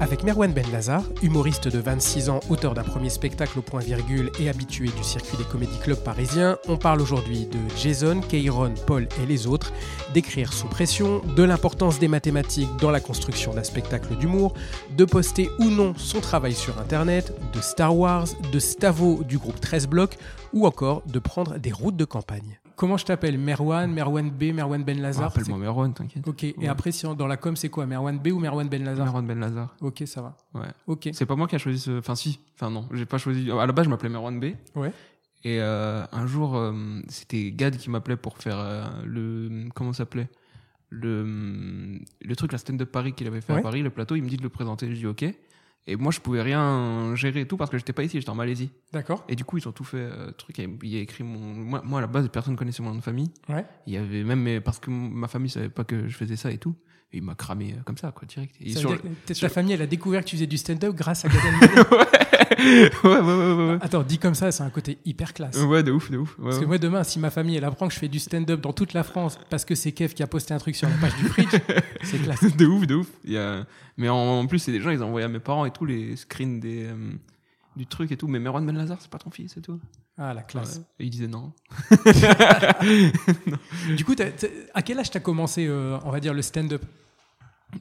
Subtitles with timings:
[0.00, 4.30] Avec Merwan Ben Lazar, humoriste de 26 ans, auteur d'un premier spectacle au point virgule
[4.38, 9.08] et habitué du circuit des comédie clubs parisiens, on parle aujourd'hui de Jason, Keiron, Paul
[9.20, 9.72] et les autres,
[10.14, 14.54] d'écrire sous pression, de l'importance des mathématiques dans la construction d'un spectacle d'humour,
[14.96, 19.60] de poster ou non son travail sur internet, de Star Wars, de Stavo du groupe
[19.60, 20.16] 13 blocs
[20.52, 22.60] ou encore de prendre des routes de campagne.
[22.78, 26.26] Comment je t'appelle Merwan, Merwan B, Merwan Ben Lazar Ah, Appelle-moi Merwan, t'inquiète.
[26.28, 28.84] Ok, et après, si on- dans la com, c'est quoi Merwan B ou Merwan Ben
[28.84, 29.74] Lazar Merwan Ben Lazar.
[29.80, 30.36] Ok, ça va.
[30.54, 30.68] Ouais.
[30.86, 31.08] Ok.
[31.12, 31.98] C'est pas moi qui a choisi ce.
[31.98, 32.38] Enfin, si.
[32.54, 32.88] Enfin, non.
[32.92, 33.50] J'ai pas choisi.
[33.50, 34.54] À la base, je m'appelais Merwan B.
[34.76, 34.92] Ouais.
[35.44, 36.72] Et euh, un jour, euh,
[37.08, 39.68] c'était Gad qui m'appelait pour faire euh, le.
[39.74, 40.28] Comment ça s'appelait?
[40.90, 43.58] Le, le truc, la stand-up Paris qu'il avait fait Ouais.
[43.58, 44.14] à Paris, le plateau.
[44.16, 44.88] Il me dit de le présenter.
[44.88, 45.24] Je dis OK.
[45.90, 48.34] Et moi, je pouvais rien gérer et tout parce que j'étais pas ici, j'étais en
[48.34, 48.70] Malaisie.
[48.92, 49.24] D'accord.
[49.28, 49.96] Et du coup, ils ont tout fait.
[49.98, 50.58] euh, truc.
[50.58, 51.38] Il y a écrit mon.
[51.38, 53.30] Moi, moi, à la base, personne connaissait mon nom de famille.
[53.48, 53.64] Ouais.
[53.86, 54.40] Il y avait même.
[54.42, 56.76] mais Parce que ma famille savait pas que je faisais ça et tout.
[57.10, 58.54] Et il m'a cramé euh, comme ça, quoi, direct.
[58.60, 60.36] Et Ça sur veut le- dire que ta sur- famille, elle a découvert que tu
[60.36, 61.80] faisais du stand-up grâce à Gad Elmaleh.
[61.90, 63.78] ouais, ouais, ouais, ouais, ouais.
[63.80, 65.56] Attends, dit comme ça, c'est un côté hyper classe.
[65.62, 66.36] Ouais, de ouf, de ouf.
[66.42, 68.72] Parce que moi, demain, si ma famille, elle apprend que je fais du stand-up dans
[68.72, 71.14] toute la France parce que c'est Kev qui a posté un truc sur la page
[71.16, 71.54] du Fridge,
[72.02, 72.56] c'est classe.
[72.56, 73.06] de ouf, de ouf.
[73.24, 73.64] Il y a...
[73.96, 76.16] Mais en, en plus, c'est des gens, ils envoyaient à mes parents et tout les
[76.16, 77.12] screens des, euh,
[77.76, 78.28] du truc et tout.
[78.28, 79.78] Mais Merwan Ben Lazar, c'est pas ton fils et tout.
[80.16, 80.80] Ah, la classe.
[80.98, 81.52] Et il disait non.
[83.96, 84.14] Du coup,
[84.74, 86.84] à quel âge t'as commencé, euh, on va dire, le stand-up?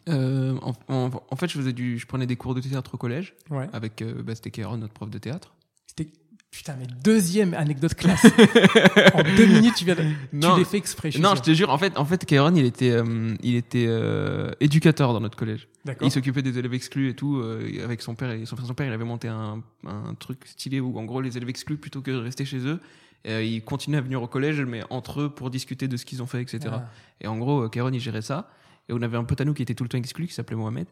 [0.10, 2.98] Euh, en, en- en fait, je faisais du, je prenais des cours de théâtre au
[2.98, 3.70] collège Ouais.
[3.74, 5.54] avec euh, bah, c'était Kéron, notre prof de théâtre.
[5.88, 6.12] C'était.
[6.50, 8.26] Putain, mais deuxième anecdote classe.
[9.14, 10.04] en deux minutes, tu viens de...
[10.32, 10.54] Non.
[10.56, 12.66] Tu l'as fait exprès, je Non, je te jure, en fait, en fait, Kéron, il
[12.66, 15.68] était, euh, il était euh, éducateur dans notre collège.
[16.02, 17.38] Il s'occupait des élèves exclus et tout.
[17.38, 20.80] euh, avec son père, et son, son père, il avait monté un, un truc stylé
[20.80, 22.80] où, en gros, les élèves exclus, plutôt que de rester chez eux,
[23.28, 26.24] euh, ils continuaient à venir au collège, mais entre eux pour discuter de ce qu'ils
[26.24, 26.60] ont fait, etc.
[26.72, 26.86] Ah.
[27.20, 28.50] Et en gros, Kéron, il gérait ça.
[28.90, 30.56] Et on avait un pote à nous qui était tout le temps exclu, qui s'appelait
[30.56, 30.88] Mohamed.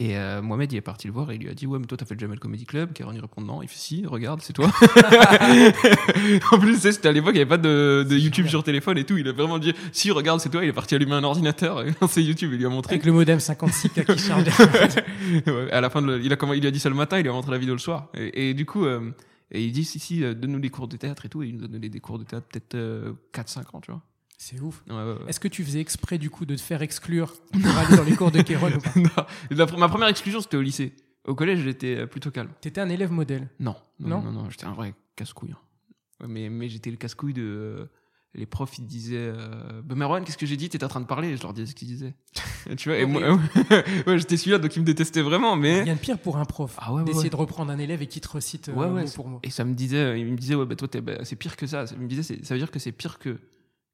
[0.00, 1.86] Et euh, Mohamed, il est parti le voir et il lui a dit Ouais, mais
[1.86, 2.92] toi, t'as fait le Jamel Comedy Club.
[2.92, 3.62] Kéron, il répond Non.
[3.62, 4.66] Il fait Si, regarde, c'est toi.
[6.52, 9.04] en plus, c'était à l'époque, il n'y avait pas de, de YouTube sur téléphone et
[9.04, 9.16] tout.
[9.16, 10.64] Il a vraiment dit Si, regarde, c'est toi.
[10.64, 12.50] Il est parti allumer un ordinateur et lancer YouTube.
[12.52, 12.94] Il lui a montré.
[12.94, 14.46] Avec le modem 56K qui charge.
[15.46, 17.18] Ouais, à la fin de le- il a comment il a dit ça le matin
[17.18, 19.10] il lui a montré la vidéo le soir et, et du coup euh,
[19.50, 21.56] et il dit si si euh, donne-nous des cours de théâtre et tout et il
[21.56, 22.76] nous a donné des cours de théâtre peut-être
[23.32, 24.02] 4-5 ans tu vois
[24.36, 24.82] c'est ouf.
[24.88, 25.16] ouais, ouais, ouais.
[25.28, 28.16] Est-ce que tu faisais exprès, du coup, de te faire exclure pour aller dans les
[28.16, 30.94] cours de Kéron ou pas Non, ma première exclusion c'était au lycée
[31.26, 33.48] au collège j'étais euh, plutôt calme T'étais un élève modèle.
[33.58, 36.26] non non Non non non, j'étais un vrai casse-couille hein.
[36.28, 37.86] Mais mais j'étais le casse-couille de euh,
[38.34, 40.68] les profs ils disaient euh, bah, Merwan qu'est-ce que j'ai dit?
[40.68, 42.14] T'étais en train de parler et je leur disais ce qu'ils disaient
[42.76, 43.38] tu vois et moi
[44.18, 46.76] j'étais celui-là donc ils me détestaient vraiment mais Rien de pire pour un prof.
[46.78, 49.40] ah D'essayer de reprendre un élève et qui te recite euh, mot pour mot.
[49.42, 51.86] Et ça me disait, il me disait, ouais, bah toi, bah, c'est pire que ça.
[51.86, 53.38] Ça me disait, ça veut dire que c'est pire que,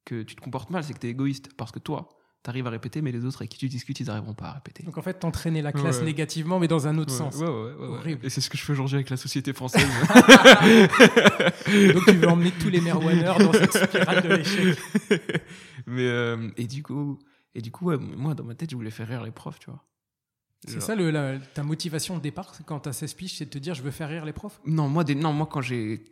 [0.05, 1.51] que tu te comportes mal, c'est que t'es égoïste.
[1.57, 2.09] Parce que toi,
[2.43, 4.83] t'arrives à répéter, mais les autres avec qui tu discutes, ils n'arriveront pas à répéter.
[4.83, 6.05] Donc en fait, t'entraînais la classe Ouais.
[6.07, 7.37] négativement, mais dans un autre Ouais, sens.
[7.37, 7.99] ouais, ouais, ouais, ouais.
[7.99, 8.25] Horrible.
[8.27, 9.87] Et c'est ce que je fais aujourd'hui avec la société française.
[11.95, 14.79] Donc tu veux emmener tous les Merwaners dans cette spirale de l'échec.
[15.87, 17.19] mais, euh, et du coup,
[17.55, 19.71] et du coup ouais, moi, dans ma tête, je voulais faire rire les profs, tu
[19.71, 19.85] vois.
[20.69, 23.59] C'est ça le, la- ta motivation de départ quand t'as 16 piges, c'est de te
[23.59, 24.61] dire je veux faire rire les profs?
[24.67, 26.05] Non, moi, des, non, moi quand j'ai.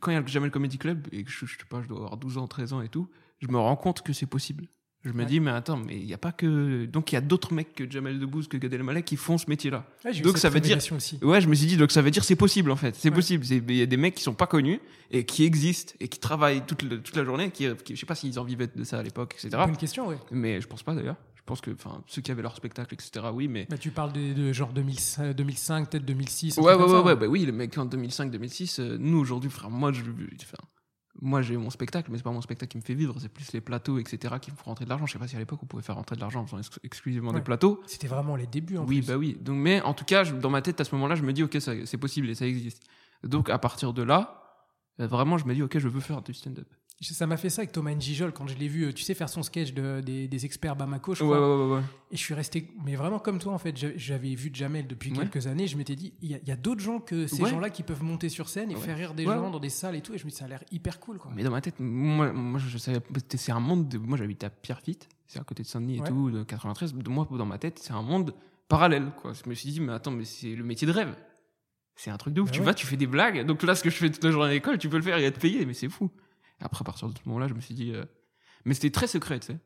[0.00, 1.88] Quand il y a le Jamel Comedy Club et que je, je sais pas, je
[1.88, 3.08] dois avoir 12 ans, 13 ans et tout,
[3.40, 4.68] je me rends compte que c'est possible.
[5.02, 5.26] Je me Ouais.
[5.26, 6.86] dis, mais attends, mais il n'y a pas que.
[6.86, 9.50] Donc il y a d'autres mecs que Jamel Debbouze, que Gad Elmaleh qui font ce
[9.50, 9.86] métier-là.
[10.04, 11.18] Ouais, Donc, ça veut dire- aussi.
[11.22, 12.94] Ouais, je me suis dit, donc ça veut dire c'est possible en fait.
[12.96, 13.14] C'est Ouais.
[13.14, 13.44] possible.
[13.46, 16.62] Il y a des mecs qui sont pas connus et qui existent et qui travaillent
[16.66, 17.50] toute, le- toute la journée.
[17.50, 19.50] Qui, qui- je sais pas s'ils en vivaient de ça à l'époque, etc.
[19.66, 20.16] Bonne question, ouais.
[20.30, 21.16] Mais je pense pas d'ailleurs.
[21.44, 23.26] Je pense que enfin, ceux qui avaient leur spectacle, etc.
[23.30, 23.66] Oui, mais.
[23.68, 26.56] Bah, tu parles de, de genre 2005, 2005 peut-être 2006.
[26.58, 29.50] un Ouais, ouais, ouais, ça, ouais, bah oui, le mec en 2005-2006, euh, nous aujourd'hui,
[29.50, 30.02] frère, moi, je,
[31.20, 33.52] moi j'ai mon spectacle, mais c'est pas mon spectacle qui me fait vivre, c'est plus
[33.52, 35.04] les plateaux, etc., qui me font rentrer de l'argent.
[35.04, 36.80] Je sais pas si à l'époque on pouvait faire rentrer de l'argent en faisant ex-
[36.82, 37.36] exclusivement Ouais.
[37.40, 37.82] des plateaux.
[37.86, 39.08] C'était vraiment les débuts en Oui, plus.
[39.08, 39.36] bah oui.
[39.40, 41.42] Donc, mais en tout cas, je- dans ma tête, à ce moment-là, je me dis,
[41.42, 42.82] ok, c'est possible et ça existe.
[43.22, 44.40] Donc à partir de là,
[45.00, 46.68] euh, vraiment, je me dis, ok, je veux faire du stand-up.
[47.12, 49.28] Ça m'a fait ça avec Thomas Njijol quand je l'ai vu, euh, tu sais, faire
[49.28, 51.38] son sketch de- des, des experts Bamako, je crois.
[51.56, 51.82] ouais, ouais, ouais.
[52.10, 55.10] Et je suis resté, mais vraiment comme toi en fait, J'a- j'avais vu Jamel depuis
[55.22, 58.02] quelques années, je m'étais dit, il y a, d'autres gens que ces gens-là qui peuvent
[58.02, 60.24] monter sur scène et faire rire des gens dans des salles et tout, et je
[60.24, 61.30] me dis, ça a l'air hyper cool quoi.
[61.34, 63.00] Mais dans ma tête, moi, moi je savais,
[63.36, 63.88] c'est un monde.
[63.88, 66.94] De, moi, j'habite à Pierrefitte, c'est à côté de Saint-Denis et tout, de 93.
[66.94, 68.34] De moi, dans ma tête, c'est un monde
[68.68, 69.32] parallèle, quoi.
[69.34, 71.14] Je me suis dit, mais attends, mais c'est le métier de rêve.
[71.96, 72.48] C'est un truc de ouf.
[72.48, 73.44] Bah tu vas, tu fais des blagues.
[73.46, 75.18] Donc là, ce que je fais toute la journée à l'école, tu peux le faire
[75.18, 76.10] et être payé, mais c'est fou.
[76.64, 78.04] Après, à partir de ce moment-là, je me suis dit, euh,
[78.64, 79.58] mais c'était très secret, tu sais.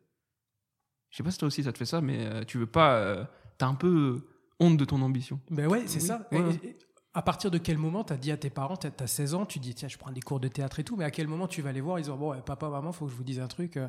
[1.11, 2.97] Je sais pas si toi aussi ça te fait ça, mais euh, tu veux pas.
[2.97, 3.25] euh,
[3.57, 4.25] T'as un peu
[4.61, 5.41] honte de ton ambition.
[5.51, 6.29] Ben ouais, c'est Oui, ça.
[6.31, 6.61] ouais, Et- ouais.
[6.63, 6.79] et-
[7.15, 9.47] à partir de quel moment tu as dit à tes parents, tu as 16 ans,
[9.47, 11.49] tu dis tiens, je prends des cours de théâtre et tout, mais à quel moment
[11.49, 13.49] tu vas les voir Ils disent bon, papa, maman, faut que je vous dise un
[13.49, 13.77] truc.
[13.77, 13.89] euh,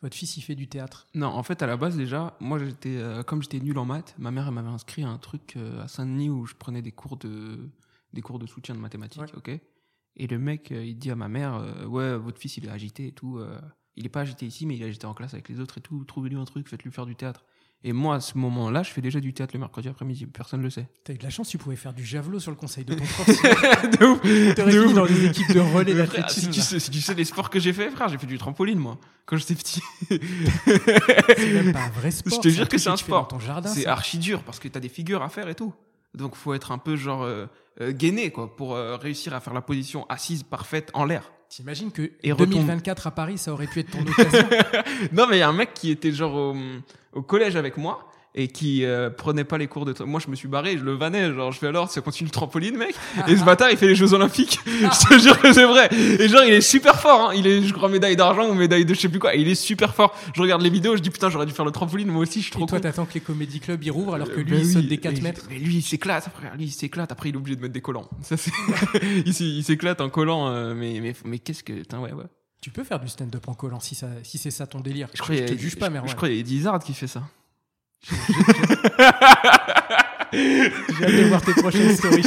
[0.00, 1.06] votre fils, il fait du théâtre.
[1.14, 4.14] Non, en fait, à la base, déjà, moi, j'étais, euh, comme j'étais nul en maths,
[4.18, 6.90] ma mère, elle m'avait inscrit à un truc euh, à Saint-Denis où je prenais des
[6.92, 7.68] cours de,
[8.12, 9.36] des cours de soutien de mathématiques, Ouais.
[9.36, 9.60] ok?
[10.16, 12.70] Et le mec, euh, il dit à ma mère, euh, ouais, votre fils, il est
[12.70, 13.38] agité et tout.
[13.38, 13.58] euh,
[13.96, 15.80] il est pas agité ici, mais il est agité en classe avec les autres et
[15.80, 16.04] tout.
[16.04, 17.44] Trouvez-lui un truc, faites-lui faire du théâtre.
[17.84, 20.26] Et moi, à ce moment-là, je fais déjà du théâtre le mercredi après-midi.
[20.26, 20.86] Personne ne le sait.
[21.02, 23.04] T'as eu de la chance, tu pouvais faire du javelot sur le conseil de ton
[23.06, 23.26] prof.
[23.26, 26.52] de ouf T'aurais fini dans des équipes de relais d'athlétisme.
[26.52, 28.38] si, tu sais, si tu sais les sports que j'ai fait, frère, j'ai fait du
[28.38, 29.80] trampoline, moi, quand j'étais petit.
[30.08, 32.32] C'est même pas un vrai sport.
[32.36, 33.28] Je te jure que c'est un sport.
[33.66, 35.74] C'est archi dur parce que t'as des figures à faire et tout.
[36.14, 37.46] Donc faut être un peu genre euh,
[37.80, 41.32] euh, gainé quoi pour euh, réussir à faire la position assise parfaite en l'air.
[41.48, 42.50] T'imagines que Et retombe.
[42.50, 44.46] 2024 à Paris, ça aurait pu être ton occasion?
[45.12, 46.56] non mais il y a un mec qui était genre au,
[47.12, 50.36] au collège avec moi et qui euh, prenait pas les cours de moi je me
[50.36, 52.94] suis barré je le vannais genre je fais alors ça continue le trampoline mec?
[53.28, 56.28] Et ce bâtard il fait les jeux olympiques je te jure que c'est vrai et
[56.28, 57.34] genre il est super fort hein.
[57.34, 59.48] il est je crois médaille d'argent ou médaille de je sais plus quoi et il
[59.48, 62.08] est super fort je regarde les vidéos je dis putain j'aurais dû faire le trampoline
[62.08, 64.28] moi aussi je suis trop Et toi, t'attends que les comédie clubs y rouvrent alors
[64.28, 65.42] que Euh, lui, ben il oui, saute des 4 et- mètres.
[65.50, 66.54] Mais lui, il s'éclate, frère.
[66.56, 67.12] Lui, il s'éclate.
[67.12, 68.08] Après, il est obligé de mettre des collants.
[68.22, 68.50] Ça, c'est...
[69.26, 70.48] il s'é- il s'éclate en collant.
[70.48, 71.72] euh, mais, mais, mais qu'est-ce que.
[71.74, 72.24] Putain, ouais, ouais.
[72.60, 75.08] Tu peux faire du stand-up en collant si, ça, si c'est ça ton délire.
[75.14, 76.10] Je, crois a- te juge pas, je, Merwan.
[76.10, 77.22] je crois qu'il y a Eddie Izzard qui fait ça.
[80.32, 82.24] J'ai hâte de voir tes prochaines stories.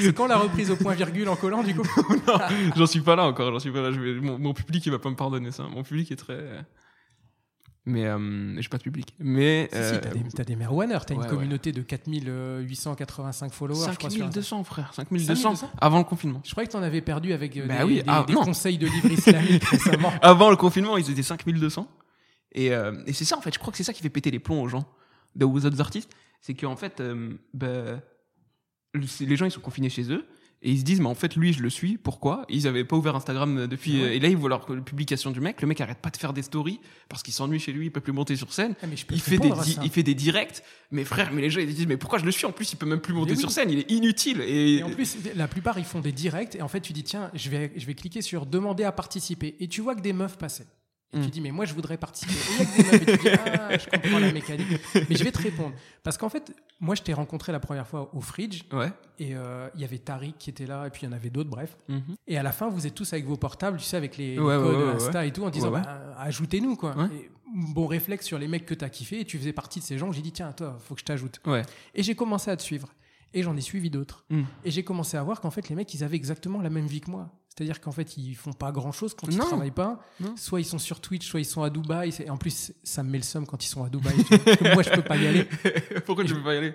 [0.00, 1.86] C'est quand la reprise au point virgule en collant, du coup
[2.76, 3.52] J'en suis pas là encore.
[3.52, 3.92] J'en suis pas là.
[3.92, 4.14] Je vais...
[4.20, 5.64] mon, mon public, il va pas me pardonner ça.
[5.64, 6.38] Mon public est très.
[7.88, 9.14] Mais euh, j'ai pas de public.
[9.20, 9.68] Mais.
[9.72, 10.56] Si, si, euh, t'as des, t'as des
[11.06, 11.28] t'as ouais, une ouais.
[11.28, 14.10] communauté de 4885 followers, je crois.
[14.10, 14.42] sur Insta.
[14.42, 14.92] 5200, frère.
[14.94, 16.40] 5200 5200 avant le confinement.
[16.44, 18.42] Je croyais que t'en avais perdu avec euh, Bah des, oui, des- ah, des non.
[18.42, 20.12] conseils de livres islamiques récemment.
[20.20, 21.86] Avant le confinement, ils étaient 5200.
[22.56, 24.30] Et, euh, et c'est ça, en fait, je crois que c'est ça qui fait péter
[24.32, 24.84] les plombs aux gens,
[25.36, 26.10] de- aux autres artistes.
[26.40, 28.00] C'est qu'en fait, euh, bah,
[29.20, 30.24] les gens, ils sont confinés chez eux.
[30.62, 31.98] Et ils se disent, mais en fait, lui, je le suis.
[31.98, 32.46] Pourquoi?
[32.48, 33.98] Ils avaient pas ouvert Instagram depuis.
[34.00, 34.08] Ah ouais.
[34.08, 35.60] euh, Et là, ils voient leur publication du mec.
[35.60, 36.80] Le mec arrête pas de faire des stories
[37.10, 38.74] parce qu'il s'ennuie chez lui, il peut plus monter sur scène.
[38.82, 39.50] Ah, mais je peux Il fait, des,
[39.84, 40.62] il fait des directs.
[40.90, 42.46] Mais frère, mais les gens, ils disent, mais pourquoi je le suis?
[42.46, 43.38] En plus, il peut même plus monter oui.
[43.38, 43.70] sur scène.
[43.70, 44.40] Il est inutile.
[44.40, 46.54] Et, Et en plus, la plupart, ils font des directs.
[46.56, 49.56] Et en fait, tu dis, tiens, je vais, je vais cliquer sur demander à participer.
[49.60, 50.66] Et tu vois que des meufs passaient.
[51.12, 51.30] Et tu Mm.
[51.30, 52.32] dis, mais moi, je voudrais participer.
[52.32, 53.08] Et il y a que des meufs.
[53.08, 53.28] Et tu dis,
[53.60, 54.66] ah, je comprends la mécanique.
[55.08, 55.72] Mais je vais te répondre.
[56.02, 58.62] Parce qu'en fait, moi, je t'ai rencontré la première fois au Fridge.
[58.72, 58.92] Ouais.
[59.18, 60.86] Et euh, il y avait Tariq qui était là.
[60.86, 61.76] Et puis, il y en avait d'autres, bref.
[61.88, 62.16] Mhm.
[62.26, 64.56] Et à la fin, vous êtes tous avec vos portables, tu sais, avec les, Ouais,
[64.56, 66.94] codes ouais, Insta et tout, en disant, bah, ajoutez-nous, quoi.
[67.14, 69.20] Et bon réflexe sur les mecs que t'as kiffé.
[69.20, 70.10] Et tu faisais partie de ces gens.
[70.12, 71.40] J'ai dit, tiens, toi, faut que je t'ajoute.
[71.46, 71.62] Ouais.
[71.94, 72.88] Et j'ai commencé à te suivre.
[73.32, 74.24] Et j'en ai suivi d'autres.
[74.30, 74.42] Mm.
[74.64, 77.00] Et j'ai commencé à voir qu'en fait, les mecs, ils avaient exactement la même vie
[77.00, 77.30] que moi.
[77.56, 79.46] C'est-à-dire qu'en fait, ils font pas grand-chose quand ils Non.
[79.46, 79.98] travaillent pas.
[80.20, 80.34] Non.
[80.36, 82.12] Soit ils sont sur Twitch, soit ils sont à Dubaï.
[82.20, 84.14] Et en plus, ça me met le seum quand ils sont à Dubaï.
[84.24, 85.44] Que moi, je peux pas y aller
[86.06, 86.74] pourquoi tu peux pas y aller?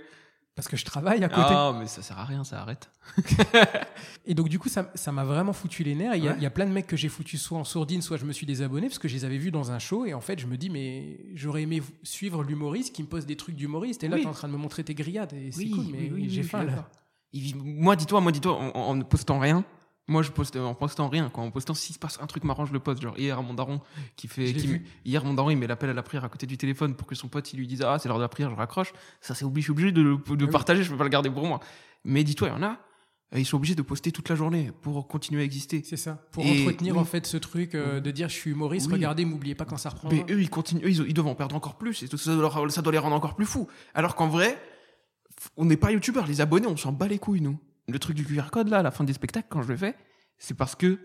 [0.56, 1.48] Parce que je travaille à côté.
[1.50, 2.90] Ah, mais ça sert à rien, ça arrête.
[4.26, 6.16] Et donc, du coup, ça ça m'a vraiment foutu les nerfs.
[6.16, 6.38] Il y, a- Ouais.
[6.40, 8.34] il y a plein de mecs que j'ai foutu soit en sourdine, soit je me
[8.34, 10.06] suis désabonné parce que je les avais vus dans un show.
[10.06, 13.38] Et en fait, je me dis, mais j'aurais aimé suivre l'humoriste qui me pose des
[13.38, 14.04] trucs d'humoriste.
[14.04, 14.22] Et là, Oui.
[14.22, 15.34] tu es en train de me montrer tes grillades.
[15.34, 16.90] Et c'est Oui, cool, mais oui, oui, j'ai oui, faim là.
[17.34, 19.64] Il- moi, dis-toi, moi, dis-toi, en, en ne postant rien.
[20.12, 21.30] Moi, je poste en postant rien.
[21.30, 21.44] Quoi.
[21.44, 23.02] En postant, s'il se passe un truc marrant, je le poste.
[23.02, 23.80] Genre, hier, mon daron,
[24.18, 24.52] qui fait.
[24.54, 26.96] Qui met- hier, mon daron, il met l'appel à la prière à côté du téléphone
[26.96, 28.92] pour que son pote, il lui dise Ah, c'est l'heure de la prière, je raccroche.
[29.22, 30.52] Ça, c'est obligé, obligé de, le- de oui.
[30.52, 31.60] partager, je peux pas le garder pour moi.
[32.04, 32.78] Mais dis-toi, il y en a,
[33.34, 35.82] euh, ils sont obligés de poster toute la journée pour continuer à exister.
[35.86, 36.22] C'est ça.
[36.34, 37.00] Pour Et entretenir oui.
[37.00, 38.94] en fait ce truc euh, de dire je suis humoriste, Oui.
[38.94, 40.10] regardez, m'oubliez pas quand ça reprend.
[40.10, 42.04] Mais eux, ils continuent, eux, ils, ils doivent en perdre encore plus.
[42.04, 43.68] Et ça, doit ça doit les rendre encore plus fous.
[43.94, 44.62] Alors qu'en vrai,
[45.56, 46.28] on n'est pas youtubeurs.
[46.28, 47.58] Les abonnés, on s'en bat les couilles, nous.
[47.92, 49.96] Le truc du QR code, là, à la fin des spectacles, quand je le fais,
[50.38, 51.00] c'est parce que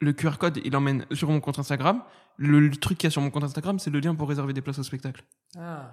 [0.00, 2.02] le QR code, il emmène sur mon compte Instagram.
[2.36, 4.52] Le, le truc qu'il y a sur mon compte Instagram, c'est le lien pour réserver
[4.52, 5.24] des places au spectacle.
[5.56, 5.92] Ah.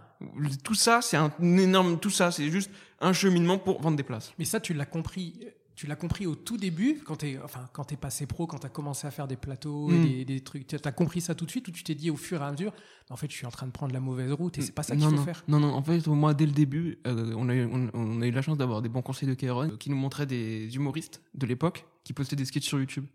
[0.64, 2.00] Tout ça, c'est un énorme.
[2.00, 4.34] Tout ça, c'est juste un cheminement pour vendre des places.
[4.40, 5.46] Mais ça, tu l'as compris.
[5.82, 8.70] Tu l'as compris au tout début, quand t'es, enfin, quand t'es passé pro, quand t'as
[8.70, 10.06] commencé à faire des plateaux, et Mm.
[10.06, 10.68] des, des trucs.
[10.68, 12.72] T'as compris ça tout de suite ou tu t'es dit au fur et à mesure,
[13.10, 14.96] en fait, je suis en train de prendre la mauvaise route et c'est pas ça
[14.96, 15.44] qu'il faut non, faire.
[15.48, 18.28] Non, non, en fait, moi, dès le début, euh, on, a eu, on, on a
[18.28, 21.24] eu la chance d'avoir des bons conseils de Kairon euh, qui nous montraient des humoristes
[21.34, 23.08] de l'époque qui postaient des sketchs sur YouTube.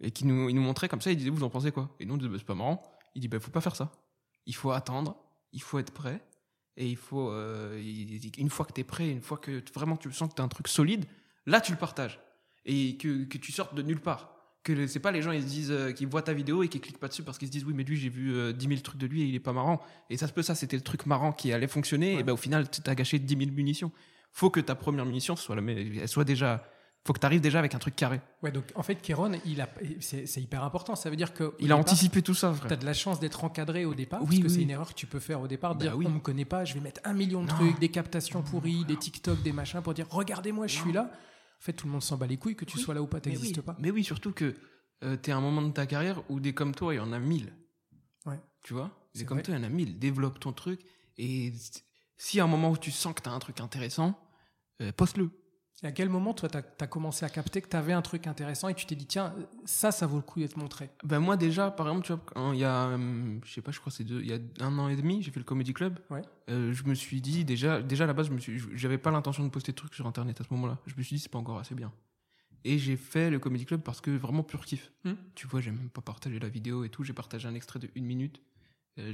[0.00, 1.92] Et qui nous, ils nous montraient comme ça, ils disaient, vous en pensez quoi?
[1.98, 2.80] Et nous, on disait, bah, c'est pas marrant.
[3.16, 3.90] Il dit, bah, faut pas faire ça.
[4.46, 5.16] Il faut attendre,
[5.52, 6.22] il faut être prêt.
[6.76, 7.82] Et il faut, euh,
[8.38, 10.68] une fois que t'es prêt, une fois que vraiment tu sens que t'as un truc
[10.68, 11.04] solide,
[11.50, 12.20] là, tu le partages.
[12.64, 14.34] Et que, que tu sortes de nulle part.
[14.62, 16.82] Que c'est pas les gens, ils se disent, euh, qu'ils voient ta vidéo et qu'ils
[16.82, 18.80] cliquent pas dessus parce qu'ils se disent, oui, mais lui, j'ai vu euh, 10 000
[18.80, 19.80] trucs de lui et il est pas marrant.
[20.10, 22.14] Et ça se peut, ça, c'était le truc marrant qui allait fonctionner.
[22.16, 22.20] Ouais.
[22.20, 23.90] Et ben au final, tu t'as gâché 10 000 munitions.
[24.32, 26.62] Faut que ta première munition soit la, elle soit déjà
[27.06, 28.20] Faut que tu arrives déjà avec un truc carré.
[28.42, 29.68] Ouais, donc en fait, Kéron, il a,
[30.00, 30.94] c'est, c'est hyper important.
[30.94, 31.54] Ça veut dire que.
[31.58, 34.26] Il a anticipé tout ça, Tu as de la chance d'être encadré au départ, Oui,
[34.26, 36.04] parce que oui, c'est une erreur que tu peux faire au départ, Bah dire oui.
[36.06, 37.54] on me connaît pas, je vais mettre un million de Non.
[37.56, 41.10] trucs, des captations pourries, des TikTok, des machins pour dire regardez-moi, je suis là.
[41.60, 43.06] En fait, tout le monde s'en bat les couilles, que tu Oui, sois là ou
[43.06, 43.62] pas, t'existes oui.
[43.62, 43.76] pas.
[43.78, 44.54] Mais oui, surtout que
[45.04, 47.12] euh, t'es à un moment de ta carrière où des comme toi, il y en
[47.12, 47.52] a mille.
[48.26, 48.40] Ouais.
[48.62, 48.90] Tu vois?
[49.14, 49.42] Des C'est comme vrai.
[49.44, 49.98] toi, il y en a mille.
[49.98, 50.80] Développe ton truc.
[51.18, 51.52] Et
[52.16, 54.18] si à un moment où tu sens que t'as un truc intéressant,
[54.80, 55.30] euh, poste-le.
[55.82, 58.68] À quel moment, toi, tu as, commencé à capter que tu avais un truc intéressant
[58.68, 59.34] et tu t'es dit tiens,
[59.64, 60.90] ça, ça vaut le coup d'être montré?
[61.04, 63.72] Ben moi déjà, par exemple, tu vois, quand il y a, hum, je sais pas,
[63.72, 65.72] je crois c'est deux, il y a un an et demi, j'ai fait le comedy
[65.72, 65.98] club.
[66.10, 66.22] Ouais.
[66.50, 69.10] Euh, je me suis dit déjà, déjà à la base, je me suis, j'avais pas
[69.10, 70.78] l'intention de poster de trucs sur internet à ce moment-là.
[70.86, 71.90] Je me suis dit c'est pas encore assez bien.
[72.64, 74.92] Et j'ai fait le comedy club parce que vraiment pur kiff.
[75.04, 75.14] Hmm.
[75.34, 77.04] Tu vois, j'ai même pas partagé la vidéo et tout.
[77.04, 78.40] J'ai partagé un extrait de une minute.
[78.98, 79.12] Euh,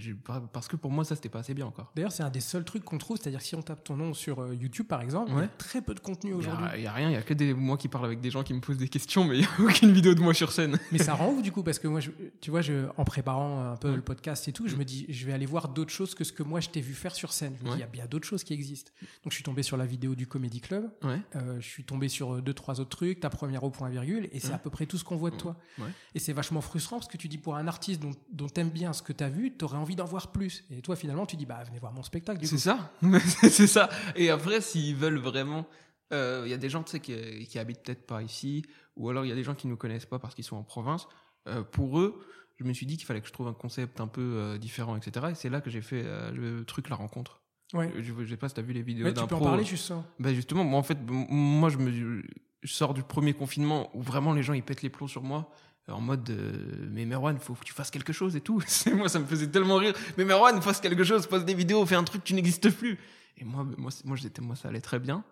[0.53, 1.93] parce que pour moi ça c'était pas assez bien encore.
[1.95, 4.41] D'ailleurs, c'est un des seuls trucs qu'on trouve, c'est-à-dire si on tape ton nom sur
[4.41, 6.67] euh, YouTube, par exemple, il y a très peu de contenu Il y, aujourd'hui.
[6.67, 8.43] a, y a rien, il y a que des moi qui parle avec des gens
[8.43, 10.79] qui me posent des questions, mais il y a aucune vidéo de moi sur scène.
[10.93, 13.71] Mais ça rend ouf du coup, parce que moi, je- tu vois, je, en préparant
[13.73, 13.97] un peu Ouais.
[13.97, 16.33] le podcast et tout, je me dis, je vais aller voir d'autres choses que ce
[16.33, 17.55] que moi je t'ai vu faire sur scène.
[17.61, 18.91] Je me dis, il y a bien d'autres choses qui existent.
[19.23, 22.41] Donc je suis tombé sur la vidéo du Comedy Club, euh, je suis tombé sur
[22.43, 24.97] deux, trois autres trucs, ta première au point virgule, et c'est à peu près tout
[24.99, 25.57] ce qu'on voit de toi.
[25.79, 25.85] Ouais.
[26.15, 28.93] Et c'est vachement frustrant parce que tu dis pour un artiste dont, dont t'aimes bien
[28.93, 30.65] ce que t'as vu, t'aurais envie d'en voir plus.
[30.71, 32.45] Et toi, finalement, tu dis, bah venez voir mon spectacle.
[32.47, 32.93] C'est ça,
[33.51, 33.89] c'est ça.
[34.15, 35.67] Et après, s'ils veulent vraiment,
[36.13, 38.65] euh, il y a des gens, tu sais, qui, qui habitent peut-être pas ici,
[38.97, 40.63] ou alors il y a des gens qui nous connaissent pas parce qu'ils sont en
[40.63, 41.09] province.
[41.49, 42.25] Euh, pour eux,
[42.57, 44.97] je me suis dit qu'il fallait que je trouve un concept un peu euh, différent,
[44.97, 45.27] etc.
[45.31, 47.43] Et c'est là que j'ai fait euh, le truc la rencontre.
[47.73, 47.93] Ouais.
[47.97, 49.87] Je, je sais pas si t'as vu les vidéos Ouais, tu peux en parler juste
[49.87, 50.05] ça.
[50.21, 52.23] Ben justement, moi en fait, moi je me
[52.63, 55.51] je sors du premier confinement où vraiment les gens ils pètent les plombs sur moi
[55.51, 58.63] euh, en mode euh, mais Merwan, faut que tu fasses quelque chose et tout.
[58.95, 59.95] Moi ça me faisait tellement rire.
[60.19, 62.99] Mais Merwan, fasse quelque chose, poste des vidéos, fais un truc, tu n'existes plus.
[63.39, 65.23] Et moi moi moi j'étais moi ça allait très bien.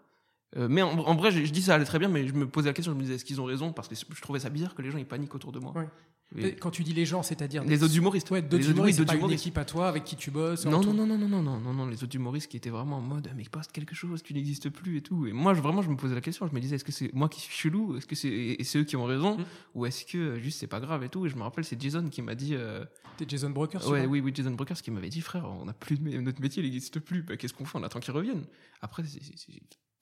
[0.57, 2.47] Euh, mais en, en vrai, je, je dis ça allait très bien, mais je me
[2.49, 3.73] posais la question, je me disais est-ce qu'ils ont raison?
[3.73, 5.73] Parce que je trouvais ça bizarre que les gens ils paniquent autour de moi.
[5.77, 5.89] Ouais.
[6.37, 8.29] Et- Quand tu dis les gens, c'est-à-dire les autres humoristes.
[8.31, 9.43] Ouais, d'autres Les autres- oui, humoristes, c'est pas une humoristes.
[9.47, 10.65] équipe à toi avec qui tu bosses.
[10.65, 12.97] Non, non, non, non, non, non, non, non, non, les autres humoristes qui étaient vraiment
[12.97, 15.27] en mode, mais poste quelque chose, tu n'existes plus et tout.
[15.27, 17.13] Et moi, je, vraiment, je me posais la question, je me disais, est-ce que c'est
[17.15, 17.97] moi qui suis chelou?
[17.97, 19.37] Est-ce que c'est et c'est eux qui ont raison?
[19.39, 19.45] Mm.
[19.75, 21.25] Ou est-ce que euh, juste c'est pas grave et tout?
[21.27, 22.85] Et je me rappelle, c'est Jason qui m'a dit, euh,
[23.17, 26.01] T'es Jason Broker, ouais, oui, oui, Jason Brokers qui m'avait dit, frère, on a plus
[26.01, 27.23] de notre métier, il n'existe plus.
[27.23, 27.79] Bah, Qu'est-ce qu'on fait?
[27.79, 28.45] On attend qu'ils reviennent.
[28.83, 29.21] Après, c'est-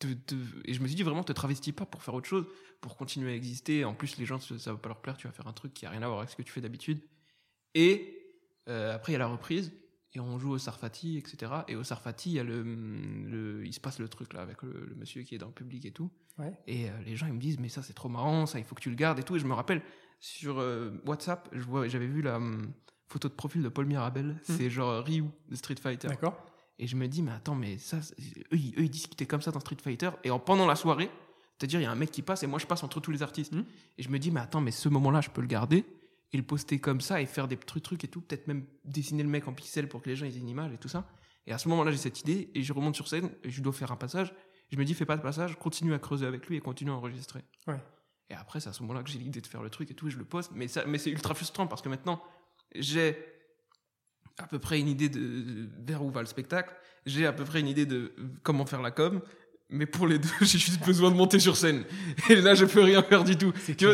[0.06, 2.46] te- te- et je me suis dit, vraiment, te travestis pas pour faire autre chose,
[2.80, 3.84] pour continuer à exister.
[3.84, 5.86] En plus, les gens, ça va pas leur plaire, tu vas faire un truc qui
[5.86, 7.00] a rien à voir avec ce que tu fais d'habitude.
[7.74, 8.18] Et
[8.68, 9.72] euh, après, il y a la reprise,
[10.14, 11.52] et on joue au Sarfati, etc.
[11.68, 14.62] Et au Sarfati, il y a le, le- il se passe le truc là avec
[14.62, 16.10] le, le monsieur qui est dans le public et tout.
[16.38, 16.52] Ouais.
[16.66, 18.74] Et euh, les gens, ils me disent, mais ça, c'est trop marrant, ça, il faut
[18.74, 19.36] que tu le gardes et tout.
[19.36, 19.82] Et je me rappelle,
[20.20, 22.72] sur euh, WhatsApp, je vois, j'avais vu la hum,
[23.08, 24.38] photo de profil de Paul Mirabel.
[24.42, 26.08] C'est genre Ryu de Street Fighter.
[26.08, 26.44] D'accord.
[26.78, 29.50] Et je me dis, mais attends, mais ça, eux, ils, eux, ils discutaient comme ça
[29.50, 30.10] dans Street Fighter.
[30.24, 31.10] Et en, pendant la soirée,
[31.58, 33.22] c'est-à-dire, il y a un mec qui passe et moi, je passe entre tous les
[33.22, 33.52] artistes.
[33.52, 33.64] Mhm.
[33.98, 35.84] Et je me dis, mais attends, mais ce moment-là, je peux le garder
[36.32, 38.20] et le poster comme ça et faire des trucs, trucs et tout.
[38.20, 40.78] Peut-être même dessiner le mec en pixels pour que les gens aient une image et
[40.78, 41.06] tout ça.
[41.46, 43.72] Et à ce moment-là, j'ai cette idée et je remonte sur scène et je dois
[43.72, 44.32] faire un passage.
[44.70, 46.94] Je me dis, fais pas de passage, continue à creuser avec lui et continue à
[46.94, 47.44] enregistrer.
[47.66, 47.78] Ouais.
[48.30, 50.08] Et après, c'est à ce moment-là que j'ai l'idée de faire le truc et tout,
[50.08, 50.50] et je le poste.
[50.54, 52.22] Mais, ça, mais c'est ultra frustrant parce que maintenant,
[52.74, 53.16] j'ai
[54.38, 56.74] à peu près une idée de vers où va le spectacle.
[57.06, 58.12] J'ai à peu près une idée de
[58.42, 59.20] comment faire la com.
[59.74, 61.84] Mais pour les deux, j'ai juste besoin de monter sur scène.
[62.28, 63.52] Et là, je peux rien faire du tout.
[63.64, 63.86] C'est Tu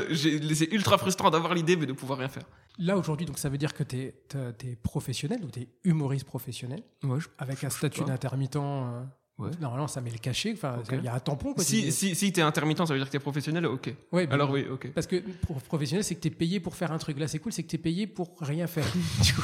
[0.74, 2.42] ultra frustrant d'avoir l'idée, mais de pouvoir rien faire.
[2.78, 6.82] Là, aujourd'hui, donc ça veut dire que tu es, professionnel ou tu es humoriste professionnel?
[7.04, 8.56] Ouais, je- avec un je statut d'intermittent.
[8.56, 9.02] euh,
[9.38, 9.50] Ouais.
[9.60, 10.52] Normalement, ça met le cachet.
[10.52, 11.54] Enfin, il y a un tampon.
[11.54, 13.94] Quoi, Si, tu- si, si t'es intermittent, ça veut dire que t'es professionnel, ok.
[14.10, 14.90] Ouais, ben, Alors oui, ok.
[14.92, 17.16] Parce que pro- professionnel, c'est que tu es payé pour faire un truc.
[17.20, 18.84] Là, c'est cool, c'est que tu es payé pour rien faire.
[19.22, 19.42] Du coup,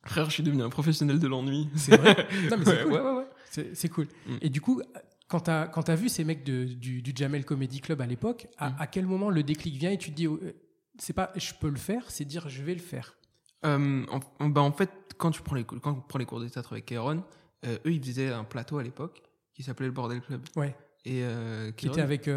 [0.06, 1.68] Frère, je suis devenu un professionnel de l'ennui.
[1.76, 2.28] c'est vrai.
[2.52, 2.92] Non, mais c'est Ouais, cool.
[2.94, 3.12] ouais,
[3.60, 3.70] ouais.
[3.74, 4.08] C'est cool.
[4.28, 4.36] Mm.
[4.42, 4.82] Et du coup,
[5.28, 8.70] quand tu as, vu ces mecs de- du, du Jamel Comedy Club à l'époque, à,
[8.70, 8.76] Mm.
[8.80, 10.54] à quel moment le déclic vient et tu te dis, euh,
[11.00, 13.18] c'est pas je peux le faire, c'est dire je vais le faire?
[13.66, 14.06] Euh,
[14.40, 16.48] en, bah, en fait, quand tu prends les, cou- quand on prend les cours de
[16.48, 17.24] théâtre avec Kéron,
[17.66, 20.42] euh, eux, ils faisaient un plateau à l'époque qui s'appelait le Bordel Club.
[20.56, 20.76] Ouais.
[21.06, 22.28] Et euh, Qui était avec,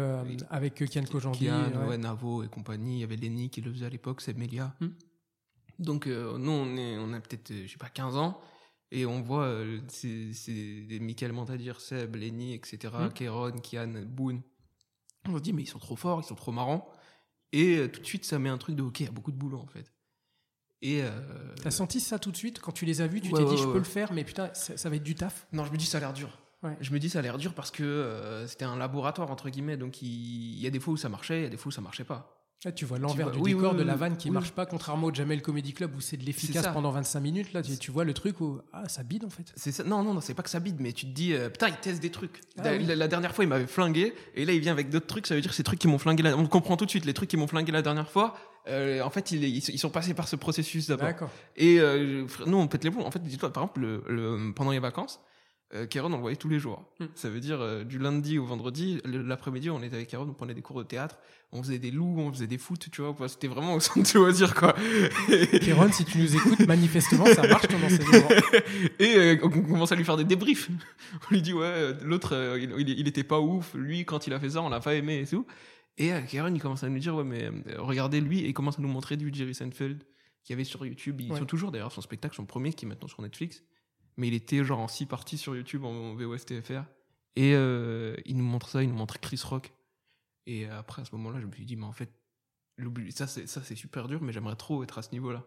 [0.49, 1.45] avec Kian Kojandi.
[1.45, 1.97] Kian, ouais.
[1.97, 2.97] Navo et compagnie.
[2.97, 4.73] Il y avait Lenny qui le faisait à l'époque, c'est Melia.
[4.79, 4.87] Hmm.
[5.79, 8.39] Donc, euh, nous, on, est, on a peut-être, euh, je sais pas, 15 ans.
[8.91, 13.09] Et on voit, euh, c'est des Michael Montadir, Seb, Lenny, etc., Hmm.
[13.09, 14.41] Kéron, Kian, Boone.
[15.27, 16.89] On se dit, mais ils sont trop forts, ils sont trop marrants.
[17.51, 19.31] Et euh, tout de suite, ça met un truc de, ok, il y a beaucoup
[19.31, 19.91] de boulot, en fait.
[20.81, 21.01] Et.
[21.03, 21.09] euh,
[21.61, 23.51] T'as senti ça tout de suite quand tu les as vus Tu Ouais, t'es dit
[23.51, 25.47] ouais, je peux le faire, mais putain, ça, ça va être du taf?
[25.51, 26.37] Non, je me dis ça a l'air dur.
[26.81, 29.77] Je me dis ça a l'air dur parce que euh, c'était un laboratoire entre guillemets,
[29.77, 31.69] donc il, il y a des fois où ça marchait, il y a des fois
[31.69, 32.38] où ça marchait pas.
[32.65, 35.07] Ah, tu vois l'envers du oui, décor oui, de la vanne qui marche pas, contrairement
[35.07, 37.53] au Jamel Comedy Club où c'est de l'efficace pendant 25 minutes.
[37.53, 39.45] Là, tu, tu vois le truc où ah, ça bide en fait.
[39.55, 39.85] C'est ça.
[39.85, 41.77] Non, non, non, c'est pas que ça bide, mais tu te dis, euh, putain, il
[41.77, 42.41] teste des trucs.
[42.57, 42.83] Ah la, oui.
[42.85, 45.25] la- la dernière fois, il m'avait flingué, et là, il vient avec d'autres trucs.
[45.25, 46.35] Ça veut dire que ces trucs qui m'ont flingué, la...
[46.37, 47.05] on comprend tout de suite.
[47.05, 48.35] Les trucs qui m'ont flingué la dernière fois,
[48.67, 51.07] euh, en fait, ils, ils sont- passés par ce processus d'abord.
[51.55, 53.05] Et euh, nous, on pète les plombs.
[53.05, 55.21] En fait, dis-toi, par exemple, le, le- pendant les vacances,
[55.75, 56.83] euh, Kéron, on le voyait tous les jours.
[56.99, 57.05] Hmm.
[57.15, 60.53] Ça veut dire euh, du lundi au vendredi, l'après-midi, on était avec Kéron, on prenait
[60.55, 61.17] des cours de théâtre,
[61.51, 63.15] on faisait des loups, on faisait des foot, tu vois.
[63.27, 64.73] C'était vraiment au centre de loisirs, quoi.
[65.61, 68.29] Kéron, si tu nous écoutes, manifestement, ça marche ton enseignement.
[68.99, 70.69] Et euh, on commence à lui faire des débriefs.
[71.29, 73.73] On lui dit, ouais, euh, l'autre, euh, il, il- il était pas ouf.
[73.75, 75.45] Lui, quand il a fait ça, on l'a pas aimé et tout.
[75.97, 78.53] Et euh, Karen, il commence à nous dire, ouais, mais euh, regardez lui, et il
[78.53, 80.03] commence à nous montrer du Jerry Seinfeld
[80.43, 81.19] qu'il y avait sur YouTube.
[81.21, 81.37] Ils Ouais.
[81.39, 83.63] sont toujours d'ailleurs son spectacle, son premier, qui est maintenant sur Netflix.
[84.19, 86.83] Mais il était genre en six parties sur YouTube en VOSTFR.
[87.37, 89.71] Et euh, il nous montre ça, il nous montre Chris Rock.
[90.45, 92.11] Et après, à ce moment-là, je me suis dit, mais en fait,
[93.11, 95.45] ça, c'est ça, c'est super dur, mais j'aimerais trop être à ce niveau-là.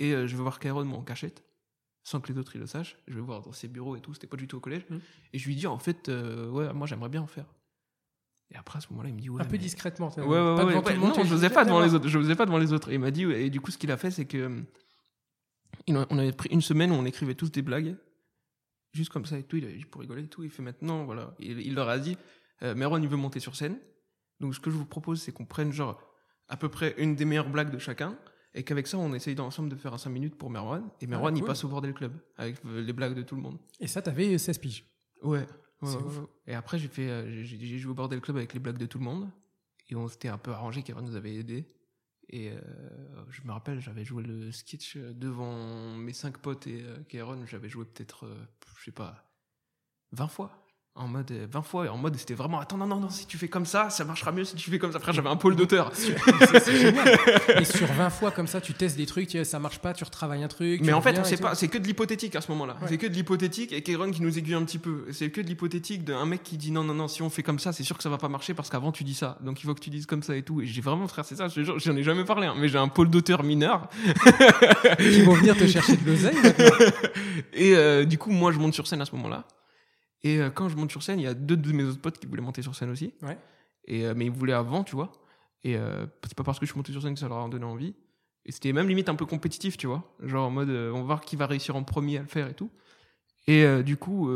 [0.00, 1.44] Et euh, je vais voir Kairon, moi, en cachette,
[2.02, 2.96] sans que les autres ils le sachent.
[3.06, 4.86] Je vais voir dans ses bureaux et tout, c'était pas du tout au collège.
[4.90, 4.96] Mm.
[5.32, 7.46] Et je lui dis, en fait, euh, ouais, moi, j'aimerais bien en faire.
[8.50, 9.40] Et après, à ce moment-là, il me dit, ouais.
[9.40, 10.08] Un peu discrètement.
[10.16, 12.00] Ouais, ouais, pas ouais, ouais, tout le monde, non, je n'osais pas devant les D'accord.
[12.00, 12.08] autres.
[12.08, 12.90] Je n'osais pas devant les autres.
[12.90, 14.64] Et il m'a dit, et du coup, ce qu'il a fait, c'est que
[15.88, 17.96] on avait pris une semaine où on écrivait tous des blagues,
[18.92, 19.56] juste comme ça et tout.
[19.56, 20.44] Il a dit pour rigoler et tout.
[20.44, 21.34] Il fait maintenant, voilà.
[21.38, 22.16] Il, il leur a dit,
[22.62, 23.78] euh, Merwan, il veut monter sur scène.
[24.40, 26.00] Donc, ce que je vous propose, c'est qu'on prenne genre
[26.48, 28.16] à peu près une des meilleures blagues de chacun.
[28.54, 30.88] Et qu'avec ça, on essaye ensemble de faire un 5 minutes pour Merwan.
[31.00, 31.46] Et Merwan, il Ah, cool.
[31.48, 33.58] passe au bordel club avec euh, les blagues de tout le monde.
[33.78, 34.84] Et ça, t'avais 16 piges.
[35.22, 35.46] Ouais.
[35.82, 35.96] Ouais, ouais.
[36.48, 38.86] Et après, j'ai fait, euh, j'ai j'ai joué au bordel club avec les blagues de
[38.86, 39.30] tout le monde.
[39.88, 41.64] Et on s'était un peu arrangé, Kevin nous avait aidé.
[42.32, 42.60] Et euh,
[43.28, 47.68] je me rappelle, j'avais joué le sketch devant mes cinq potes et euh, Kieron, j'avais
[47.68, 48.46] joué peut-être, euh,
[48.78, 49.32] je sais pas,
[50.12, 50.59] 20 fois.
[50.96, 53.24] En mode, euh, 20 fois, et en mode, c'était vraiment, attends, non, non, non, si
[53.24, 54.98] tu fais comme ça, ça marchera mieux si tu fais comme ça.
[54.98, 55.92] Frère, j'avais un pôle d'auteur.
[55.94, 57.16] C'est génial.
[57.60, 60.02] Et sur 20 fois comme ça, tu testes des trucs, tu- ça marche pas, tu
[60.02, 60.80] retravailles un truc.
[60.84, 62.74] Mais en fait, on sait pas, c'est que de l'hypothétique à ce moment-là.
[62.82, 62.88] Ouais.
[62.88, 65.06] C'est que de l'hypothétique et Kieron qui nous aiguille un petit peu.
[65.12, 67.60] C'est que de l'hypothétique d'un mec qui dit non, non, non, si on fait comme
[67.60, 69.38] ça, c'est sûr que ça va pas marcher parce qu'avant tu dis ça.
[69.42, 70.60] Donc il faut que tu dises comme ça et tout.
[70.60, 73.08] Et j'ai vraiment, frère, c'est ça, j'en ai jamais parlé, hein, mais j'ai un pôle
[73.10, 73.88] d'auteur mineur.
[74.98, 76.36] Ils vont venir te chercher de l'oseille.
[77.54, 79.44] Et euh, du coup, moi, je monte sur scène à ce moment-là.
[80.22, 82.18] Et euh, quand je monte sur scène, il y a deux de mes autres potes
[82.18, 83.14] qui voulaient monter sur scène aussi.
[83.22, 83.38] Ouais.
[83.86, 85.12] Et, euh, mais ils voulaient avant, tu vois.
[85.62, 87.48] Et euh, c'est pas parce que je suis monté sur scène que ça leur a
[87.48, 87.94] donné envie.
[88.46, 90.14] Et c'était même limite un peu compétitif, tu vois.
[90.20, 92.48] Genre en mode, euh, on va voir qui va réussir en premier à le faire
[92.48, 92.70] et tout.
[93.46, 94.30] Et du coup,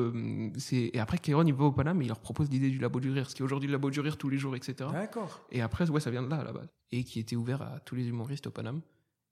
[0.58, 2.98] c'est et après Kéron, il va au Paname et il leur propose l'idée du labo
[2.98, 4.90] du rire, ce qui est aujourd'hui le labo du rire tous les jours, etc.
[4.92, 5.46] D'accord.
[5.52, 6.68] Et après, ouais, ça vient de là à la base.
[6.90, 8.80] Et qui était ouvert à tous les humoristes au Paname.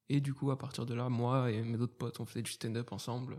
[0.09, 2.53] Et du coup, à partir de là, moi et mes autres potes, on faisait du
[2.53, 3.38] stand-up ensemble.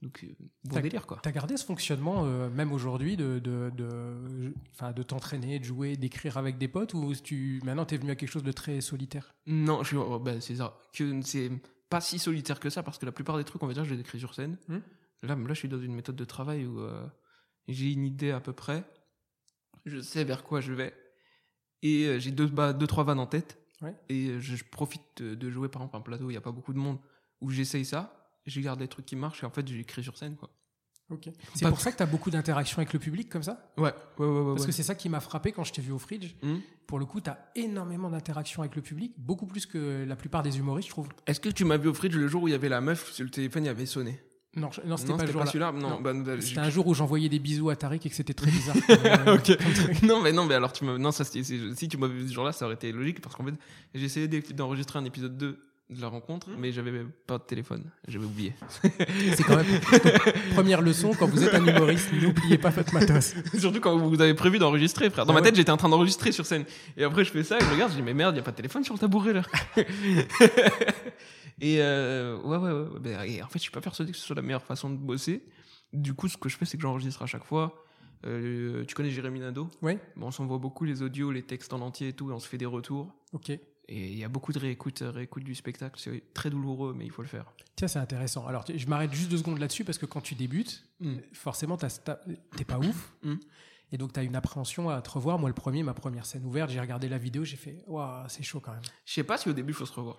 [0.00, 0.24] Donc,
[0.64, 1.18] bon T'as- délire, quoi.
[1.22, 4.54] T'as gardé ce fonctionnement, euh, même aujourd'hui, de, de, de,
[4.94, 8.30] de t'entraîner, de jouer, d'écrire avec des potes, ou tu, maintenant t'es venu à quelque
[8.30, 9.34] chose de très solitaire?
[9.46, 10.78] Non, je suis, oh, ben, c'est ça.
[10.92, 11.50] Que c'est
[11.90, 13.92] pas si solitaire que ça, parce que la plupart des trucs, on va dire, je
[13.92, 14.56] les écris sur scène.
[14.68, 14.78] Hmm.
[15.22, 17.04] Là, là, je suis dans une méthode de travail où euh,
[17.66, 18.84] j'ai une idée à peu près.
[19.84, 20.94] Je sais vers quoi je vais.
[21.82, 23.58] Et euh, j'ai deux, bah, deux, trois vannes en tête.
[23.80, 23.96] Ouais.
[24.08, 26.40] Et je, je profite de, de jouer, par exemple, un plateau où il n'y a
[26.42, 26.98] pas beaucoup de monde,
[27.40, 28.17] où j'essaye ça.
[28.48, 30.50] Je garde des trucs qui marchent et en fait, j'écris sur scène, quoi.
[31.54, 33.72] C'est Pas- pour ça que t'as beaucoup d'interactions avec le public comme ça?
[33.78, 34.54] Ouais, ouais, ouais, ouais.
[34.54, 36.34] Parce que c'est ça qui m'a frappé quand je t'ai vu au Fridge.
[36.42, 36.56] Hmm.
[36.86, 40.58] Pour le coup, t'as énormément d'interactions avec le public, beaucoup plus que la plupart des
[40.58, 41.08] humoristes, je trouve.
[41.26, 43.10] Est-ce que tu m'as vu au fridge le jour où il y avait la meuf
[43.12, 44.20] sur le téléphone, il avait sonné?
[44.56, 45.46] Non, je- non c'était pas le jour là.
[45.46, 46.00] celui-là Non, Non.
[46.00, 48.50] bah, bah, C'était un jour où j'envoyais des bisous à Tariq et que c'était très
[48.50, 48.76] bizarre.
[48.88, 49.56] euh, Ok.
[49.62, 50.02] comme truc.
[50.02, 52.32] non mais non mais alors tu m'as non ça c'était si tu m'avais vu ce
[52.32, 53.54] jour-là ça aurait été logique parce qu'en fait
[53.94, 55.58] j'ai essayé d'enregistrer un épisode 2
[55.90, 58.52] de la rencontre mais j'avais pas de téléphone j'avais oublié
[59.34, 59.66] C'est quand même.
[60.54, 63.34] Première leçon, quand vous êtes un humoriste, n'oubliez pas votre matos.
[63.58, 65.46] surtout quand vous avez prévu d'enregistrer frère dans Ah ma ouais.
[65.46, 66.64] tête j'étais en train d'enregistrer sur scène
[66.96, 68.50] et après je fais ça et je regarde je dis mais merde y a pas
[68.50, 69.42] de téléphone sur le tabouret là
[71.60, 74.24] et euh, ouais ouais ouais, ben, et en fait je suis pas persuadé que ce
[74.24, 75.42] soit la meilleure façon de bosser
[75.92, 77.84] du coup ce que je fais c'est que j'enregistre à chaque fois
[78.26, 79.68] Euh, tu connais Jérémy Nadeau?
[79.80, 82.40] Oui, Bon, on s'envoie beaucoup les audios, les textes en entier et tout, et on
[82.40, 83.14] se fait des retours.
[83.32, 83.52] ok.
[83.90, 85.98] Et il y a beaucoup de réécoutes, réécoutes du spectacle.
[85.98, 87.46] C'est très douloureux, mais il faut le faire.
[87.74, 88.46] Tiens, c'est intéressant.
[88.46, 91.16] Alors, je m'arrête juste deux secondes là-dessus parce que quand tu débutes, Mm.
[91.32, 93.12] forcément, t'es pas ouf.
[93.22, 93.34] Mm.
[93.92, 95.38] Et donc, tu as une appréhension à te revoir.
[95.38, 98.42] Moi, le premier, ma première scène ouverte, j'ai regardé la vidéo, j'ai fait Waouh, c'est
[98.42, 98.82] chaud quand même.
[99.06, 100.18] Je sais pas si au début il faut se revoir.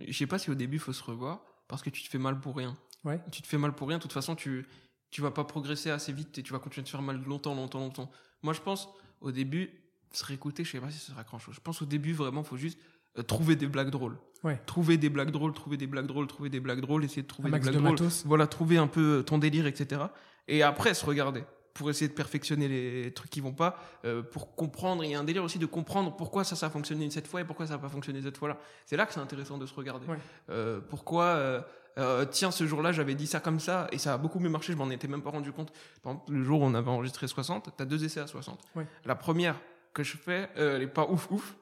[0.00, 2.18] Je sais pas si au début il faut se revoir parce que tu te fais
[2.18, 2.76] mal pour rien.
[3.04, 3.20] Ouais.
[3.30, 3.98] Tu te fais mal pour rien.
[3.98, 4.66] De toute façon, tu
[5.10, 7.54] tu vas pas progresser assez vite et tu vas continuer de te faire mal longtemps,
[7.54, 8.10] longtemps, longtemps.
[8.42, 8.88] Moi, je pense
[9.20, 9.79] au début
[10.12, 10.64] se réécouter.
[10.64, 11.54] Je sais pas si ce sera grand chose.
[11.54, 12.78] Je pense au début vraiment, faut juste
[13.18, 14.16] euh, trouver des blagues drôles.
[14.42, 14.60] Ouais.
[14.66, 17.48] Trouver des blagues drôles, trouver des blagues drôles, trouver des blagues drôles, essayer de trouver
[17.48, 17.90] Un des blagues de drôles.
[17.92, 18.24] matos.
[18.26, 20.02] Voilà, trouver un peu ton délire, etc.
[20.48, 21.44] Et après, se regarder.
[21.72, 25.04] pour essayer de perfectionner les trucs qui vont pas, euh, pour comprendre.
[25.04, 27.40] Il y a un délire aussi de comprendre pourquoi ça, ça a fonctionné cette fois
[27.40, 28.58] et pourquoi ça n'a pas fonctionné cette fois-là.
[28.84, 30.04] C'est là que c'est intéressant de se regarder.
[30.06, 30.18] Ouais.
[30.50, 31.62] Euh, pourquoi, euh,
[31.98, 34.72] euh, tiens, ce jour-là, j'avais dit ça comme ça et ça a beaucoup mieux marché,
[34.72, 35.72] je m'en étais même pas rendu compte.
[36.02, 38.60] Par exemple, le jour où on avait enregistré 60, t'as deux essais à 60.
[38.74, 38.86] Ouais.
[39.06, 39.54] La première
[39.94, 41.56] que je fais, euh, elle est pas ouf ouf.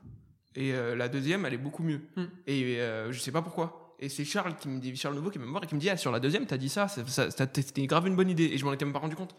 [0.54, 2.00] Et euh, la deuxième, elle est beaucoup mieux.
[2.16, 2.24] Hmm.
[2.46, 3.94] Et euh, je sais pas pourquoi.
[4.00, 5.90] Et c'est Charles qui me dit, Charles Nouveau qui me voir et qui me dit,
[5.90, 8.44] ah, sur la deuxième, t'as dit ça, ça, ça- ça- c'était grave une bonne idée.
[8.44, 9.34] Et je m'en étais même pas rendu compte.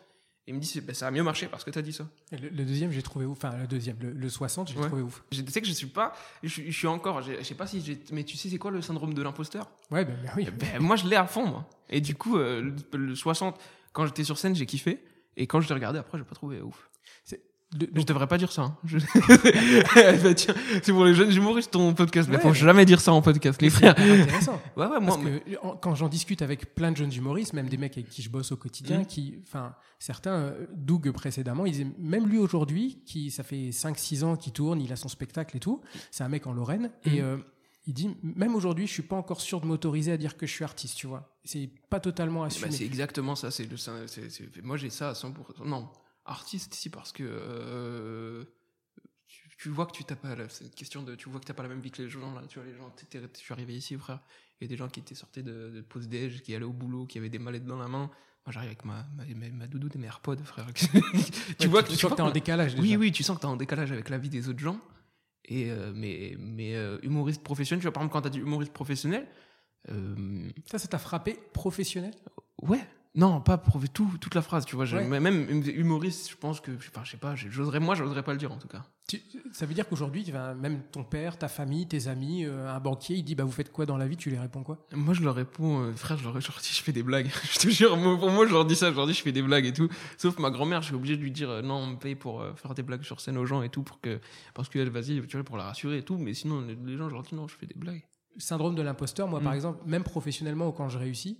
[0.47, 2.07] Et il me dit, bah, ça a mieux marché parce que t'as dit ça.
[2.31, 3.37] Et Le, le deuxième, j'ai trouvé ouf.
[3.43, 4.87] Enfin, le deuxième, le, le 60, j'ai Ouais.
[4.87, 5.23] trouvé ouf.
[5.31, 7.67] Je sais que je suis pas, je, suis- je suis encore, je je sais pas
[7.67, 9.69] si j'ai, mais tu sais, c'est quoi le syndrome de l'imposteur?
[9.91, 10.47] Ouais, ben, ben oui.
[10.57, 11.69] Ben, Moi, je l'ai à fond, moi.
[11.89, 13.59] Et du coup, le, le 60,
[13.93, 15.03] quand j'étais sur scène, j'ai kiffé.
[15.37, 16.89] Et quand je l'ai regardé après, j'ai pas trouvé ouf.
[17.71, 18.63] De- Je donc, devrais pas dire ça.
[18.63, 18.77] hein.
[18.83, 18.97] Je-
[20.23, 22.27] Bah, tiens, c'est pour les jeunes humoristes ton podcast.
[22.29, 22.41] Mais Ouais.
[22.41, 23.95] faut jamais dire ça en podcast, les frères.
[23.99, 24.59] intéressant.
[24.75, 25.17] Ouais, ouais, moi.
[25.17, 28.09] Parce que en- quand j'en discute avec plein de jeunes humoristes, même des mecs avec
[28.09, 29.05] qui je bosse au quotidien, Mhm.
[29.05, 34.23] qui, enfin, certains, euh, Doug précédemment, ils disaient, même lui aujourd'hui, qui ça fait 5-6
[34.23, 37.21] ans qu'il tourne, il a son spectacle et tout, c'est un mec en Lorraine, et
[37.21, 37.25] Mhm.
[37.25, 37.37] euh,
[37.85, 40.51] il dit, même aujourd'hui, je suis pas encore sûr de m'autoriser à dire que je
[40.53, 41.35] suis artiste, tu vois.
[41.43, 42.71] C'est pas totalement Bah, assumé.
[42.71, 43.51] c'est exactement ça.
[43.51, 43.67] C'est-
[44.63, 45.65] moi, j'ai ça à 100%.
[45.65, 45.87] Non,
[46.29, 48.43] artiste, si, parce que euh,
[49.27, 50.35] tu, tu vois que tu t'as pas.
[50.35, 51.15] la- C'est une question de.
[51.15, 52.41] Tu vois que t'as pas la même vie que les gens là.
[52.47, 52.93] Tu vois, les gens.
[53.11, 54.19] je suis arrivé ici, frère.
[54.59, 56.73] Il y a des gens qui étaient sortis de, de pause déj, qui allaient au
[56.73, 58.09] boulot, qui avaient des mallettes dans la main.
[58.45, 60.67] Moi, j'arrive avec ma, ma, ma, ma doudoune et mes AirPods, frère.
[60.73, 62.71] tu Ouais, vois tu, que sens que t'es en décalage.
[62.75, 62.81] Déjà.
[62.83, 64.79] Oui, oui, tu sens que t'es en décalage avec la vie des autres gens.
[65.45, 68.73] Et euh, mais mais euh, humoriste professionnel, tu vois, par exemple, quand t'as dit humoriste
[68.73, 69.27] professionnel,
[70.69, 72.13] Ça, ça t'a frappé professionnel?
[72.61, 72.85] Ouais.
[73.15, 74.85] Non, pas pour tout, toute la phrase, tu vois.
[74.85, 75.03] Ouais.
[75.19, 76.71] Même humoriste, je pense que.
[76.75, 78.83] Enfin, je sais pas, j'oserais, moi, j'oserais pas le dire en tout cas.
[79.07, 79.19] Tu-
[79.51, 83.23] ça veut dire qu'aujourd'hui, même ton père, ta famille, tes amis, euh, un banquier, il
[83.23, 84.85] dit bah vous faites quoi dans la vie Tu lui réponds quoi?
[84.93, 87.31] Moi, je leur réponds, euh, frère, je leur, leur dis, je fais des blagues.
[87.51, 89.31] je te jure, moi, pour moi, je leur dis ça, je leur dis, je fais
[89.31, 89.89] des blagues et tout.
[90.19, 92.45] Sauf ma grand-mère, je suis obligé de lui dire, euh, non, on me paye pour
[92.57, 94.19] faire des blagues sur scène aux gens et tout, pour que,
[94.53, 96.19] parce qu'elle, vas-y, tu vois, pour la rassurer et tout.
[96.19, 98.03] Mais sinon, les, les gens, je leur dis, non, je fais des blagues.
[98.37, 99.55] syndrome de l'imposteur, moi par Mm.
[99.55, 101.39] exemple, même professionnellement ou quand je réussis,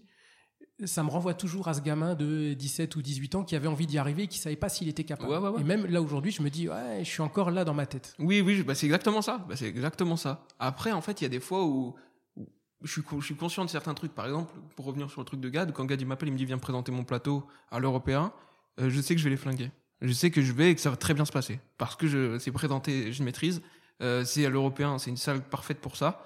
[0.85, 3.85] ça me renvoie toujours à ce gamin de 17 ou 18 ans qui avait envie
[3.87, 5.29] d'y arriver et qui savait pas s'il était capable.
[5.31, 5.61] Ouais, ouais, ouais.
[5.61, 8.15] Et même là aujourd'hui, je me dis, ouais, je suis encore là dans ma tête.
[8.19, 9.45] Oui, oui, bah, c'est exactement ça.
[9.49, 10.45] Bah, c'est exactement ça.
[10.59, 11.95] Après, en fait, il y a des fois où,
[12.37, 12.45] où
[12.83, 14.13] je, suis, co- je suis conscient de certains trucs.
[14.13, 16.37] Par exemple, pour revenir sur le truc de Gad, quand Gad il m'appelle, il me
[16.37, 18.31] dit viens me présenter mon plateau à l'européen,
[18.79, 19.71] euh, je sais que je vais les flinguer.
[20.01, 21.59] Je sais que je vais et que ça va très bien se passer.
[21.77, 23.61] Parce que je c'est présenté, je maîtrise.
[24.01, 26.23] Euh, c'est à l'européen, c'est une salle parfaite pour ça.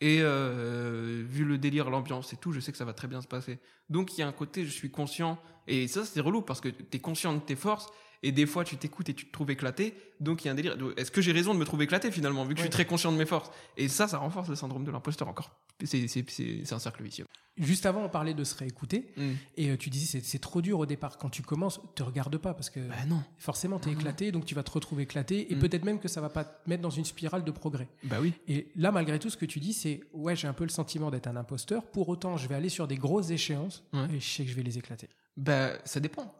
[0.00, 3.20] Et euh, vu le délire, l'ambiance et tout, je sais que ça va très bien
[3.20, 3.58] se passer.
[3.88, 5.38] Donc il y a un côté, je suis conscient.
[5.66, 7.88] Et ça, c'est relou parce que tu es conscient de tes forces.
[8.22, 9.94] Et des fois, tu t'écoutes et tu te trouves éclaté.
[10.18, 10.76] Donc, il y a un délire.
[10.96, 13.12] Est-ce que j'ai raison de me trouver éclaté finalement, vu que je suis très conscient
[13.12, 13.50] de mes forces?
[13.76, 15.56] Et ça, ça renforce le syndrome de l'imposteur encore.
[15.84, 17.26] C'est c'est- c'est- c'est un cercle vicieux.
[17.56, 19.22] Juste avant, on parlait de se réécouter Mm.
[19.56, 21.18] et euh, tu disais c'est- c'est trop dur au départ.
[21.18, 23.20] Quand tu commences, te regarde pas parce que Bah non.
[23.36, 24.00] forcément tu es Non, non.
[24.00, 25.58] éclaté, donc tu vas te retrouver éclaté et Mm.
[25.58, 27.88] peut-être même que ça va pas te mettre dans une spirale de progrès.
[28.04, 28.32] Bah oui.
[28.46, 31.10] Et là, malgré tout, ce que tu dis, c'est ouais, j'ai un peu le sentiment
[31.10, 31.84] d'être un imposteur.
[31.90, 34.06] Pour autant, je vais aller sur des grosses échéances Ouais.
[34.14, 35.08] et je sais que je vais les éclater.
[35.36, 36.32] Bah, ça dépend.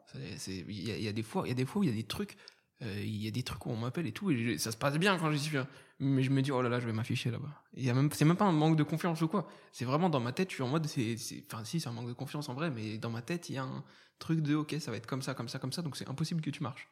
[0.46, 1.96] Il y, y a des fois, il y a des fois où il y a
[1.96, 2.36] des trucs,
[2.80, 5.18] il y a des trucs où on m'appelle et tout, et ça se passe bien
[5.18, 5.58] quand j'y suis.
[5.58, 5.66] hein.
[6.00, 7.48] Mais je me dis, oh là là, je vais m'afficher là-bas.
[7.76, 9.48] A même, c'est même pas un manque de confiance ou quoi.
[9.72, 11.16] C'est vraiment dans ma tête, je suis en mode, c'est,
[11.50, 13.58] enfin, si, c'est un manque de confiance en vrai, mais dans ma tête, il y
[13.58, 13.82] a un
[14.20, 16.40] truc de, ok, ça va être comme ça, comme ça, comme ça, donc c'est impossible
[16.40, 16.88] que tu marches.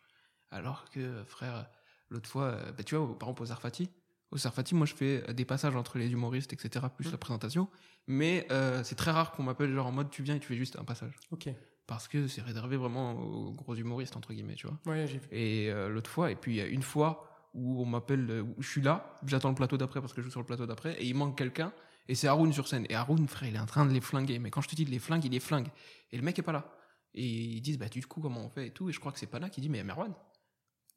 [0.51, 1.68] Alors que, frère,
[2.09, 3.88] l'autre fois, euh, bah, tu vois, par exemple, au Sarfati,
[4.33, 7.12] au Sarfati, moi, je fais euh, des passages entre les humoristes, etc., plus Mhm.
[7.12, 7.68] la présentation,
[8.09, 10.57] mais euh, c'est très rare qu'on m'appelle genre en mode, tu viens et tu fais
[10.57, 11.49] juste un passage Ok.
[11.87, 14.79] Parce que c'est réservé vraiment aux gros humoristes entre guillemets tu vois.
[14.87, 15.29] Ouais, j'ai vu.
[15.31, 18.42] et euh, l'autre fois et puis il y a une fois où on m'appelle euh,
[18.42, 20.66] où je suis là j'attends le plateau d'après parce que je joue sur le plateau
[20.66, 21.72] d'après et il manque quelqu'un
[22.09, 22.87] et c'est Haroun sur scène.
[22.88, 24.38] Et Haroun frère il est en train de les flinguer.
[24.38, 25.66] Mais quand je te dis de les flingue il les flingue.
[26.12, 26.70] Et le mec est pas là.
[27.14, 28.88] Et ils disent bah du coup comment on fait et tout.
[28.88, 30.12] Et je crois que c'est Pana qui dit mais Merwan.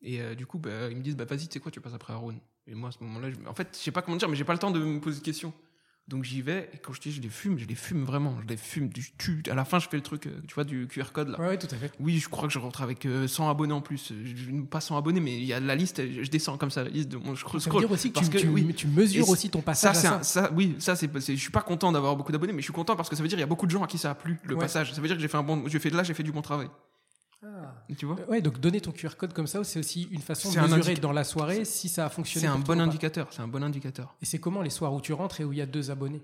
[0.02, 1.93] Et euh, du coup bah, ils me disent bah vas-y tu sais quoi tu passes
[1.95, 2.39] après Haroun.
[2.67, 4.43] Et moi à ce moment-là je- en fait je sais pas comment dire mais j'ai
[4.43, 5.52] pas le temps de me poser de questions
[6.10, 8.48] donc j'y vais et quand je dis je les fume je les fume vraiment je
[8.48, 10.88] les fume du tu à la fin je fais le truc euh, tu vois du
[10.88, 11.91] QR code là Ouais, ouais, tout à fait.
[12.00, 14.12] oui, je crois que je rentre avec euh, 100 abonnés en plus.
[14.26, 16.89] Je- Pas 100 abonnés, mais il y a la liste, je descends comme ça, la
[16.89, 17.82] liste de mon je Ça veut scroll.
[17.84, 18.74] dire aussi que, parce tu, que, tu- oui.
[18.76, 20.43] tu mesures aussi ton Ça, passage c'est à ça.
[20.48, 22.74] ça, oui, ça, c'est, c'est- je suis pas content d'avoir beaucoup d'abonnés, mais je suis
[22.74, 24.12] content parce que ça veut dire qu'il y a beaucoup de gens à qui ça
[24.12, 24.60] a plu, le Ouais.
[24.62, 24.93] passage.
[24.93, 26.32] Ça veut dire que j'ai fait un bon, j'ai fait de là, j'ai fait du
[26.32, 26.67] bon travail.
[27.41, 27.86] Ah.
[27.97, 28.17] Tu vois?
[28.28, 31.13] Ouais, donc donner ton QR code comme ça, c'est aussi une façon de mesurer dans
[31.13, 32.47] la soirée si ça a fonctionné.
[32.47, 34.15] C'est un bon indicateur, c'est un bon indicateur.
[34.21, 36.21] Et c'est comment les soirs où tu rentres et où il y a deux abonnés?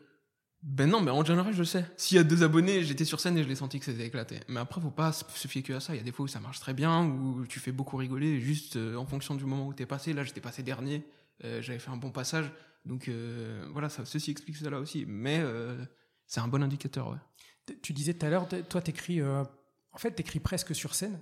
[0.61, 1.85] Ben non, mais en général, je sais.
[1.95, 4.39] S'il y a deux abonnés, j'étais sur scène et je l'ai senti que c'était éclaté.
[4.47, 5.93] Mais après, faut pas se fier que à ça.
[5.93, 8.39] Il y a des fois où ça marche très bien, où tu fais beaucoup rigoler,
[8.39, 10.11] juste euh, en fonction du moment où t'es passé.
[10.11, 11.05] Là, j'étais passé dernier,
[11.43, 12.51] euh, j'avais fait un bon passage.
[12.83, 15.05] Donc euh, voilà, ça, ceci explique cela aussi.
[15.07, 15.77] Mais euh,
[16.25, 17.75] c'est un bon indicateur, ouais.
[17.81, 19.21] Tu disais tout à l'heure, toi, t'écris.
[19.95, 21.19] En fait, t'écris presque sur scène.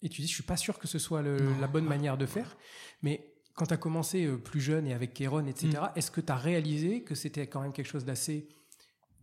[0.00, 1.58] et tu dis, je suis pas sûr que ce soit le- Non.
[1.58, 2.56] la bonne manière de faire.
[3.02, 5.98] Mais quand tu as commencé euh, plus jeune et avec Kéron, etc., Mm.
[5.98, 8.48] est-ce que tu as réalisé que c'était quand même quelque chose d'assez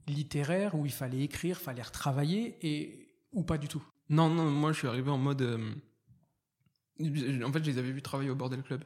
[0.07, 3.81] littéraire où il fallait écrire, fallait retravailler et ou pas du tout?
[4.09, 5.41] Non, non, moi je suis arrivé en mode.
[5.41, 5.73] euh,
[6.99, 8.83] En fait, je les avais vus travailler au Bordel Club.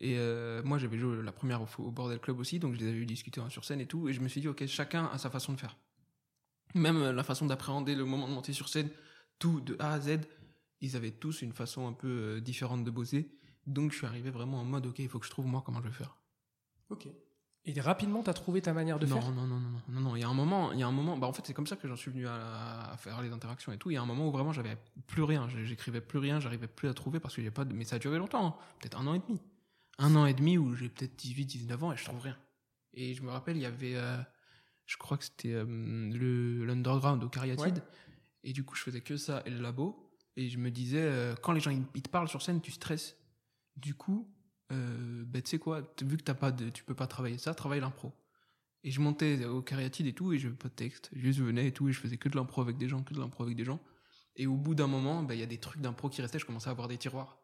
[0.00, 2.86] Et euh, moi, j'avais joué la première au, au Bordel Club aussi, donc je les
[2.88, 4.08] avais vus discuter sur scène et tout.
[4.08, 5.76] Et je me suis dit, ok, chacun a sa façon de faire.
[6.74, 8.88] Même euh, la façon d'appréhender le moment de monter sur scène,
[9.38, 10.18] tout de A à Z,
[10.80, 13.30] ils avaient tous une façon un peu euh, différente de bosser.
[13.66, 15.80] Donc je suis arrivé vraiment en mode, ok, il faut que je trouve moi comment
[15.82, 16.16] je vais faire.
[16.90, 17.08] Ok.
[17.66, 19.30] Et rapidement, tu as trouvé ta manière de non, faire?
[19.32, 20.16] non, non, non, non, non, non.
[20.16, 21.16] Il y a un moment, il y a un moment.
[21.16, 23.72] Bah en fait, c'est comme ça que j'en suis venu à, à faire les interactions
[23.72, 23.90] et tout.
[23.90, 26.66] Il y a un moment où vraiment j'avais plus rien, J'ai- j'écrivais plus rien, j'arrivais
[26.66, 27.72] plus à trouver parce y a pas de.
[27.72, 28.54] Mais ça a duré longtemps, hein.
[28.80, 29.40] peut-être un an et demi,
[29.96, 32.36] un an et demi où j'ai peut-être 18, 19 ans et je trouve rien.
[32.92, 34.18] Et je me rappelle, il y avait, euh,
[34.86, 37.78] je crois que c'était euh, le l'underground au Cariatide.
[37.78, 37.84] Ouais.
[38.42, 40.00] Et du coup, je faisais que ça et le labo.
[40.36, 43.16] Et je me disais, euh, quand les gens ils, te parlent sur scène, tu stresses.
[43.76, 44.30] Du coup,
[44.72, 47.54] euh, ben, tu sais quoi, vu que t'as pas de, tu peux pas travailler ça,
[47.54, 48.12] travaille l'impro.
[48.82, 51.10] Et je montais au cariatide et tout, et je pas de texte.
[51.14, 53.14] Juste je venais et tout, et je faisais que de l'impro avec des gens, que
[53.14, 53.80] de l'impro avec des gens.
[54.36, 56.46] Et au bout d'un moment, ben, il y a des trucs d'impro qui restaient, je
[56.46, 57.38] commençais à avoir des tiroirs.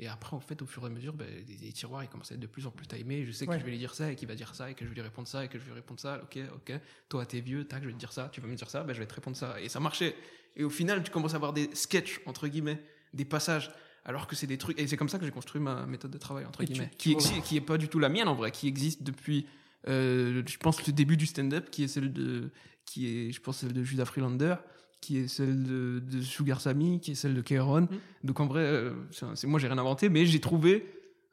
[0.00, 2.34] Et après, en fait, au fur et à mesure, ben, les, les tiroirs, ils commençaient
[2.34, 3.24] à être de plus en plus timés.
[3.24, 3.56] Je sais Ouais.
[3.56, 4.94] que je vais lui dire ça, et qu'il va dire ça, et que je vais
[4.94, 6.20] lui répondre ça, et que je vais lui répondre ça.
[6.22, 6.80] Ok, ok.
[7.08, 8.92] Toi, t'es vieux, tac, je vais te dire ça, tu vas me dire ça, ben,
[8.92, 9.60] je vais te répondre ça.
[9.60, 10.14] Et ça marchait.
[10.56, 12.80] Et au final, tu commences à avoir des sketchs, entre guillemets,
[13.12, 13.70] des passages.
[14.04, 14.78] Alors que c'est des trucs.
[14.80, 16.90] Et c'est comme ça que j'ai construit ma méthode de travail, entre Et guillemets.
[16.92, 19.02] tu qui, vois- exi- qui est pas du tout la mienne, en vrai, qui existe
[19.02, 19.46] depuis,
[19.88, 22.50] euh, je pense, le début du stand-up, qui est celle de.
[22.86, 24.54] Qui est, je pense, celle de Judas Freelander,
[25.00, 27.82] qui est celle de, de Sugar Sammy, qui est celle de Kéron.
[27.82, 27.88] Mm.
[28.24, 28.92] Donc en vrai, euh,
[29.34, 30.86] c'est moi, j'ai rien inventé, mais j'ai trouvé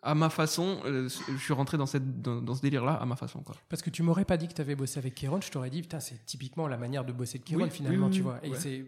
[0.04, 0.80] à ma façon.
[0.86, 3.56] euh, je suis rentré dans, cette, dans, dans ce délire-là à ma façon, quoi.
[3.69, 5.82] Parce que tu m'aurais pas dit que tu avais bossé avec Kéron, je t'aurais dit,
[5.82, 8.39] putain, c'est typiquement la manière de bosser de Kéron, Oui, finalement, oui, oui, tu vois.
[8.43, 8.60] Et Ouais.
[8.60, 8.86] c'est,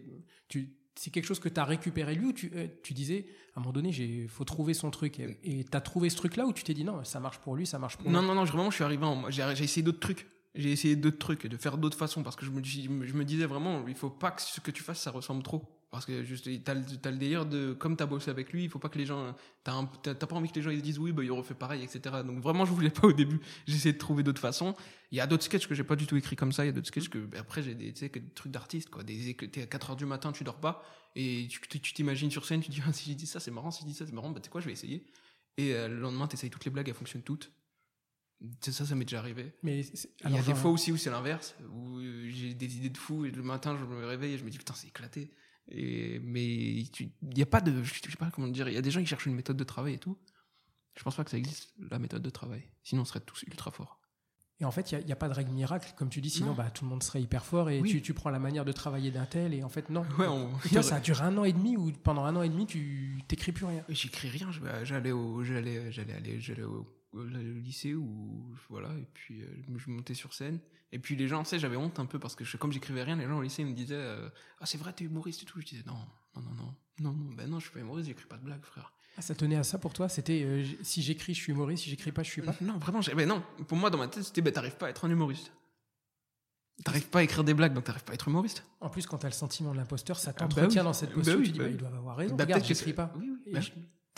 [0.48, 3.58] tu, c'est quelque chose que tu as récupéré lui ou tu, euh, tu disais, à
[3.58, 5.18] un moment donné, il faut trouver son truc.
[5.18, 7.66] Et tu as trouvé ce truc-là ou tu t'es dit, non, ça marche pour lui,
[7.66, 8.28] ça marche pour Non, moi?
[8.28, 9.28] non, non, je- vraiment, je suis arrivé en.
[9.30, 10.26] J'ai j'ai essayé d'autres trucs.
[10.54, 13.24] J'ai essayé d'autres trucs, de faire d'autres façons, parce que je me, dis- je me
[13.24, 15.74] disais vraiment, il faut pas que ce que tu fasses, ça ressemble trop.
[15.90, 18.68] Parce que juste, t'as le, t'as le délire de, comme t'as bossé avec lui, il
[18.68, 19.34] faut pas que les gens,
[19.64, 21.82] t'as t'as pas envie que les gens ils se disent oui, bah il refait pareil,
[21.82, 22.22] etc.
[22.24, 23.40] Donc vraiment, je voulais pas au début.
[23.66, 24.74] J'ai essayé de trouver d'autres façons.
[25.12, 26.64] Il y a d'autres sketchs que j'ai pas du tout écrit comme ça.
[26.64, 29.02] Il y a d'autres sketchs que, bah, après, j'ai des, des trucs d'artistes, quoi.
[29.02, 30.82] Des, t'es à 4 heures du matin, tu dors pas,
[31.16, 33.80] et tu t'imagines sur scène, tu dis, ah, si j'ai dit ça, c'est marrant, si
[33.82, 35.06] j'ai dit ça, c'est marrant, bah tu sais quoi, je vais essayer.
[35.56, 37.50] Et euh, le lendemain, t'essayes toutes les blagues, elles fonctionnent toutes.
[38.60, 39.52] C'est ça, ça m'est déjà arrivé.
[39.62, 39.80] Mais
[40.24, 43.24] Il y a des fois aussi où c'est l'inverse, où j'ai des idées de fou
[43.24, 45.32] et le matin je me réveille et je me dis putain c'est éclaté.
[45.70, 48.82] Et, mais il n'y a pas de, je sais pas comment dire, il y a
[48.82, 50.16] des gens qui cherchent une méthode de travail et tout.
[50.96, 52.62] Je pense pas que ça existe la méthode de travail.
[52.84, 54.00] Sinon on serait tous ultra forts.
[54.60, 56.54] Et en fait, il n'y a, pas de règle miracle, comme tu dis, sinon Non.
[56.54, 57.90] bah, tout le monde serait hyper fort et Oui.
[57.90, 60.04] tu, tu prends la manière de travailler d'un tel et en fait, non.
[60.18, 62.48] Ouais, on- toi, ça a duré un an et demi ou pendant un an et
[62.48, 63.84] demi, tu t'écris plus rien.
[63.88, 69.06] J'écris rien, bah, j'allais au, j'allais, j'allais aller, j'allais au, au lycée où voilà et
[69.14, 70.58] puis euh, je montais sur scène
[70.92, 73.02] et puis les gens, tu sais, j'avais honte un peu parce que je- comme j'écrivais
[73.02, 74.28] rien, les gens au lycée ils me disaient euh,
[74.60, 75.94] ah c'est vrai t'es humoriste et tout, je disais non
[76.36, 78.64] non non non non non ben non je suis pas humoriste, j'écris pas de blagues
[78.64, 78.92] frère.
[79.16, 80.08] Ah, ça tenait à ça pour toi?
[80.08, 82.54] C'était euh, si j'écris, je suis humoriste, si j'écris pas, je suis pas?
[82.60, 83.42] Non, vraiment, j'ai- ben non.
[83.66, 85.50] Pour moi, dans ma tête, c'était, ben, t'arrives pas à être un humoriste.
[86.84, 88.62] T'arrives pas à écrire des blagues, donc t'arrives pas à être humoriste.
[88.80, 90.84] En plus, quand t'as le sentiment de l'imposteur, ça Ah, bah t'entretient oui.
[90.84, 91.38] dans cette Bah posture.
[91.38, 92.36] oui, tu dis, bah bah, ils doivent avoir raison.
[92.36, 93.12] Bah, Regarde, j'écris pas.
[93.16, 93.72] Oui, oui.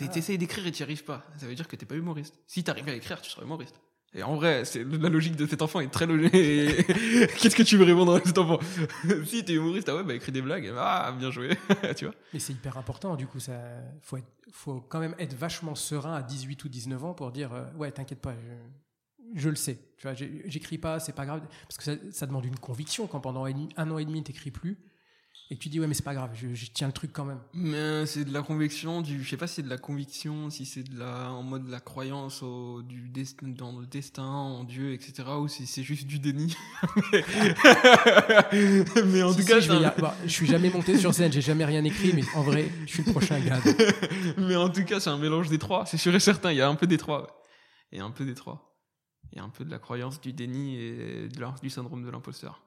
[0.07, 0.13] Ah.
[0.13, 1.25] T'essayes d'écrire et t'y arrives pas.
[1.37, 2.35] Ça veut dire que t'es pas humoriste.
[2.47, 3.81] Si t'arrivais à écrire, tu serais humoriste.
[4.13, 6.33] Et en vrai, c'est la logique de cet enfant est très logique.
[6.33, 8.59] Qu'est-ce que tu veux répondre à cet enfant?
[9.25, 10.73] Si t'es humoriste, ah ouais, bah écris des blagues.
[10.77, 11.57] Ah, bien joué.
[11.97, 12.15] tu vois?
[12.35, 13.61] Mais c'est hyper important, du coup, ça
[14.03, 17.53] faut, être- faut quand même être vachement serein à 18 ou 19 ans pour dire
[17.53, 19.79] euh, ouais, t'inquiète pas, je, je le sais.
[19.97, 23.21] Tu vois, j'écris pas, c'est pas grave, parce que ça, ça demande une conviction quand
[23.21, 24.77] pendant un, un an et demi t'écris plus
[25.53, 27.41] et tu dis ouais, mais c'est pas grave, je, je tiens le truc quand même.
[27.55, 30.65] Mais c'est de la conviction, du, je sais pas si c'est de la conviction, si
[30.65, 34.63] c'est de la, en mode de la croyance au, du destin, dans le destin, en
[34.65, 36.57] Dieu, etc., ou si c'est juste du déni.
[39.07, 41.15] mais en Si, tout si, cas, je, vais a- bon, je suis jamais monté sur
[41.15, 43.61] scène, j'ai jamais rien écrit, mais en vrai, je suis le prochain gars.
[44.39, 45.87] mais en tout cas, c'est un mélange des trois.
[45.87, 46.53] C'est sûr et certain.
[46.53, 47.23] Il y a un peu des trois.
[47.23, 47.29] ouais.
[47.93, 48.77] Il y a un peu des trois.
[49.33, 52.05] Il y a un peu de la croyance, du déni et de la- du syndrome
[52.05, 52.63] de l'imposteur.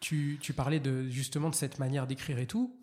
[0.00, 2.78] Tu, tu parlais de, justement de cette manière d'écrire et tout.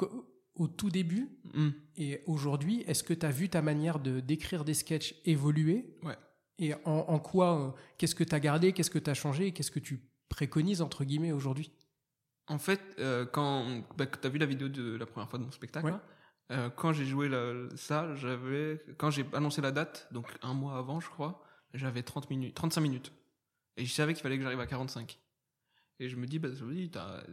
[0.56, 1.70] Au tout début Hmm.
[1.98, 6.18] et aujourd'hui, est-ce que tu as vu ta manière de d'écrire des sketchs évoluer Ouais.
[6.60, 9.48] Et en, en quoi, euh, qu'est-ce que tu as gardé, qu'est-ce que tu as changé,
[9.48, 11.72] et qu'est-ce que tu préconises, entre guillemets, aujourd'hui?
[12.48, 15.44] En fait, euh, quand bah, tu as vu la vidéo de la première fois de
[15.46, 15.92] mon spectacle, Ouais.
[15.92, 16.04] là,
[16.52, 20.78] euh, quand j'ai joué la- ça, j'avais quand j'ai annoncé la date, donc un mois
[20.78, 23.12] avant, je crois, j'avais 30 minutes, 35 minutes.
[23.78, 25.18] Et je savais qu'il fallait que j'arrive à 45.
[26.00, 27.24] Et je me dis, bah, je me dis, t'as-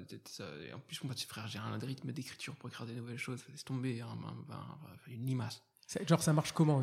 [0.74, 3.42] en plus, moi, frère, j'ai un rythme d'écriture pour écrire des nouvelles choses.
[3.50, 5.62] Laisse tomber, hein, un- un- un- une limace.
[6.06, 6.82] Genre, ça marche comment?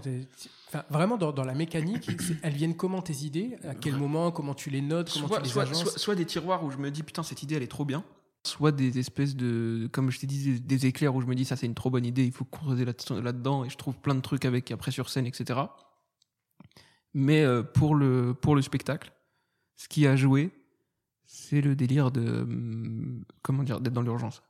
[0.67, 2.09] Enfin, Vraiment, dans, dans la mécanique,
[2.43, 3.57] elles viennent comment tes idées?
[3.63, 3.99] À quel Ouais.
[3.99, 4.31] moment?
[4.31, 5.09] Comment tu les notes?
[5.13, 7.41] Comment soit, tu les soit, soit- soit des tiroirs où je me dis putain cette
[7.41, 8.03] idée elle est trop bien
[8.45, 11.55] soit des espèces de comme je t'ai dit des, éclairs où je me dis ça
[11.57, 14.21] c'est une trop bonne idée il faut creuser là- là-dedans et je trouve plein de
[14.21, 15.59] trucs avec après sur scène etc
[17.13, 19.11] mais euh, pour le pour le spectacle
[19.75, 20.51] ce qui a joué
[21.31, 24.41] c'est le délire de hum, comment dire d'être dans l'urgence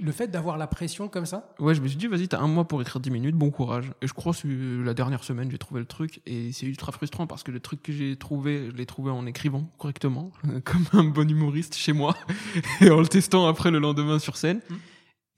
[0.00, 1.54] Le fait d'avoir la pression comme ça?
[1.58, 3.90] Ouais, je me suis dit, vas-y, t'as un mois pour écrire 10 minutes, bon courage.
[4.00, 6.20] Et je crois que la dernière semaine, j'ai trouvé le truc.
[6.24, 9.26] Et c'est ultra frustrant parce que le truc que j'ai trouvé, je l'ai trouvé en
[9.26, 10.30] écrivant correctement,
[10.64, 12.14] comme un bon humoriste chez moi,
[12.80, 14.60] et en le testant après le lendemain sur scène.
[14.68, 14.74] Mm.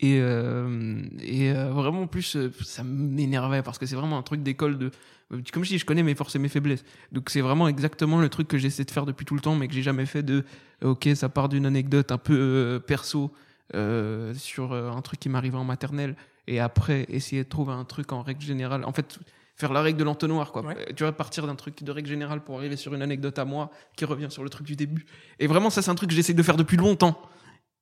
[0.03, 4.23] Et, euh, et euh, vraiment, en plus, euh, ça m'énervait parce que c'est vraiment un
[4.23, 4.91] truc d'école de.
[5.53, 6.85] Comme je dis, je connais mes forces et mes faiblesses.
[7.13, 9.69] Donc c'est vraiment exactement le truc que j'essaie de faire depuis tout le temps, mais
[9.69, 10.45] que j'ai jamais fait de.
[10.85, 13.33] Ok, ça part d'une anecdote un peu perso
[13.75, 16.17] euh, sur un truc qui m'arrivait en maternelle
[16.49, 18.85] et après essayer de trouver un truc en règle générale.
[18.85, 19.21] En fait,
[19.55, 20.63] faire la règle de l'entonnoir, quoi.
[20.63, 20.93] Ouais.
[20.97, 23.71] Tu vois, partir d'un truc de règle générale pour arriver sur une anecdote à moi
[23.97, 25.07] qui revient sur le truc du début.
[25.39, 27.23] Et vraiment, ça, c'est un truc que j'essaie de faire depuis longtemps.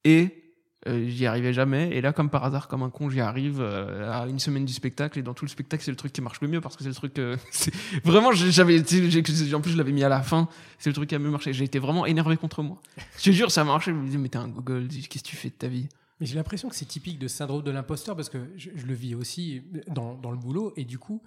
[0.04, 0.49] Et
[0.88, 1.90] euh, j'y arrivais jamais.
[1.90, 4.72] Et là, comme par hasard, comme un con, j'y arrive euh, à une semaine du
[4.72, 5.18] spectacle.
[5.18, 6.88] Et dans tout le spectacle, c'est le truc qui marche le mieux parce que c'est
[6.88, 7.18] le truc.
[7.18, 7.36] euh,
[8.04, 8.80] vraiment, j'avais.
[8.80, 10.48] En plus, je l'avais mis à la fin.
[10.78, 11.52] C'est le truc qui a mieux marché.
[11.52, 12.80] J'ai été vraiment énervé contre moi.
[13.18, 13.90] Je te jure, ça a marché.
[13.90, 14.88] Je me disais, mais t'es un Google.
[14.88, 15.88] Qu'est-ce que tu fais de ta vie?
[16.18, 19.14] Mais j'ai l'impression que c'est typique de syndrome de l'imposteur parce que je, le vis
[19.14, 21.22] aussi dans, dans le boulot et du coup,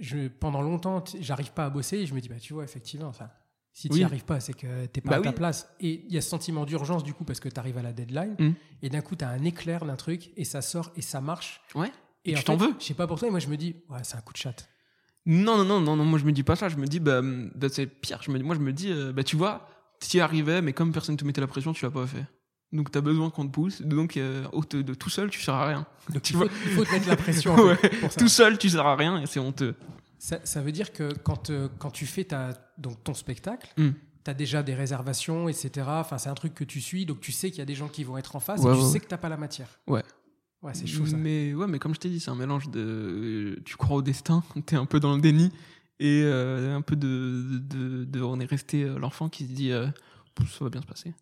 [0.00, 3.08] je, pendant longtemps, j'arrive pas à bosser et je me dis, bah tu vois, effectivement,
[3.08, 3.30] enfin,
[3.80, 4.04] si tu n'y Oui.
[4.04, 5.34] arrives pas, c'est que t'es pas Bah à ta oui.
[5.36, 5.68] place.
[5.80, 7.92] Et il y a ce sentiment d'urgence du coup parce que tu arrives à la
[7.92, 8.50] deadline Mm.
[8.82, 11.60] et d'un coup, tu as un éclair d'un truc et ça sort et ça marche.
[11.76, 11.92] Ouais.
[12.24, 13.76] Et tu en t'en veux Je sais pas pour toi, et moi je me dis,
[13.88, 14.68] ouais, c'est un coup de chatte.
[15.26, 16.68] Non, non, non, non, non, moi je me dis pas ça.
[16.68, 18.18] Je me dis, bah, bah, c'est pire.
[18.22, 19.68] Je me, dis- moi je me dis, euh, bah, tu vois,
[20.00, 22.24] tu y arrivais, mais comme personne te mettait la pression, tu l'as pas fait.
[22.72, 23.80] Donc t'as besoin qu'on te pousse.
[23.82, 25.86] Donc euh, de, tout seul, tu sers à rien.
[26.10, 26.52] Donc Tu il, faut, vois.
[26.66, 27.76] il faut te mettre la pression en Ouais.
[27.76, 28.18] fait, pour ça.
[28.20, 29.74] Tout seul, tu sers à rien et c'est honteux.
[30.18, 33.90] Ça, ça veut dire que quand, euh, quand tu fais ta, donc ton spectacle, Mm.
[34.24, 35.86] tu as déjà des réservations, etc.
[35.88, 37.88] Enfin, c'est un truc que tu suis, donc tu sais qu'il y a des gens
[37.88, 39.68] qui vont être en face Ouais, et tu ouais, sais que tu pas la matière.
[39.86, 40.02] Ouais.
[40.60, 41.16] Ouais, c'est chaud ça.
[41.16, 42.80] Mais ouais, mais comme je t'ai dit, c'est un mélange de.
[42.80, 45.52] euh, Tu crois au destin, t'es un peu dans le déni
[46.00, 49.86] et euh, un peu de, de, de- On est resté l'enfant qui se dit, euh,
[50.38, 51.14] ça va bien se passer.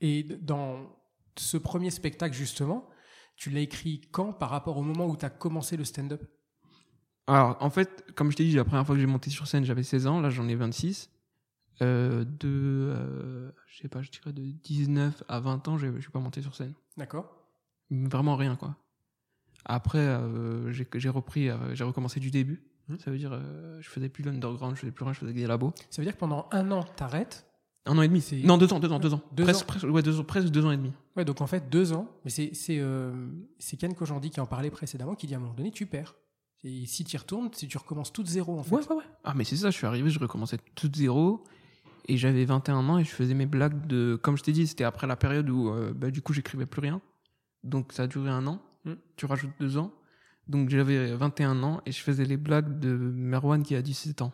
[0.00, 0.78] Et dans
[1.36, 2.88] ce premier spectacle, justement,
[3.36, 6.22] tu l'as écrit quand par rapport au moment où tu as commencé le stand-up?
[7.26, 9.64] Alors, en fait, comme je t'ai dit, la première fois que j'ai monté sur scène,
[9.64, 11.10] j'avais 16 ans, là j'en ai 26.
[11.82, 16.10] Euh, de, euh, je sais pas, je dirais de 19 à 20 ans, je suis
[16.10, 16.72] pas monté sur scène.
[16.96, 17.26] D'accord
[17.90, 18.76] Vraiment rien, quoi.
[19.64, 22.62] Après, euh, j'ai repris, j'ai recommencé du début.
[22.88, 22.98] Mhm.
[23.00, 23.38] Ça veut dire,
[23.80, 25.72] je faisais plus l'underground, je faisais plus rien, je faisais des labos.
[25.90, 27.44] Ça veut dire que pendant un an, tu arrêtes.
[27.84, 28.20] Un an et demi.
[28.20, 29.20] C'est- Non, deux ans, deux ans, deux ans.
[29.32, 29.66] Deux presque, ans.
[29.66, 30.92] presque, ouais, deux ans, presque deux ans et demi.
[31.16, 32.08] Ouais, donc en fait, deux ans.
[32.24, 33.12] Mais c'est c'est euh,
[33.58, 36.14] c'est Ken Kojandi qui en parlait précédemment, qui dit à un moment donné, tu perds.
[36.64, 38.74] Et si tu y retournes, si tu recommences tout de zéro, en fait.
[38.74, 39.04] Ouais, ouais, ouais.
[39.24, 41.44] Ah, mais c'est ça, je suis arrivé, je recommençais tout de zéro.
[42.08, 44.18] Et j'avais 21 ans et je faisais mes blagues de.
[44.22, 46.80] Comme je t'ai dit, c'était après la période où, euh, bah, du coup, j'écrivais plus
[46.80, 47.00] rien.
[47.64, 48.62] Donc ça a duré un an.
[48.84, 48.92] Mm.
[49.16, 49.92] Tu rajoutes deux ans.
[50.46, 54.32] Donc j'avais 21 ans et je faisais les blagues de Merwan qui a 17 ans.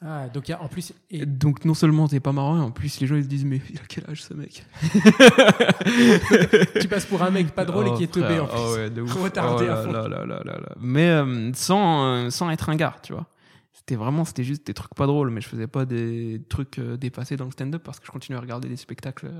[0.00, 0.92] Ah, donc il y a en plus.
[1.10, 3.60] Et donc non seulement c'est pas marrant, en plus les gens ils se disent mais
[3.70, 4.64] il a quel âge ce mec?
[6.80, 8.56] Tu passes pour un mec pas drôle et qui est teubé frère, en plus.
[8.58, 9.12] oh ouais, de ouf.
[9.14, 9.92] Retardé Oh à fond.
[9.92, 10.74] là là là là là.
[10.80, 13.26] Mais euh, sans, euh, sans être un gars, tu vois.
[13.72, 16.96] C'était vraiment, c'était juste des trucs pas drôles, mais je faisais pas des trucs euh,
[16.96, 19.30] dépassés dans le stand-up parce que je continuais à regarder des spectacles.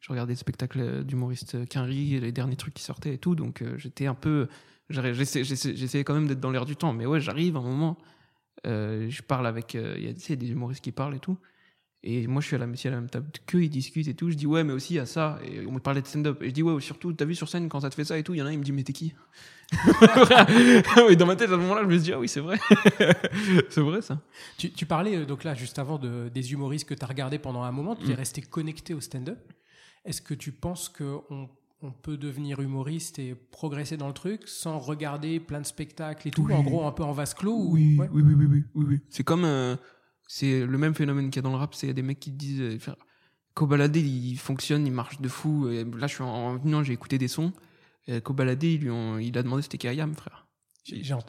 [0.00, 4.06] je regardais des spectacles d'humoristes Quinry, les derniers trucs qui sortaient et tout, donc j'étais
[4.06, 4.48] un peu.
[4.88, 7.98] j'essayais quand même d'être dans l'air du temps, mais ouais, j'arrive à un moment,
[8.66, 9.74] euh, je parle avec.
[9.74, 11.38] euh, Il y a tu sais, des humoristes qui parlent et tout.
[12.06, 14.30] Et moi, je suis à la, à la même table que ils discutent et tout.
[14.30, 15.38] Je dis, ouais, mais aussi, il y a ça.
[15.42, 16.42] Et on me parlait de stand-up.
[16.42, 18.22] Et je dis, ouais, surtout, t'as vu sur scène quand ça te fait ça et
[18.22, 18.34] tout.
[18.34, 19.14] Il y en a, il me dit, mais t'es qui?
[21.08, 22.58] Et dans ma tête, à ce moment-là, je me dis, ah oui, c'est vrai.
[23.70, 24.20] c'est vrai, ça.
[24.58, 27.38] Tu, tu parlais euh, donc là juste avant de, des humoristes que tu as regardés
[27.38, 28.16] pendant un moment, tu es Mm.
[28.16, 29.38] resté connecté au stand-up.
[30.04, 31.48] Est-ce que tu penses qu'on
[31.82, 36.30] on peut devenir humoriste et progresser dans le truc sans regarder plein de spectacles et
[36.30, 36.54] tout, Oui.
[36.54, 38.84] en gros un peu en vase clos ou- Oui, ouais oui, oui, oui, oui, oui,
[38.88, 39.00] oui.
[39.10, 39.76] C'est comme, euh,
[40.26, 41.74] c'est le même phénomène qu'il y a dans le rap.
[41.74, 42.78] C'est des mecs qui te disent, euh,
[43.54, 45.68] Kobalade, il fonctionne, il marche de fou.
[45.68, 47.52] Et là, je suis en, en venant, j'ai écouté des sons.
[48.06, 50.46] Et Kobalade, il, lui ont- il a demandé c'était qui Ayam, frère.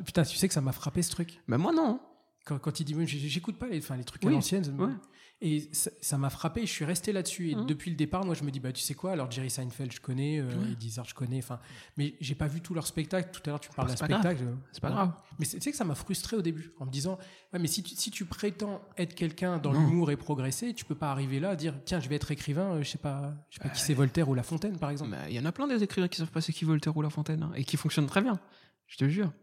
[0.06, 1.40] Putain, tu sais que ça m'a frappé ce truc.
[1.48, 2.00] Bah, moi, non.
[2.46, 4.64] Quand, quand il dit, j'écoute pas les, enfin, les trucs Oui, à l'ancienne.
[4.80, 4.94] ouais.
[5.42, 7.50] Et ça m'a frappé, je suis resté là-dessus.
[7.52, 7.66] Et Mhm.
[7.66, 10.00] depuis le départ, moi, je me dis, bah, tu sais quoi, alors Jerry Seinfeld, je
[10.00, 10.72] connais, euh, Ouais.
[10.72, 11.60] Eddie Izzard, je connais, enfin,
[11.98, 13.32] mais j'ai pas vu tout leur spectacle.
[13.34, 14.46] Tout à l'heure, tu me parles d'un spectacle.
[14.72, 15.12] C'est pas grave.
[15.38, 17.20] Mais tu sais que ça m'a frustré au début, en me disant,
[17.52, 20.96] ouais, mais si tu, si tu prétends être quelqu'un dans l'humour et progresser, tu peux
[20.96, 23.58] pas arriver là à dire, tiens, je vais être écrivain, euh, je sais pas, je
[23.58, 25.12] sais pas qui c'est Voltaire ou La Fontaine, par exemple.
[25.12, 27.02] Bah, Il y en a plein des écrivains qui savent pas c'est qui Voltaire ou
[27.02, 28.40] La Fontaine hein, et qui fonctionnent très bien.
[28.88, 29.34] Je te jure.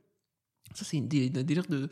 [0.74, 1.90] Ça, c'est une dé- un délire de.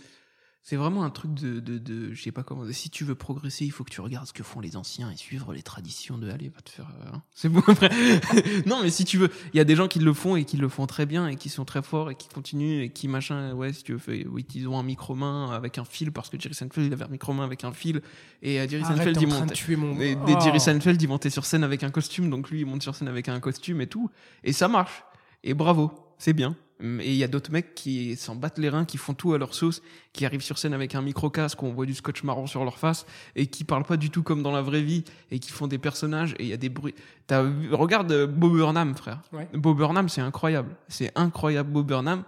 [0.63, 2.65] C'est vraiment un truc de, de, de- Je sais pas comment.
[2.71, 5.17] Si tu veux progresser, il faut que tu regardes ce que font les anciens et
[5.17, 6.31] suivre les traditions de.
[6.31, 6.87] Allez, va te faire.
[7.01, 7.23] euh, hein.
[7.35, 7.89] C'est bon après.
[8.67, 9.31] non, mais si tu veux.
[9.55, 11.37] Il y a des gens qui le font et qui le font très bien et
[11.37, 13.55] qui sont très forts et qui continuent et qui machin.
[13.55, 13.99] Ouais, si tu veux.
[13.99, 17.05] fait- Oui, ils ont un micro-main avec un fil parce que Jerry Seinfeld, il avait
[17.05, 18.03] un micro-main avec un fil.
[18.43, 19.97] Et euh, Jerry Arrête, Seinfeld, il tuer mon.
[19.97, 20.41] Des Oh.
[20.41, 23.09] Jerry Seinfeld, il montait sur scène avec un costume, donc lui, il monte sur scène
[23.09, 24.11] avec un costume et tout.
[24.45, 25.05] Et ça marche.
[25.43, 26.55] Et bravo, c'est bien.
[26.83, 29.39] Et il y a d'autres mecs qui s'en battent les reins, qui font tout à
[29.39, 32.65] leur sauce, qui arrivent sur scène avec un micro-casque, on voit du scotch marron sur
[32.65, 33.07] leur face,
[33.37, 35.79] et qui parlent pas du tout comme dans la vraie vie, et qui font des
[35.79, 36.95] personnages, et il y a des bruits.
[37.27, 39.21] T'as regarde euh, Bob Burnham, frère.
[39.33, 39.49] Ouais.
[39.53, 40.75] Bob Burnham, c'est incroyable.
[40.89, 42.25] C'est incroyable, Bob Burnham.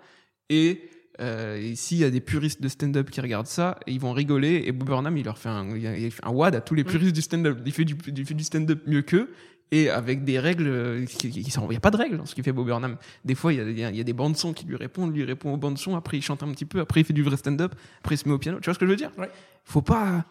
[0.48, 0.88] Et,
[1.20, 4.62] euh, et s'il y a des puristes de stand-up qui regardent ça, ils vont rigoler.
[4.66, 7.14] Et Bob Burnham, il leur fait un, il fait un wad à tous les puristes
[7.14, 7.58] du stand-up.
[7.64, 9.32] Il fait du, il fait du stand-up mieux qu'eux.
[9.72, 12.34] Et avec des règles, euh, qui- sont- il n'y a pas de règles dans ce
[12.34, 12.96] qu'il fait Bob Burnham.
[13.24, 15.52] Des fois, il y a, il y des bandes son qui lui répondent, lui répond
[15.52, 17.74] aux bandes son, après il chante un petit peu, après il fait du vrai stand-up,
[18.00, 18.60] après il se met au piano.
[18.60, 19.10] Tu vois ce que je veux dire?
[19.18, 19.30] Ouais.
[19.64, 20.24] Faut pas.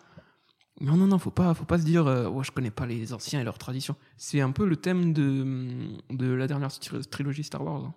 [0.80, 3.14] Non, non, non, faut pas, faut pas se dire, euh, ouais, je connais pas les
[3.14, 3.96] anciens et leurs traditions.
[4.18, 5.76] C'est un peu le thème de,
[6.12, 7.84] de la dernière tri- trilogie Star Wars.
[7.86, 7.94] hein.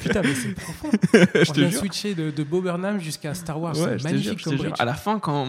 [0.00, 0.90] Putain, mais c'est profond.
[1.12, 1.72] je On te jure.
[1.72, 3.76] switcher de, de Bob Burnham jusqu'à Star Wars.
[3.78, 4.62] Ouais, c'est jure, magnifique comme jure.
[4.64, 4.74] bridge.
[4.78, 5.46] À la fin, quand,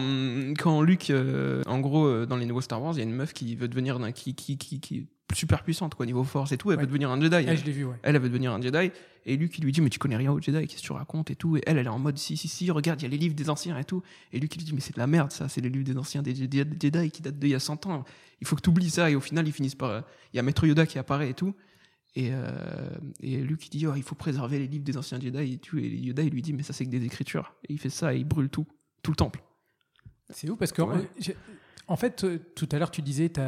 [0.58, 3.12] quand Luke, euh, en gros, euh, dans les nouveaux Star Wars, il y a une
[3.14, 6.70] meuf qui veut devenir, qui, qui, qui, qui super puissante, quoi, niveau force et tout.
[6.70, 6.82] Elle Ouais.
[6.82, 7.34] veut devenir un Jedi.
[7.34, 7.56] Ah, elle.
[7.58, 7.96] je l'ai vu, ouais.
[8.02, 8.90] Elle, elle veut devenir un Jedi.
[9.26, 11.30] Et Luke, il lui dit, mais tu connais rien au Jedi, qu'est-ce que tu racontes
[11.30, 11.56] et tout.
[11.56, 13.34] Et elle, elle est en mode, si, si, si, regarde, il y a les livres
[13.34, 14.02] des anciens et tout.
[14.32, 15.96] Et Luke, il lui dit, mais c'est de la merde, ça, c'est les livres des
[15.96, 18.04] anciens des Jedi, des Jedi qui datent d'il y a 100 ans.
[18.40, 19.10] Il faut que tu oublies ça.
[19.10, 19.90] Et au final, ils finissent par.
[19.90, 20.00] euh,
[20.32, 21.54] Il y a Maître Yoda qui apparaît et tout.
[22.16, 25.54] Et, euh, et Luke, il dit, oh, il faut préserver les livres des anciens Jedi
[25.54, 25.78] et tout.
[25.78, 27.54] Et Yoda, il lui dit, mais ça, c'est que des écritures.
[27.68, 28.66] Et il fait ça et il brûle tout,
[29.02, 29.42] tout le temple.
[30.30, 31.08] C'est ouf parce que, Ouais.
[31.88, 33.40] en fait, euh, tout à l'heure, tu disais, tu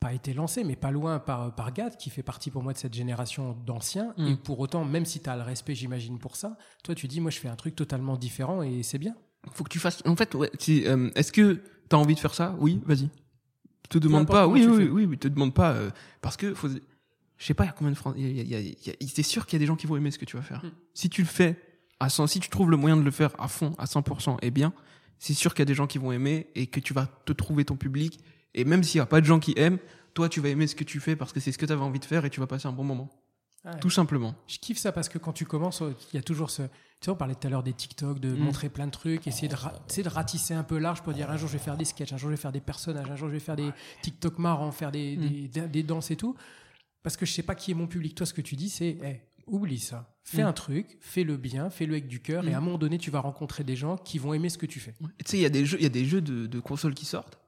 [0.00, 2.78] pas été lancé, mais pas loin par, par Gad, qui fait partie pour moi de
[2.78, 4.14] cette génération d'anciens.
[4.16, 4.26] Mm.
[4.26, 7.20] Et pour autant, même si tu as le respect, j'imagine, pour ça, toi, tu dis,
[7.20, 9.14] moi, je fais un truc totalement différent et c'est bien.
[9.52, 10.02] Faut que tu fasses.
[10.06, 12.56] En fait, ouais, euh, est-ce que t'as envie de faire ça?
[12.58, 13.08] Oui, vas-y.
[13.88, 14.46] Te demande pas.
[14.46, 15.90] Oui, tu oui, oui, oui, te demande pas euh,
[16.20, 16.68] parce que faut.
[16.68, 18.18] Je sais pas, il y a combien de Français.
[19.06, 20.62] C'est sûr qu'il y a des gens qui vont aimer ce que tu vas faire.
[20.64, 20.70] Mm.
[20.92, 21.56] Si tu le fais
[22.00, 24.50] à 100, si tu trouves le moyen de le faire à fond, à 100% et
[24.50, 24.74] bien,
[25.18, 27.32] c'est sûr qu'il y a des gens qui vont aimer et que tu vas te
[27.32, 28.20] trouver ton public.
[28.58, 29.78] Et même s'il y a pas de gens qui aiment,
[30.14, 31.82] toi, tu vas aimer ce que tu fais parce que c'est ce que tu avais
[31.82, 33.08] envie de faire et tu vas passer un bon moment.
[33.64, 33.78] Ouais.
[33.80, 34.34] Tout simplement.
[34.46, 36.62] Je kiffe ça parce que quand tu commences, euh, il y a toujours ce.
[36.62, 38.38] Tu sais, on parlait tout à l'heure des TikTok, de Mm.
[38.38, 41.30] montrer plein de trucs, essayer de, ra- sais, de ratisser un peu large pour dire
[41.30, 43.14] un jour je vais faire des sketchs, un jour je vais faire des personnages, un
[43.16, 43.70] jour je vais faire des
[44.02, 45.68] TikTok marrants, faire des, Mm.
[45.68, 46.34] des, danses et tout.
[47.02, 48.14] Parce que je sais pas qui est mon public.
[48.16, 50.16] Toi, ce que tu dis, c'est hey, oublie ça.
[50.24, 50.46] Fais Mm.
[50.46, 53.20] un truc, fais-le bien, fais-le avec du cœur, et à un moment donné, tu vas
[53.20, 54.94] rencontrer des gens qui vont aimer ce que tu fais.
[55.20, 56.60] Et Tu sais, il y a des jeux, il y a des jeux de, de
[56.60, 57.38] consoles qui sortent.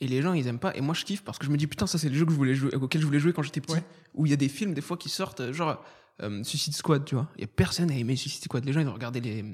[0.00, 0.76] Et les gens, ils aiment pas.
[0.76, 2.30] Et moi, je kiffe parce que je me dis, putain, ça, c'est les jeux que
[2.32, 3.74] je voulais jouer, auxquels je voulais jouer quand j'étais petit.
[3.74, 3.84] Ouais.
[4.14, 5.82] Où il y a des films, des fois, qui sortent, euh, genre,
[6.22, 7.28] euh, Suicide Squad, tu vois.
[7.36, 8.64] Il y a personne à aimer Suicide Squad.
[8.64, 9.44] Les gens, ils ont regardé les,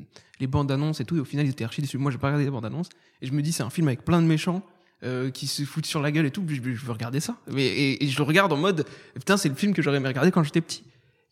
[0.41, 1.17] les bandes annonces et tout.
[1.17, 1.99] Et au final, ils étaient archi déçus.
[1.99, 2.89] Moi, j'ai pas regardé les bandes annonces.
[3.23, 4.63] Et je me dis, c'est un film avec plein de méchants.
[5.05, 7.37] euh, qui se foutent sur la gueule et tout, je, je veux regarder ça.
[7.51, 10.09] Mais, et, et je le regarde en mode, putain, c'est le film que j'aurais aimé
[10.09, 10.85] regarder quand j'étais petit.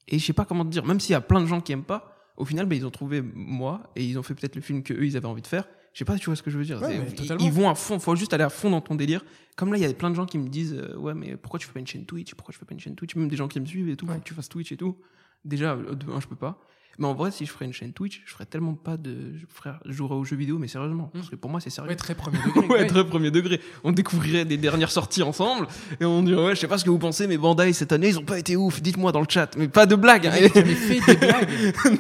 [0.09, 1.73] Et je sais pas comment te dire, même s'il y a plein de gens qui
[1.73, 4.63] aiment pas, au final, bah, ils ont trouvé moi et ils ont fait peut-être le
[4.63, 5.67] film que eux ils avaient envie de faire.
[5.93, 6.81] Je sais pas si tu vois ce que je veux dire.
[6.81, 9.25] Ouais, ils, ils vont à fond, faut juste aller à fond dans ton délire.
[9.57, 11.59] Comme là, il y a plein de gens qui me disent euh, ouais, mais pourquoi
[11.61, 12.35] tu fais pas une chaîne Twitch?
[12.35, 13.15] Pourquoi tu fais pas une chaîne Twitch?
[13.15, 14.19] Même des gens qui me suivent et tout, faut Ouais.
[14.19, 14.97] que tu fasses Twitch et tout.
[15.45, 16.59] Déjà, euh, de un, je peux pas.
[16.99, 19.33] Mais en vrai, si je ferais une chaîne Twitch, je ferais tellement pas de.
[19.49, 21.11] Frère, je jouerais aux jeux vidéo, mais sérieusement.
[21.15, 21.89] Parce que pour moi, c'est sérieux.
[21.91, 22.67] Ouais, très premier degré.
[22.69, 23.61] Ouais, très premier degré.
[23.85, 25.67] On découvrirait des dernières sorties ensemble
[26.01, 28.09] et on dirait ouais, je sais pas ce que vous pensez, mais Bandai cette année
[28.09, 28.81] ils ont pas été ouf.
[28.83, 30.27] Dites-moi dans le chat, mais pas de blague.
[30.27, 30.33] hein.
[30.33, 31.49] Fait des blagues.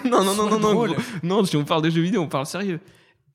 [0.04, 0.94] non non non non non.
[1.22, 2.78] Non, si on parle de jeux vidéo, on parle sérieux.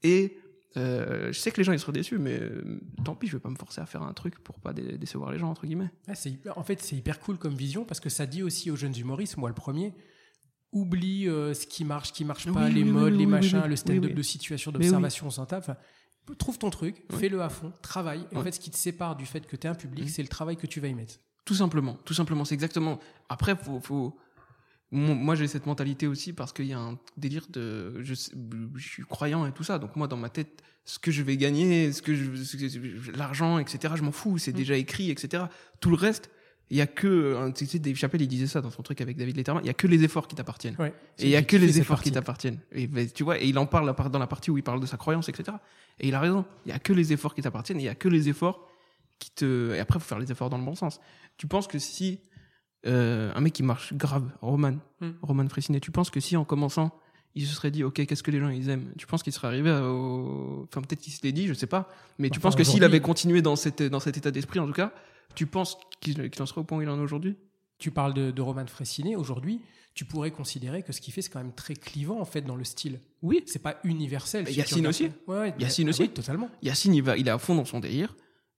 [0.04, 0.38] Et
[0.78, 3.40] euh, je sais que les gens ils seraient déçus, mais euh, tant pis, je vais
[3.42, 5.90] pas me forcer à faire un truc pour pas dé- décevoir les gens entre guillemets.
[6.30, 8.98] Hyper- en fait, c'est hyper cool comme vision parce que ça dit aussi aux jeunes
[8.98, 9.94] humoristes, moi le premier,
[10.72, 13.26] oublie euh, ce qui marche, ce qui marche pas, Oui, les oui, modes, oui, les
[13.26, 15.60] machins, le stand-up de situation, d'observation, tape.
[15.64, 15.78] Enfin,
[16.38, 18.26] trouve ton truc, fais-le à fond, travaille.
[18.32, 20.22] Et en fait, ce qui te sépare du fait que tu es un public, c'est
[20.22, 21.16] le travail que tu vas y mettre.
[21.46, 23.00] Tout simplement, tout simplement, c'est exactement.
[23.30, 24.18] Après, faut, faut...
[24.92, 29.46] Moi j'ai cette mentalité aussi parce qu'il y a un délire de, je, suis croyant
[29.46, 32.16] et tout ça, donc moi dans ma tête, ce que je vais gagner, ce que
[32.16, 33.96] je, l'argent, etc.
[33.98, 34.56] Je m'en fous, c'est Mm.
[34.56, 35.44] déjà écrit, etc.
[35.82, 36.30] Tout le reste,
[36.70, 39.00] Il y a que, euh, tu sais, Dave Chappelle, il disait ça dans son truc
[39.00, 40.76] avec David Letterman, il y a que les efforts qui t'appartiennent.
[40.78, 40.94] Ouais.
[41.18, 42.60] Et il y a que les efforts qui t'appartiennent.
[42.74, 44.86] Et ben, tu vois, et il en parle dans la partie où il parle de
[44.86, 45.58] sa croyance, etc.
[46.02, 46.44] Et il a raison.
[46.66, 47.80] Il y a que les efforts qui t'appartiennent.
[47.80, 48.68] et Il y a que les efforts
[49.18, 49.74] qui te.
[49.76, 51.00] Et après, faut faire les efforts dans le bon sens.
[51.38, 52.20] Tu penses que si
[52.86, 55.12] euh, un mec qui marche grave, Roman, Hmm.
[55.22, 56.92] Roman Fressinet, tu penses que si en commençant,
[57.36, 58.92] il se serait dit, ok, qu'est-ce que les gens ils aiment?
[58.98, 60.68] Tu penses qu'il serait arrivé au.
[60.68, 61.88] Enfin, peut-être qu'il se l'est dit, je sais pas.
[62.18, 64.66] Mais tu Enfin, penses que s'il avait continué dans, cette, dans cet état d'esprit, en
[64.66, 64.92] tout cas,
[65.36, 67.36] tu penses qu'il en serait au point où il en est aujourd'hui?
[67.78, 69.16] Tu parles de, de Roman Fressinet.
[69.16, 69.62] Aujourd'hui,
[69.94, 72.56] tu pourrais considérer que ce qu'il fait, c'est quand même très clivant, en fait, dans
[72.56, 73.00] le style.
[73.22, 73.44] Oui.
[73.46, 74.50] C'est pas universel.
[74.50, 75.12] Yacine aussi.
[75.28, 76.02] Ouais, ouais, Yacine ah aussi.
[76.04, 76.50] oui, totalement.
[76.64, 78.16] Yacine, il, va, il est à fond dans son délire.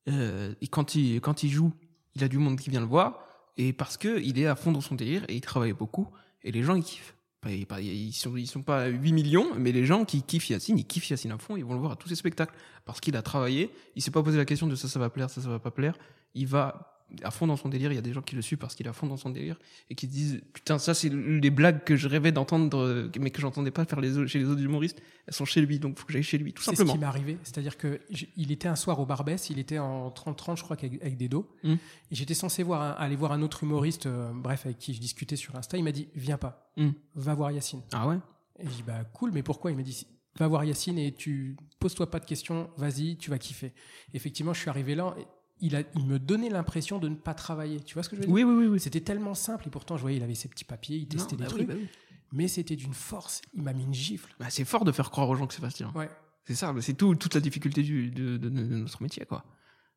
[0.08, 1.74] Euh, et quand il, quand il joue,
[2.16, 3.26] il a du monde qui vient le voir.
[3.60, 6.08] Et parce que il est à fond dans son délire et il travaille beaucoup.
[6.44, 7.14] Et les gens, ils kiffent.
[7.46, 11.32] Ils sont, sont pas 8 millions, mais les gens qui kiffent Yacine, ils kiffent Yacine
[11.32, 12.56] à fond, ils vont le voir à tous ses spectacles.
[12.86, 15.30] Parce qu'il a travaillé, il s'est pas posé la question de ça, ça va plaire,
[15.30, 15.98] ça, ça va pas plaire.
[16.36, 17.92] Il va à fond dans son délire.
[17.92, 19.30] Il y a des gens qui le suivent parce qu'il est à fond dans son
[19.30, 19.58] délire
[19.90, 23.30] et qui se disent Putain, ça, c'est les blagues que je rêvais d'entendre, euh, mais
[23.32, 25.02] que j'entendais pas faire les, chez les autres humoristes.
[25.28, 26.94] Elles sont chez lui, donc faut que j'aille chez lui, tout C'est ce simplement.
[26.94, 27.38] qui m'est arrivé.
[27.44, 28.00] C'est-à-dire que
[28.36, 31.50] il était un soir au Barbès, il était en 30-30, je crois, avec des dos.
[31.64, 31.74] Mm.
[31.74, 31.78] Et
[32.12, 35.36] j'étais censé voir un- aller voir un autre humoriste, euh, bref, avec qui je discutais
[35.36, 35.78] sur Insta.
[35.78, 36.90] Il m'a dit Viens pas, Mm.
[37.16, 37.82] va voir Yacine.
[37.92, 38.18] Ah ouais?
[38.60, 39.72] Et j'ai dit Bah cool, mais pourquoi?
[39.72, 40.06] Il m'a dit
[40.38, 43.74] Va voir Yacine et tu poses-toi pas de questions, vas-y, tu vas kiffer.
[44.14, 45.14] Effectivement, je suis arrivé là.
[45.20, 45.26] et
[45.62, 47.80] Il, a, il me donnait l'impression de ne pas travailler.
[47.82, 48.34] Tu vois ce que je veux dire?
[48.34, 48.68] Oui, oui, oui.
[48.68, 48.80] oui.
[48.80, 51.38] C'était tellement simple et pourtant, je voyais, il avait ses petits papiers, il testait Non,
[51.40, 51.88] des bah oui, trucs, bah oui.
[52.32, 53.42] mais c'était d'une force.
[53.54, 54.34] Il m'a mis une gifle.
[54.40, 55.88] Bah, c'est fort de faire croire aux gens que c'est facile.
[55.96, 56.10] Ouais.
[56.46, 59.44] C'est ça, c'est tout, toute la difficulté du, de, de- de notre métier, quoi.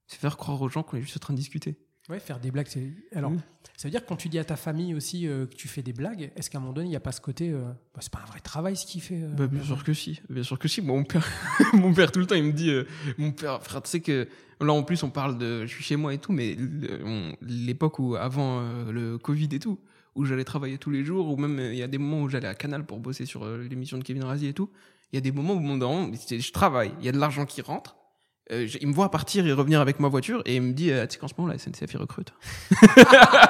[0.09, 1.79] C'est faire croire aux gens qu'on est juste en train de discuter.
[2.09, 2.67] Ouais, faire des blagues.
[2.69, 3.39] c'est- Alors, Oui.
[3.77, 5.83] ça veut dire que quand tu dis à ta famille aussi euh, que tu fais
[5.83, 7.51] des blagues, est-ce qu'à un moment donné, il n'y a pas ce côté.
[7.51, 7.63] euh,
[7.95, 10.21] bah, c'est pas un vrai travail ce qu'il fait euh, Bah, bien sûr que si,
[10.29, 10.83] bien sûr que si.
[10.83, 11.27] Mon père,
[11.75, 12.73] mon père tout le temps, il me dit,
[13.19, 14.29] mon père, frère, tu sais que
[14.61, 16.57] là en plus on parle de, je suis chez moi et tout, mais
[17.41, 19.79] l'époque où avant le Covid et tout,
[20.15, 22.49] où j'allais travailler tous les jours, ou même il y a des moments où j'allais
[22.49, 24.71] à Canal pour bosser sur l'émission de Kevin Razi et tout.
[25.13, 27.45] Il y a des moments où mon daron, je travaille, il y a de l'argent
[27.47, 27.97] qui rentre.
[28.53, 31.07] Euh, il me voit partir et revenir avec ma voiture et il me dit, euh,
[31.07, 32.33] tu sais qu'en ce moment la SNCF il recrute.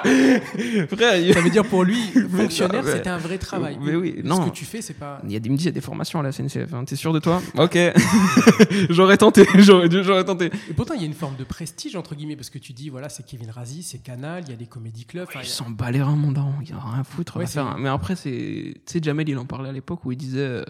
[0.02, 1.98] Frère, Ça veut dire pour lui,
[2.36, 3.78] fonctionnaire, c'était un vrai travail.
[3.80, 4.48] Mais oui, Ce non.
[4.48, 5.20] que tu fais, c'est pas.
[5.24, 6.72] Il y a des, il me dit, il y a des formations à la SNCF.
[6.74, 6.84] Hein.
[6.84, 7.42] T'es sûr de toi?
[7.56, 7.78] Ok.
[8.90, 9.46] j'aurais tenté.
[9.58, 10.46] J'aurais, j'aurais tenté.
[10.70, 12.88] Et pourtant, il y a une forme de prestige, entre guillemets, parce que tu dis,
[12.88, 15.26] voilà, c'est Kevin Razi, c'est Canal, il y a des comédie clubs.
[15.28, 16.54] enfin, Il s'en bat les reins, mon daron.
[16.62, 17.36] Il y a rien à foutre.
[17.36, 20.16] Ouais, faire Mais après, c'est, tu sais, Jamel, il en parlait à l'époque où il
[20.18, 20.64] disait, euh,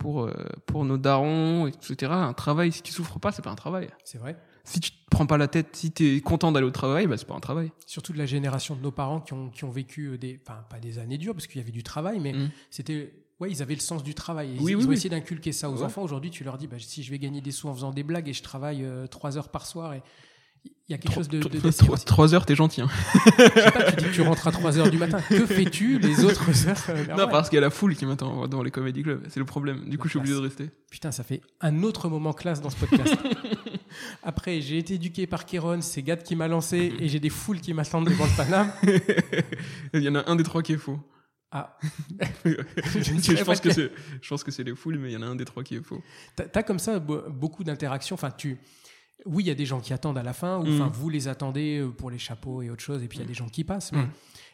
[0.00, 0.32] pour, euh,
[0.64, 3.88] pour nos darons, etc., un travail, si tu souffres pas, c'est pas un travail.
[4.02, 4.34] C'est vrai.
[4.64, 7.26] Si tu te prends pas la tête, si t'es content d'aller au travail, bah, c'est
[7.26, 7.70] pas un travail.
[7.86, 10.40] Surtout de la génération de nos parents qui ont, qui ont vécu euh, des.
[10.46, 12.50] Enfin, pas des années dures, parce qu'il y avait du travail, mais Mm.
[12.70, 13.12] c'était.
[13.40, 14.56] Ouais, ils avaient le sens du travail.
[14.60, 14.94] Oui, ils, oui, ont oui.
[14.94, 15.82] essayé d'inculquer ça aux Ouais.
[15.84, 16.02] enfants.
[16.02, 18.28] Aujourd'hui, tu leur dis, bah, si je vais gagner des sous en faisant des blagues
[18.28, 20.02] et je travaille euh, trois heures par soir, et
[20.64, 21.38] il y a quelque chose de.
[21.38, 22.08] de- Trois- d'assez trois- raciste.
[22.08, 22.80] Trois heures, t'es gentil.
[22.80, 22.88] Hein.
[23.38, 25.20] Je sais pas, tu dis que tu rentres à 3 heures du matin.
[25.28, 28.48] Que fais-tu les autres heures euh, Non, parce qu'il y a la foule qui m'attend
[28.48, 29.24] dans les comédie clubs.
[29.28, 29.88] C'est le problème.
[29.88, 30.70] Du coup, je suis obligé de rester.
[30.90, 33.14] Putain, ça fait un autre moment classe dans ce podcast.
[34.22, 37.60] Après, j'ai été éduqué par Kéron, c'est Gad qui m'a lancé et j'ai des foules
[37.60, 38.72] qui m'attendent devant le Paname.
[39.94, 40.98] Il y en a un des trois qui est faux.
[41.52, 41.76] Ah,
[42.44, 43.90] je, pense que c'est,
[44.22, 45.74] je pense que c'est les foules, mais il y en a un des trois qui
[45.76, 46.00] est faux.
[46.36, 48.14] t'as comme ça be- beaucoup d'interactions.
[48.14, 48.58] Enfin, tu.
[49.26, 50.74] Oui, il y a des gens qui attendent à la fin, ou Mm.
[50.80, 53.24] enfin, vous les attendez euh, pour les chapeaux et autre chose, et puis il y
[53.24, 53.92] a des gens qui passent.
[53.92, 54.10] Mais Mm.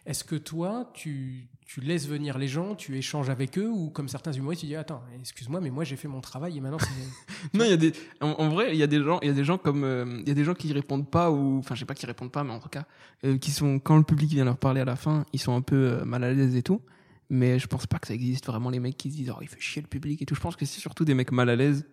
[0.06, 4.08] est-ce que toi, tu, tu laisses venir les gens, tu échanges avec eux, ou comme
[4.08, 6.88] certains humoristes, tu dis Attends, excuse-moi, mais moi j'ai fait mon travail et maintenant c'est.
[7.58, 9.30] Non, il y a des, en, en vrai, il y a des gens, il y
[9.30, 11.80] a des gens comme, euh, y a des gens qui répondent pas ou, enfin, je
[11.80, 12.86] sais pas qui répondent pas, mais en tout cas,
[13.24, 15.62] euh, qui sont, quand le public vient leur parler à la fin, ils sont un
[15.62, 16.80] peu euh, mal à l'aise et tout.
[17.28, 19.48] Mais je pense pas que ça existe vraiment les mecs qui se disent, oh, il
[19.48, 20.36] fait chier le public et tout.
[20.36, 21.84] Je pense que c'est surtout des mecs mal à l'aise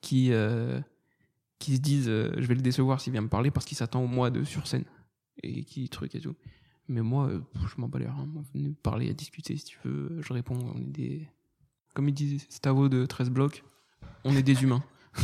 [0.00, 0.30] qui,
[1.58, 4.02] qui se disent, euh, je vais le décevoir s'il vient me parler parce qu'il s'attend
[4.02, 4.84] au moi de sur scène
[5.42, 6.34] et qui truc et tout.
[6.88, 8.28] Mais moi, euh, je m'en bats les reins.
[8.54, 10.20] Venez me parler, à discuter si tu veux.
[10.22, 10.58] Je réponds.
[10.74, 11.28] On est des,
[11.94, 13.62] comme il dit Stavo de 13 blocs,
[14.24, 14.82] on est des humains.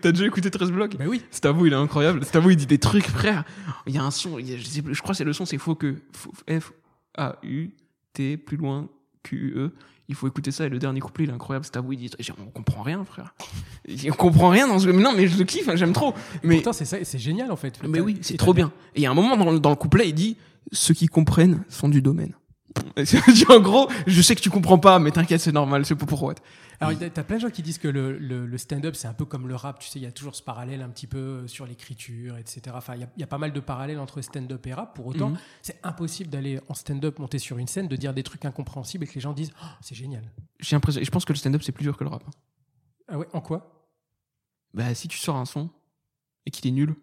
[0.00, 0.96] T'as déjà écouté 13 blocs?
[0.96, 2.24] Ben oui, Stavo, il est incroyable.
[2.24, 3.44] Stavo, il dit des trucs, frère.
[3.86, 5.58] Il y a un son, a- je, sais je crois que c'est le son, c'est
[5.58, 5.96] faux que
[6.48, 8.88] F-A-U-T, plus loin,
[9.24, 9.72] Q-U-E.
[10.08, 11.64] Il faut écouter ça et le dernier couplet, il est incroyable.
[11.64, 13.34] Stavo, il dit, on comprend rien, frère.
[14.06, 14.86] On comprend rien dans ce.
[14.88, 16.12] Mais non, mais je le kiffe, hein, j'aime trop.
[16.42, 17.78] Mais, pourtant c'est ça, c'est génial en fait.
[17.88, 18.70] mais oui, c'est trop bien.
[18.94, 20.36] Et il y a un moment dans, le- dans le couplet, il dit,
[20.72, 22.34] ceux qui comprennent sont du domaine.
[23.48, 26.22] En gros, je sais que tu comprends pas, mais t'inquiète, c'est normal, c'est pour pour
[26.22, 26.34] what.
[26.86, 28.94] Alors, il y a- t'as plein de gens qui disent que le, le- le stand-up,
[28.94, 29.78] c'est un peu comme le rap.
[29.80, 32.62] Tu sais, il y a toujours ce parallèle un petit peu euh, sur l'écriture, etc.
[32.74, 34.94] Enfin, il y a- il y, a pas mal de parallèles entre stand-up et rap.
[34.94, 35.38] Pour autant, Mhm.
[35.62, 39.06] c'est impossible d'aller en stand-up, monter sur une scène, de dire des trucs incompréhensibles et
[39.06, 40.24] que les gens disent Oh, c'est génial.
[40.60, 42.24] J'ai je pense que le stand-up, c'est plus dur que le rap.
[43.08, 43.90] Ah ouais, en quoi?
[44.72, 45.70] Bah, si tu sors un son
[46.46, 46.94] et qu'il est nul,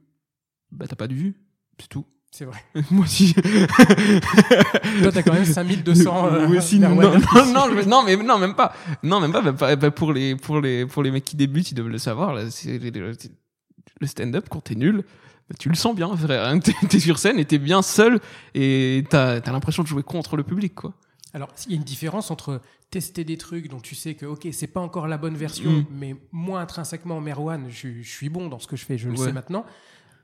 [0.71, 1.35] bah t'as pas de vue,
[1.79, 2.05] c'est tout.
[2.33, 2.57] C'est vrai.
[2.91, 3.33] Moi aussi.
[3.33, 6.27] Toi, t'as quand même 5200.
[6.33, 8.73] euh, Oui, aussi, non, non, non, je- non, mais non, même pas.
[9.03, 9.41] Non, même pas.
[9.41, 11.97] bah, bah, bah, pour les, pour les, pour les mecs qui débutent, ils doivent le
[11.97, 12.33] savoir.
[12.33, 15.03] Là, le, stand-up quand t'es nul,
[15.49, 16.45] bah, tu le sens bien, frère.
[16.45, 16.59] hein.
[16.59, 18.19] T'es sur scène et t'es bien seul
[18.55, 20.93] et t'as as, l'impression de jouer contre le public, quoi.
[21.33, 22.59] Alors, il y a une différence entre
[22.89, 25.85] tester des trucs dont tu sais que, ok, c'est pas encore la bonne version, Mm.
[25.91, 29.17] mais moi, intrinsèquement, Merwan, je, je suis bon dans ce que je fais, je le
[29.17, 29.27] Ouais.
[29.27, 29.65] sais maintenant,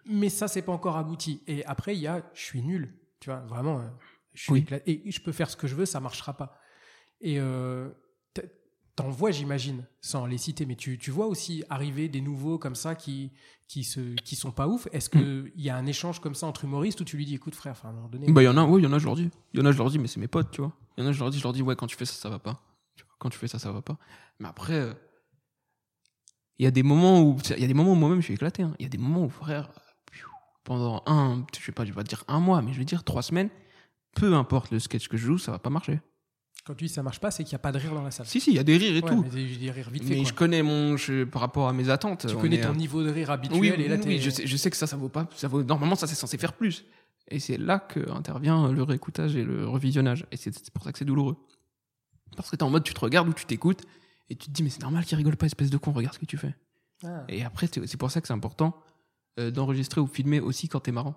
[0.09, 1.41] mais ça, c'est pas encore abouti.
[1.47, 3.87] Et après, il y a, je suis nul, tu vois, vraiment, euh,
[4.33, 4.59] je suis Oui.
[4.59, 5.07] éclaté.
[5.07, 6.59] Et je peux faire ce que je veux, ça marchera pas.
[7.21, 7.89] Et euh,
[8.95, 12.75] t'en vois, j'imagine, sans les citer, mais tu, tu vois aussi arriver des nouveaux comme
[12.75, 13.31] ça qui,
[13.67, 14.87] qui, se, qui sont pas ouf.
[14.91, 17.35] Est-ce qu'il il y a un échange comme ça entre humoristes où tu lui dis,
[17.35, 18.31] écoute, frère, enfin, à un moment donné.
[18.31, 19.29] Bah, il y en a, oui, il y en a, je leur dis.
[19.53, 20.73] Il y en a, je leur dis, mais c'est mes potes, tu vois.
[20.97, 22.13] Il y en a, je leur dis, je leur dis, ouais, quand tu fais ça,
[22.13, 22.59] ça va pas.
[23.19, 23.97] Quand tu fais ça, ça va pas.
[24.39, 24.93] Mais après, euh,
[26.59, 28.33] il y a des moments où, il y a des moments où moi-même je suis
[28.33, 28.63] éclaté.
[28.63, 28.73] hein.
[28.79, 29.69] Il y a des moments où, frère,
[30.67, 33.03] pendant un, je sais pas, je vais pas dire un mois, mais je vais dire
[33.05, 33.49] trois semaines,
[34.15, 36.01] peu importe le sketch que je joue, ça va pas marcher.
[36.65, 38.11] Quand tu dis ça marche pas, c'est qu'il n'y a pas de rire dans la
[38.11, 38.25] salle.
[38.27, 39.23] Si, si, il y a des rires et Ouais, tout.
[39.23, 40.09] mais des, des rires vite fait.
[40.09, 40.29] Mais quoi.
[40.29, 42.27] je connais mon, je- par rapport à mes attentes.
[42.27, 44.45] tu on connais est, ton niveau de rire habituel oui, et là oui, je sais,
[44.45, 46.83] je sais que ça, ça vaut pas, ça vaut, normalement, ça c'est censé faire plus.
[47.29, 50.25] Et c'est là que intervient le réécoutage et le revisionnage.
[50.33, 51.37] Et c'est pour ça que c'est douloureux.
[52.35, 53.83] Parce que t'es en mode, tu te regardes ou tu t'écoutes
[54.29, 56.19] et tu te dis, mais c'est normal qu'il rigole pas, espèce de con, regarde ce
[56.19, 56.53] que tu fais.
[57.05, 58.75] Ah, Et après, c'est pour ça que c'est important
[59.37, 61.15] d'enregistrer ou filmer aussi quand t'es marrant.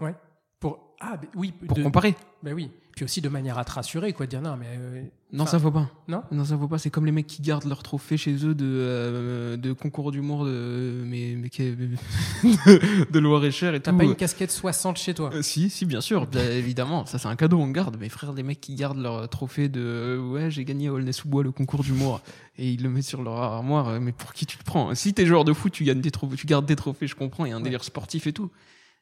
[0.00, 0.14] ouais.
[0.60, 2.14] Pour ah mais oui, Pour de- comparer.
[2.42, 2.70] bah oui.
[2.96, 5.02] Puis aussi de manière à te rassurer quoi, de dire non mais euh,
[5.32, 5.90] Non, ça vaut pas.
[6.06, 6.22] non?
[6.30, 6.78] Non, ça vaut pas.
[6.78, 10.44] C'est comme les mecs qui gardent leur trophée chez eux de, euh, de concours d'humour
[10.44, 15.30] de, mais, mais de, de Loire-et-Cher et T'as pas une casquette 60 chez toi?
[15.34, 17.04] Euh, si, si, bien sûr, bien évidemment.
[17.04, 17.98] Ça, c'est un cadeau, on garde.
[17.98, 21.42] Mes frères, les mecs qui gardent leur trophée de euh, ouais, j'ai gagné à Aulnay-sous-Bois
[21.42, 22.20] le concours d'humour
[22.56, 23.88] et ils le mettent sur leur armoire.
[23.88, 24.94] euh, Mais pour qui tu te prends?
[24.94, 27.44] Si t'es joueur de foot, tu gagnes des trophées, tu gardes des trophées, je comprends.
[27.44, 27.64] Il y a un Ouais.
[27.64, 28.50] délire sportif et tout.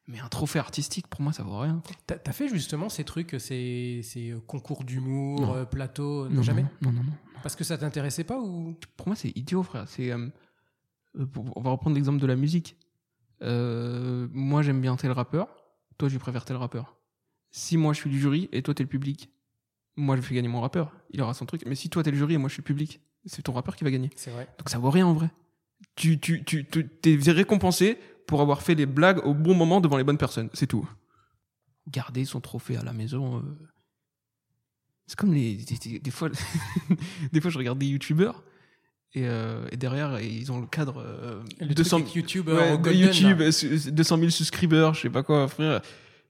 [0.09, 1.81] Mais un trophée artistique, pour moi, ça vaut rien.
[2.07, 6.63] T'as as fait justement ces trucs, ces, ces euh, concours d'humour, euh, plateau, Non, jamais
[6.63, 7.03] Non, non, non.
[7.05, 7.13] non.
[7.43, 8.77] Parce que ça t'intéressait pas ou?
[8.97, 9.89] Pour moi, c'est idiot, frère.
[9.89, 10.29] C'est, euh,
[11.19, 12.77] euh, on va reprendre l'exemple de la musique.
[13.43, 15.49] Euh, moi, j'aime bien tel rappeur.
[15.99, 16.97] Toi, je préfère tel rappeur.
[17.51, 19.31] Si moi, je suis du jury et toi, t'es le public,
[19.97, 20.93] moi, je fais gagner mon rappeur.
[21.11, 21.63] Il aura son truc.
[21.67, 23.77] Mais si toi, t'es le jury et moi, je suis le public, c'est ton rappeur
[23.77, 24.11] qui va gagner.
[24.17, 24.49] C'est vrai.
[24.59, 25.31] Donc, ça vaut rien en vrai.
[25.97, 27.99] Tu, tu, tu, tu- t'es récompensé
[28.33, 30.49] pour avoir fait les blagues au bon moment devant les bonnes personnes.
[30.55, 30.89] C'est tout.
[31.89, 33.37] Garder son trophée à la maison.
[33.39, 33.41] euh,
[35.07, 35.57] C'est comme les.
[35.57, 36.31] Des, des- des fois,
[37.33, 38.43] des fois, je regarde des youtubeurs.
[39.15, 40.99] Et, euh, et derrière, ils ont le cadre.
[41.05, 43.47] euh, Le 200 truc avec YouTube Ouais, Golden, YouTube, là.
[43.47, 45.83] euh, su- 200 000 subscribers, je sais pas quoi, frère.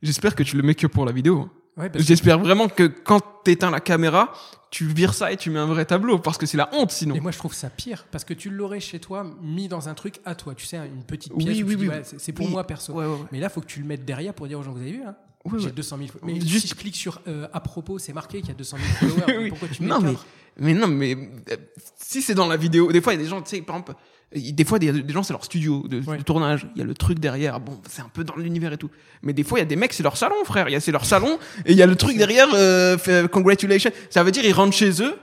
[0.03, 1.49] J'espère que tu le mets que pour la vidéo.
[1.77, 4.33] Ouais, parce que- J'espère vraiment que quand t'éteins la caméra,
[4.71, 7.15] tu vires ça et tu mets un vrai tableau, parce que c'est la honte sinon.
[7.15, 9.95] Et moi, je trouve ça pire parce que tu l'aurais chez toi mis dans un
[9.95, 10.55] truc à toi.
[10.55, 11.63] Tu sais, une petite Oui, pièce.
[11.65, 11.89] oui, oui.
[11.89, 12.53] ouais, c'est pour Oui.
[12.53, 12.93] moi perso.
[12.95, 13.07] Ouais.
[13.33, 15.03] Mais là, faut que tu le mettes derrière pour dire aux gens, vous avez vu,
[15.03, 15.15] hein?
[15.45, 15.73] Ouais, J'ai ouais.
[15.73, 18.53] 200 000 Mais Juste- si je clique sur euh, à propos, c'est marqué qu'il y
[18.53, 19.39] a 200 000 followers.
[19.43, 19.49] Oui.
[19.49, 20.15] Pourquoi tu mets Non, mais-
[20.59, 21.17] Mais non, mais
[21.51, 21.57] euh,
[21.97, 23.77] si c'est dans la vidéo, des fois il y a des gens, tu sais, par
[23.77, 23.95] exemple,
[24.35, 26.19] des fois des gens c'est leur studio de, Ouais.
[26.19, 28.79] de tournage, il y a le truc derrière, bon, c'est un peu dans l'univers et
[28.79, 28.91] tout.
[29.23, 30.81] Mais des fois il y a des mecs, c'est leur salon, frère, il y a
[30.81, 33.91] c'est leur salon et il y a le truc derrière, euh, fait, congratulations.
[34.11, 35.15] Ça veut dire ils rentrent chez eux.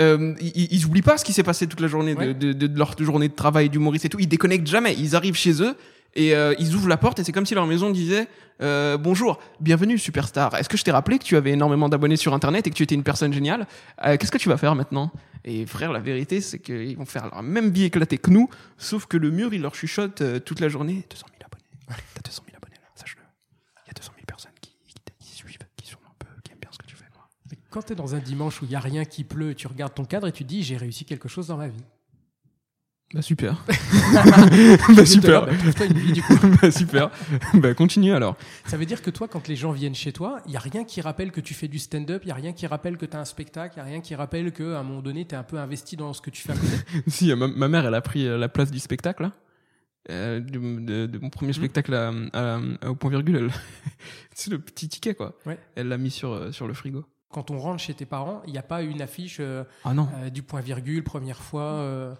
[0.00, 2.32] Euh, ils, ils oublient pas ce qui s'est passé toute la journée Ouais.
[2.34, 4.18] de, de, de leur journée de travail d'humoriste et tout.
[4.20, 4.94] Ils déconnectent jamais.
[4.98, 5.74] Ils arrivent chez eux
[6.14, 8.28] et euh, ils ouvrent la porte et c'est comme si leur maison disait
[8.60, 10.54] euh, bonjour, bienvenue superstar.
[10.54, 12.82] Est-ce que je t'ai rappelé que tu avais énormément d'abonnés sur internet et que tu
[12.82, 13.66] étais une personne géniale?
[14.04, 15.10] Euh, Qu'est-ce que tu vas faire maintenant?
[15.44, 18.48] Et frère, la vérité c'est qu'ils vont faire leur même vie éclatée que nous,
[18.78, 21.64] sauf que le mur il leur chuchote toute la journée 200 000 abonnés.
[22.14, 23.22] T'as 200 000 abonnés là, sache-le.
[23.84, 26.52] Il y a 200 000 personnes qui, qui, qui suivent, qui sont un peu, qui
[26.52, 27.06] aiment bien ce que tu fais.
[27.70, 29.94] Quand tu es dans un dimanche où il y a rien qui pleut, tu regardes
[29.94, 31.84] ton cadre et tu dis, j'ai réussi quelque chose dans ma vie.
[33.14, 33.64] Bah super.
[34.96, 35.46] bah super.
[35.46, 36.34] Bah, trouve-toi une vie, du coup.
[36.62, 37.10] bah super.
[37.54, 38.36] bah continue alors.
[38.66, 40.84] Ça veut dire que toi, quand les gens viennent chez toi, il y a rien
[40.84, 43.16] qui rappelle que tu fais du stand-up, il y a rien qui rappelle que tu
[43.16, 45.34] as un spectacle, il y a rien qui rappelle que à un moment donné, tu
[45.34, 47.02] es un peu investi dans ce que tu fais à côté?
[47.06, 49.32] si, ma, ma mère, elle a pris euh, la place du spectacle, là.
[50.10, 53.50] Euh, de, de- de mon premier spectacle à, à- à- au point virgule,
[54.34, 55.34] c'est le petit ticket, quoi.
[55.46, 55.58] Ouais.
[55.76, 57.04] Elle l'a mis sur, euh, sur le frigo.
[57.30, 60.08] Quand on rentre chez tes parents, il n'y a pas une affiche euh, Ah non.
[60.16, 62.14] euh, du point virgule, première fois, euh,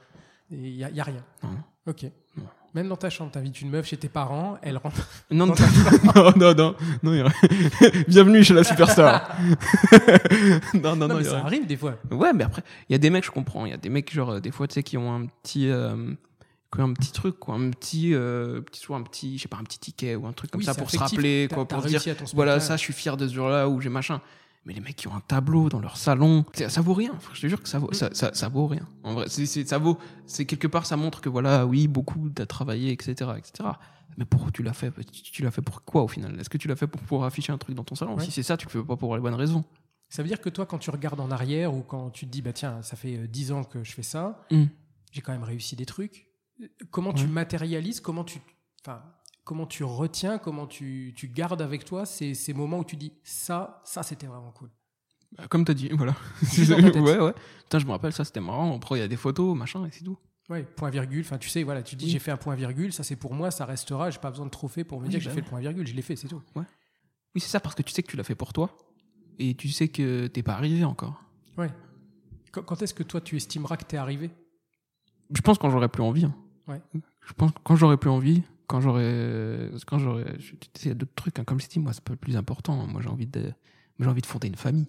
[0.52, 1.24] et il n'y a, il y a rien.
[1.42, 1.50] Non.
[1.86, 2.04] Ok.
[2.36, 2.44] Non.
[2.74, 5.06] Même dans ta chambre, t'invites une meuf chez tes parents, elle rentre.
[5.30, 5.46] Non,
[6.36, 9.36] non, non, non, il Bienvenue chez la superstar.
[10.74, 11.44] non, non, Non, mais ça rien.
[11.44, 11.96] arrive des fois.
[12.10, 13.66] Ouais, mais après, il y a des mecs, je comprends.
[13.66, 15.68] Il y a des mecs, genre, euh, des fois, tu sais, qui ont un petit,
[15.68, 16.14] euh,
[16.78, 17.56] un petit truc, quoi.
[17.56, 20.32] Un petit, euh, petit, soit un petit, je sais pas, un petit ticket ou un
[20.32, 22.00] truc comme Oui, ça pour se rappeler, quoi, pour dire,
[22.32, 24.22] voilà, ça, je suis fier de ce jour-là ou j'ai machin.
[24.64, 27.12] Mais les mecs qui ont un tableau dans leur salon, ça, ça vaut rien.
[27.32, 28.86] Je te jure que ça vaut, ça, ça, ça vaut rien.
[29.02, 32.46] En vrai, c'est, ça vaut, c'est quelque part, ça montre que voilà, oui, beaucoup t'as
[32.46, 33.70] travaillé, etc., etc.
[34.18, 34.92] Mais pourquoi tu l'as fait?
[35.10, 36.38] Tu, l'as fait pour quoi au final?
[36.38, 38.14] Est-ce que tu l'as fait pour pouvoir afficher un truc dans ton salon?
[38.16, 38.24] Ouais.
[38.24, 39.64] Si c'est ça, tu le fais pas pour les bonnes raisons.
[40.10, 42.42] Ça veut dire que toi, quand tu regardes en arrière ou quand tu te dis,
[42.42, 44.64] bah tiens, ça fait euh, 10 ans que je fais ça, Mm.
[45.10, 46.28] j'ai quand même réussi des trucs.
[46.90, 48.00] Comment tu matérialises?
[48.00, 48.38] Comment tu,
[48.82, 49.02] enfin,
[49.44, 53.12] comment tu retiens Comment tu, tu gardes avec toi ces, ces moments où tu dis
[53.24, 54.70] ça, ça c'était vraiment cool.
[55.36, 56.14] Bah, Comme t'as dit, voilà.
[56.68, 57.34] Ouais, ouais.
[57.64, 58.76] Putain, je me rappelle, ça c'était marrant.
[58.76, 60.18] Après, il y a des photos, machin, et c'est tout.
[60.50, 61.20] Ouais, point virgule.
[61.24, 62.10] Enfin, tu sais, voilà, tu dis Oui.
[62.10, 64.10] j'ai fait un point virgule, ça c'est pour moi, ça restera.
[64.10, 65.44] J'ai pas besoin de trophée pour me Oui, dire que j'ai bah fait oui.
[65.46, 65.86] le point virgule.
[65.86, 66.42] Je l'ai fait, c'est tout.
[66.56, 66.64] Oui,
[67.40, 68.76] c'est ça, parce que tu sais que tu l'as fait pour toi.
[69.38, 71.22] Et tu sais que t'es pas arrivé encore.
[71.56, 71.70] Ouais.
[72.50, 74.30] Quand, quand est-ce que toi tu estimeras que t'es arrivé?
[75.34, 76.26] Je pense quand j'aurai plus envie.
[76.26, 76.34] hein.
[76.68, 76.82] Ouais.
[77.26, 78.42] Je pense que quand j'aurai plus envie,
[78.72, 81.38] quand j'aurai, quand j'aurai, tu sais, il y a d'autres trucs.
[81.38, 81.44] hein.
[81.44, 82.74] Comme je dit, moi, c'est pas le plus important.
[82.86, 83.52] Moi, j'ai envie de,
[84.00, 84.88] j'ai envie de fonder une famille.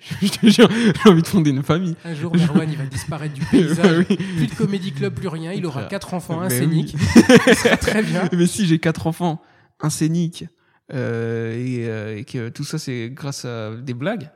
[0.22, 1.94] Je te jure, j'ai envie de fonder une famille.
[2.04, 4.04] Un jour, Merwan, il va disparaître du paysage.
[4.10, 4.16] Oui.
[4.16, 5.52] Plus de comédie club, plus rien.
[5.52, 5.88] Il aura Frère.
[5.90, 6.88] quatre enfants, un oui.
[7.54, 8.28] Sera très bien.
[8.32, 9.40] Mais si j'ai quatre enfants,
[9.78, 10.46] un scénic,
[10.92, 14.30] euh, et, euh, et que tout ça c'est grâce à des blagues,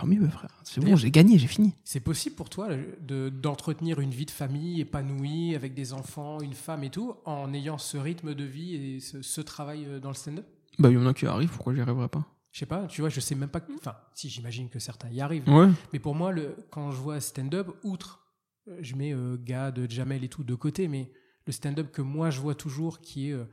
[0.00, 0.50] tant mieux, frère.
[0.64, 1.74] C'est bon, j'ai gagné, j'ai fini.
[1.84, 2.68] C'est possible pour toi
[3.00, 7.52] de- d'entretenir une vie de famille épanouie avec des enfants, une femme et tout, en
[7.54, 10.46] ayant ce rythme de vie et ce, ce travail euh, dans le stand-up?
[10.78, 12.24] Bah, il y en a qui arrivent, pourquoi j'y arriverai pas?
[12.52, 13.60] Je sais pas, tu vois, je sais même pas.
[13.76, 15.48] Enfin, si j'imagine que certains y arrivent.
[15.48, 15.68] Ouais.
[15.92, 18.26] Mais pour moi, le, quand je vois stand-up, outre,
[18.68, 21.12] euh, je mets euh, Gad, Jamel et tout de côté, mais
[21.46, 23.44] le stand-up que moi je vois toujours, qui est euh,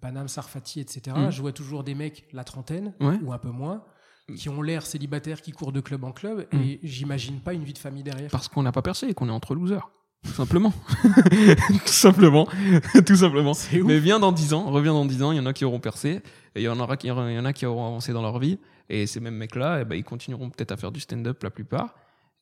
[0.00, 1.30] Panam, Sarfati, etc., Mm.
[1.30, 3.18] je vois toujours des mecs, la trentaine, Ouais.
[3.22, 3.84] ou un peu moins,
[4.36, 6.60] qui ont l'air célibataires, qui courent de club en club, Mm.
[6.60, 8.30] et j'imagine pas une vie de famille derrière.
[8.30, 9.90] Parce qu'on n'a pas percé et qu'on est entre losers.
[10.24, 10.72] Tout simplement.
[11.84, 12.46] tout simplement.
[13.06, 13.52] tout simplement.
[13.84, 15.80] Mais viens dans 10 ans, reviens dans 10 ans, il y en a qui auront
[15.80, 16.20] percé,
[16.54, 18.38] et il y en aura qui, il y en a qui auront avancé dans leur
[18.38, 18.58] vie,
[18.88, 21.94] et ces mêmes mecs-là, eh ben, ils continueront peut-être à faire du stand-up la plupart.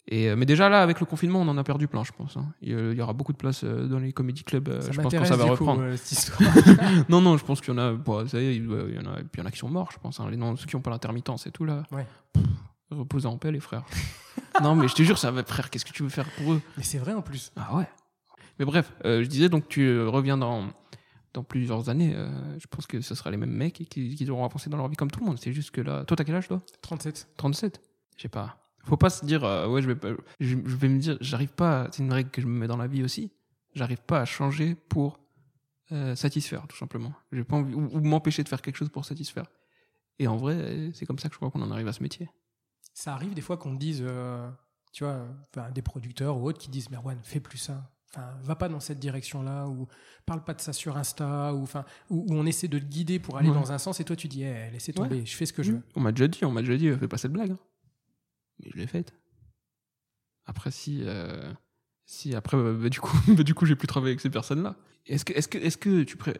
[0.09, 2.37] Et, euh, mais déjà là, avec le confinement, on en a perdu plein, je pense.
[2.37, 2.53] hein.
[2.63, 5.13] Il y aura beaucoup de place euh, dans les comedy clubs, euh, ça je pense
[5.15, 5.83] que ça va coup, reprendre.
[5.83, 6.53] euh, cette histoire.
[7.09, 9.13] Non, non, je pense qu'il y en a, bon, ça y est, il y en
[9.13, 10.19] a, et puis il y en a qui sont morts, je pense.
[10.19, 10.29] hein.
[10.31, 11.85] Les noms, ceux qui n'ont pas l'intermittence et tout, là.
[11.93, 12.07] Ouais.
[12.33, 12.43] Pff,
[12.91, 13.85] reposez en paix, les frères.
[14.63, 16.63] non, mais je te jure, ça va, frère, qu'est-ce que tu veux faire pour eux?
[16.77, 17.53] Mais c'est vrai en plus.
[17.57, 17.89] Ah ouais.
[18.59, 20.67] Mais bref, euh, je disais donc tu reviens dans,
[21.35, 22.15] dans plusieurs années.
[22.17, 22.29] euh,
[22.59, 24.97] je pense que ce sera les mêmes mecs qui, qui auront avancé dans leur vie
[24.97, 25.39] comme tout le monde.
[25.39, 26.05] C'est juste que là.
[26.05, 26.61] Toi, t'as quel âge, toi?
[26.83, 27.29] 37.
[27.37, 27.81] 37
[28.17, 28.60] Je sais pas.
[28.85, 30.09] Faut pas se dire, euh, ouais, je vais, pas,
[30.41, 31.89] je, je vais me dire, j'arrive pas.
[31.93, 33.31] C'est une règle que je me mets dans la vie aussi.
[33.75, 35.21] J'arrive pas à changer pour
[35.93, 37.13] euh, satisfaire, tout simplement.
[37.33, 39.45] J'ai pas envie, ou, ou m'empêcher de faire quelque chose pour satisfaire.
[40.19, 42.29] Et en vrai, c'est comme ça que je crois qu'on en arrive à ce métier.
[42.95, 44.49] Ça arrive des fois qu'on dise, euh,
[44.93, 45.27] tu vois,
[45.75, 47.91] des producteurs ou autres qui disent Merwan, fais plus ça.
[48.13, 49.87] Enfin, va pas dans cette direction-là, ou
[50.27, 53.21] parle pas de ça sur Insta, ou enfin, où, où on essaie de te guider
[53.21, 53.55] pour aller Ouais.
[53.55, 55.73] dans un sens, et toi tu dis, eh, laissez tomber, je fais ce que je
[55.73, 55.83] veux.
[55.95, 57.53] On m'a déjà dit, on m'a déjà dit, fais pas cette blague.
[57.53, 57.59] hein.
[58.63, 59.15] Mais je l'ai faite.
[60.47, 61.53] Après, si, euh,
[62.07, 64.77] si après, bah, bah, du coup, bah, du coup, j'ai plus travaillé avec ces personnes-là.
[65.07, 66.35] Est-ce que, est-ce que, est-ce que tu pré...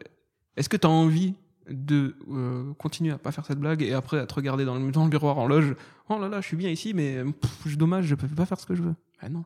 [0.55, 1.35] est-ce que t'as envie
[1.69, 4.91] de euh, continuer à pas faire cette blague et après à te regarder dans le,
[4.91, 5.75] dans miroir en loge,
[6.09, 8.65] oh là là, je suis bien ici, mais pff, dommage, je peux pas faire ce
[8.65, 8.95] que je veux.
[9.19, 9.45] Ah non.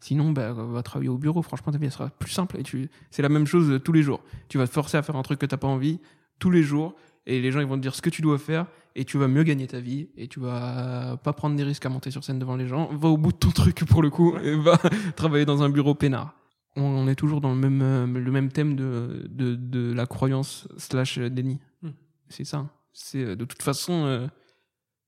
[0.00, 1.42] Sinon, bah, va travailler au bureau.
[1.42, 2.58] Franchement, ta sera plus simple.
[2.58, 4.22] Et tu, c'est la même chose tous les jours.
[4.48, 6.00] Tu vas te forcer à faire un truc que t'as pas envie
[6.38, 6.94] tous les jours,
[7.26, 9.28] et les gens ils vont te dire ce que tu dois faire, et tu vas
[9.28, 12.38] mieux gagner ta vie, et tu vas pas prendre des risques à monter sur scène
[12.38, 12.88] devant les gens.
[12.94, 14.78] Va au bout de ton truc pour le coup, et va
[15.16, 16.34] travailler dans un bureau peinard.
[16.78, 20.68] On, est toujours dans le même, euh, le même thème de, de, de la croyance
[20.76, 21.58] slash euh, déni.
[21.80, 21.92] Hmm.
[22.28, 22.66] C'est ça.
[22.96, 24.26] C'est euh, de toute façon, euh,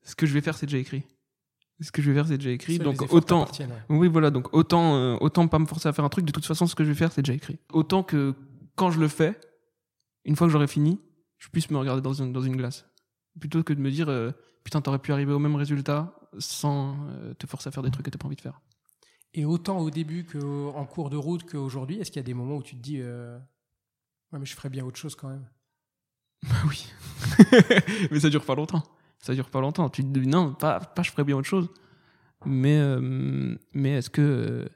[0.02, 1.04] ce que je vais faire, c'est déjà écrit.
[1.80, 2.78] Ce que je vais faire, c'est déjà écrit.
[2.78, 3.66] Donc autant, ouais.
[3.88, 6.44] oui, voilà, donc autant, euh, autant pas me forcer à faire un truc, de toute
[6.44, 7.58] façon, ce que je vais faire, c'est déjà écrit.
[7.72, 8.34] Autant que
[8.74, 9.38] quand je le fais,
[10.24, 10.98] une fois que j'aurai fini,
[11.39, 12.86] je puisse me regarder dans une, dans une glace.
[13.41, 14.32] Plutôt que de me dire, euh,
[14.64, 18.05] putain, t'aurais pu arriver au même résultat sans euh, te forcer à faire des trucs
[18.05, 18.61] que t'as pas envie de faire.
[19.34, 22.57] Et autant au début qu'en cours de route qu'aujourd'hui, est-ce qu'il y a des moments
[22.57, 23.39] où tu te dis, euh,
[24.32, 25.49] ouais, mais je ferais bien autre chose quand même
[26.43, 26.91] Bah oui.
[28.11, 28.82] mais ça dure pas longtemps.
[29.20, 29.89] Ça dure pas longtemps.
[29.91, 31.68] Tu te dis, non, pas, pas je ferais bien autre chose.
[32.47, 32.80] Mais,
[33.72, 34.68] mais est-ce que,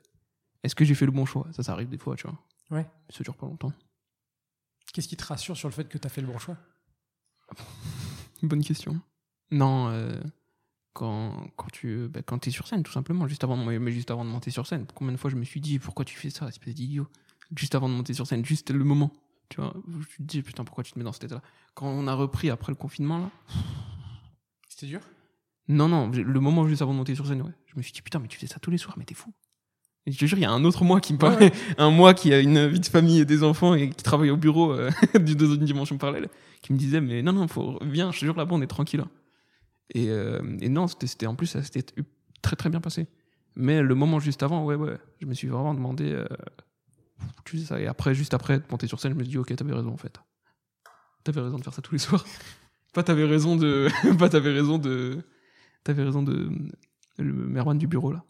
[0.62, 1.46] est-ce que j'ai fait le bon choix?
[1.52, 2.38] Ça, ça arrive des fois, tu vois.
[2.72, 2.86] Ouais.
[3.08, 3.72] Ça dure pas longtemps.
[4.92, 6.56] Qu'est-ce qui te rassure sur le fait que tu as fait le bon choix?
[8.42, 9.00] Bonne question.
[9.50, 10.20] Non, euh,
[10.92, 14.24] quand, quand tu bah, quand es sur scène, tout simplement, juste avant, mais juste avant
[14.24, 14.86] de monter sur scène.
[14.94, 17.06] Combien de fois je me suis dit, pourquoi tu fais ça, espèce d'idiot?
[17.56, 19.12] Juste avant de monter sur scène, juste le moment.
[19.48, 21.42] Tu vois, je te dis, putain, pourquoi tu te mets dans cet état-là?
[21.74, 23.30] Quand on a repris après le confinement, là,
[24.68, 25.00] C'était dur?
[25.68, 27.52] Non, non, le moment juste avant de monter sur scène, ouais.
[27.66, 29.32] Je me suis dit, putain, mais tu fais ça tous les soirs, mais t'es fou.
[30.06, 32.32] Je te jure, il y a un autre moi qui me parlait, un moi qui
[32.34, 35.54] a une vie de famille et des enfants et qui travaille au bureau euh, dans
[35.54, 36.28] une dimension parallèle,
[36.60, 39.00] qui me disait, mais non, non, faut, viens, je te jure, là-bas, on est tranquille.
[39.00, 39.10] hein.
[39.94, 41.84] Et, euh, et non, c'était c'était- en plus, ça s'était
[42.40, 43.06] très très bien passé.
[43.54, 46.10] Mais le moment juste avant, ouais, ouais, je me suis vraiment demandé.
[46.10, 46.24] euh,
[47.44, 47.80] tu sais ça.
[47.80, 49.92] Et après, juste après de monter sur scène, je me suis dit, ok, t'avais raison
[49.92, 50.18] en fait.
[51.22, 52.24] T'avais raison de faire ça tous les soirs.
[52.94, 53.88] pas t'avais raison de.
[54.18, 55.18] pas t'avais raison de.
[55.84, 56.50] T'avais raison de.
[57.18, 58.24] Le Merwan du bureau là.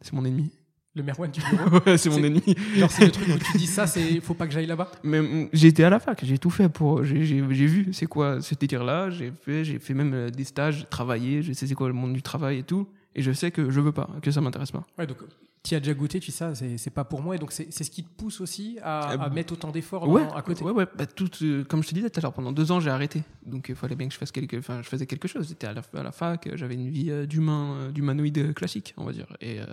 [0.00, 0.50] C'est mon ennemi.
[0.96, 1.80] Le Merwan du bureau.
[1.86, 2.54] ouais, c'est mon ennemi.
[2.76, 4.90] Genre, c'est le truc où tu dis ça, c'est faut pas que j'aille là-bas.
[5.02, 7.04] Mais mm, j'ai été à la fac, j'ai tout fait pour.
[7.04, 10.44] J'ai j'ai- j'ai vu c'est quoi ce délire-là, j'ai fait, j'ai fait même euh, des
[10.44, 12.86] stages, j'ai travaillé, je sais c'est quoi le monde du travail et tout.
[13.16, 14.84] Et je sais que je veux pas, que ça m'intéresse pas.
[14.98, 15.18] Ouais, donc
[15.64, 17.34] tu as déjà goûté, tu sais, ça, c'est c'est pas pour moi.
[17.34, 20.24] Et donc, c'est c'est ce qui te pousse aussi à, à mettre autant d'efforts Ouais,
[20.24, 20.62] dans- à côté.
[20.62, 20.86] ouais, ouais.
[20.96, 23.22] Bah, tout, euh, comme je te disais tout à l'heure, pendant deux ans, j'ai arrêté.
[23.46, 25.48] Donc il fallait bien que je fasse quelque, enfin, je faisais quelque chose.
[25.48, 29.04] J'étais à la, à la fac, j'avais une vie euh, d'humain, euh, d'humanoïde classique, on
[29.04, 29.26] va dire.
[29.40, 29.64] Et euh,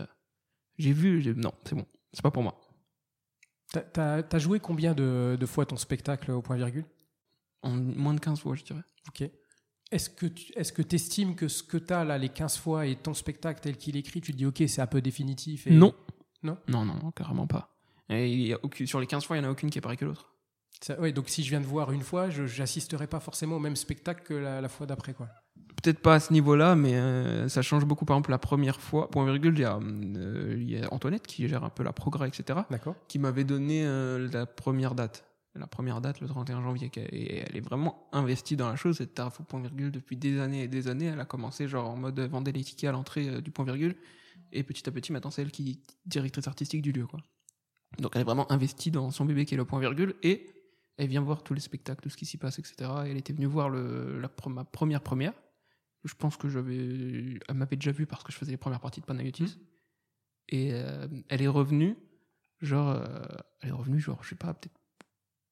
[0.78, 2.59] j'ai vu, non, c'est bon, c'est pas pour moi.
[3.72, 3.82] T'as-
[4.24, 6.86] T'as as joué combien de, de fois ton spectacle au point virgule?
[7.63, 8.84] En moins de 15 fois, je dirais.
[9.07, 9.30] Ok.
[9.91, 12.95] Est-ce que tu que estimes que ce que tu as là, les 15 fois, et
[12.95, 15.72] ton spectacle tel qu'il est écrit, tu te dis, ok, c'est un peu définitif et...
[15.72, 15.93] Non.
[16.43, 16.57] Non?
[16.67, 17.76] Non, non, carrément pas.
[18.09, 19.78] Et il y a aucune, sur les 15 fois, il n'y en a aucune qui
[19.78, 20.34] est pareille que l'autre.
[20.97, 23.76] Ouais, donc si je viens de voir une fois, je j'assisterai pas forcément au même
[23.76, 25.28] spectacle que la, la fois d'après, quoi.
[25.82, 28.05] Peut-être pas à ce niveau-là, mais euh, ça change beaucoup.
[28.05, 31.26] Par exemple, la première fois, point virgule, il y, a, euh, il y a Antoinette
[31.26, 35.26] qui gère un peu la progrès, etc., D'accord qui m'avait donné euh, la première date.
[35.55, 36.89] La première date, le 31 janvier.
[36.95, 38.97] Et elle est vraiment investie dans la chose.
[38.97, 41.07] Cette taf au point virgule depuis des années et des années.
[41.07, 43.95] Elle a commencé genre en mode vendre les tickets à l'entrée du point virgule.
[44.53, 47.05] Et petit à petit, maintenant, c'est elle qui est directrice artistique du lieu.
[47.05, 47.19] Quoi.
[47.99, 50.15] Donc elle est vraiment investie dans son bébé qui est le point virgule.
[50.24, 50.47] Et
[50.97, 52.89] elle vient voir tous les spectacles, tout ce qui s'y passe, etc.
[53.05, 55.34] Et elle était venue voir le, la, ma première première.
[56.04, 59.02] Je pense que j'avais, elle m'avait déjà vu parce que je faisais les premières parties
[59.02, 59.58] de Panayotis.
[60.49, 61.95] Et euh, elle est revenue,
[62.62, 63.24] genre, euh,
[63.62, 64.76] elle est revenue, genre, je sais pas, peut-être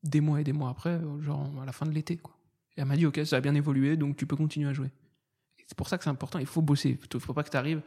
[0.04, 2.36] des mois et des mois après, euh, genre à la fin de l'été, quoi.
[2.76, 4.90] Et elle m'a dit, ok, ça a bien évolué, donc tu peux continuer à jouer.
[5.68, 7.00] C'est pour ça que c'est important, il faut bosser.
[7.14, 7.82] Il faut pas que tu arrives.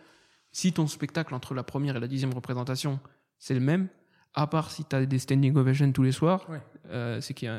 [0.53, 3.01] Si ton spectacle entre la première et la dixième représentation,
[3.39, 3.89] c'est le même,
[4.35, 6.61] à part si tu as des standing ovations tous les soirs, Ouais.
[6.91, 7.55] euh, c'est qu'il y, y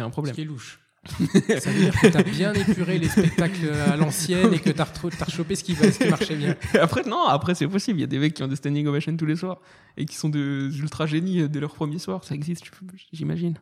[0.00, 0.34] a un Ce problème.
[0.34, 0.80] qui est louche.
[1.08, 4.80] Ça veut dire que tu as bien épuré les spectacles à l'ancienne et que tu
[4.80, 4.84] as,
[5.24, 6.54] rechopé ce qui, va- ce qui marchait bien.
[6.80, 7.98] après, non, après, c'est possible.
[7.98, 9.60] Il y a des mecs qui ont des standing ovations tous les soirs
[9.96, 10.38] et qui sont des
[10.78, 12.22] ultra génies dès leur premier soir.
[12.24, 12.64] Ça existe,
[13.12, 13.58] j'imagine.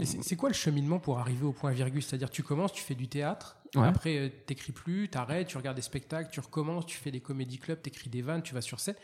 [0.00, 2.02] Et c'est quoi le cheminement pour arriver au point virgule?
[2.02, 3.86] C'est-à-dire, tu commences, tu fais du théâtre, Ouais.
[3.86, 7.58] après, euh, t'écris plus, t'arrêtes, tu regardes des spectacles, tu recommences, tu fais des comédie
[7.58, 8.94] clubs, t'écris des vannes, tu vas sur scène.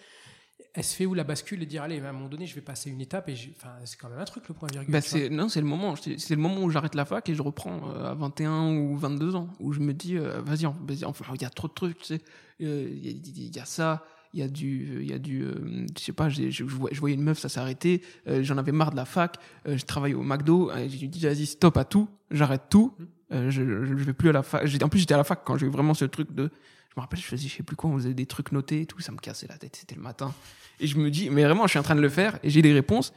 [0.75, 2.61] Elle se fait où la bascule et dire, allez, à un moment donné, je vais
[2.61, 4.93] passer une étape et enfin, c'est quand même un truc le point virgule.
[4.93, 5.95] Bah, c'est, non, c'est le moment.
[5.97, 9.35] C'est le moment où j'arrête la fac et je reprends euh, à 21 ou 22
[9.35, 9.49] ans.
[9.61, 12.05] Où je me dis, euh, vas-y, vas-y, enfin, il y a trop de trucs, tu
[12.05, 12.21] sais.
[12.61, 14.05] Euh, Il y, a- il y a ça,
[14.35, 14.99] il y a du.
[15.01, 17.39] Il y a du euh, je sais pas, je, je voyais je voyais une meuf,
[17.39, 18.03] ça s'est arrêté.
[18.27, 19.37] euh, j'en avais marre de la fac.
[19.67, 20.71] euh, je travaillais au McDo.
[20.71, 22.09] euh, j'ai dit, vas-y, stop à tout.
[22.31, 22.95] J'arrête tout.
[23.33, 24.63] euh, je, je, vais plus à la fac.
[24.83, 26.51] En plus, j'étais à la fac quand j'ai eu vraiment ce truc de.
[26.99, 28.86] Je me rappelle, je faisais, je sais plus quoi, on faisait des trucs notés et
[28.86, 28.99] tout.
[28.99, 29.76] Ça me cassait la tête.
[29.76, 30.34] C'était le matin.
[30.80, 32.61] Et je me dis, mais vraiment, je suis en train de le faire et j'ai
[32.61, 33.12] les réponses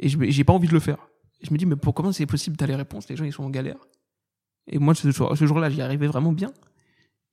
[0.00, 0.98] et je j'ai pas envie de le faire.
[1.40, 3.32] Et je me dis, mais pour comment c'est possible T'as les réponses, les gens ils
[3.32, 3.76] sont en galère.
[4.66, 6.52] Et moi, ce jour- ce jour-là, j'y arrivais vraiment bien.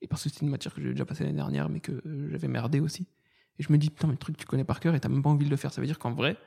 [0.02, 2.30] Et parce que c'était une matière que j'ai déjà passée l'année dernière, mais que euh,
[2.30, 3.08] j'avais merdé aussi.
[3.58, 5.24] Et je me dis, putain, mais le truc, tu connais par cœur et t'as même
[5.24, 5.74] pas envie de le faire.
[5.74, 6.38] Ça veut dire qu'en vrai,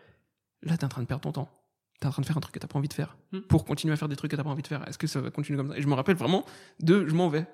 [0.62, 1.51] là, t'es en train de perdre ton temps.
[1.98, 3.16] T'es en train de faire un truc que t'as pas envie de faire.
[3.32, 3.40] Hmm.
[3.40, 4.86] Pour continuer à faire des trucs que t'as pas envie de faire.
[4.88, 5.76] Est-ce que ça va continuer comme ça?
[5.76, 6.44] Et je me rappelle vraiment
[6.78, 7.46] de, je m'en vais.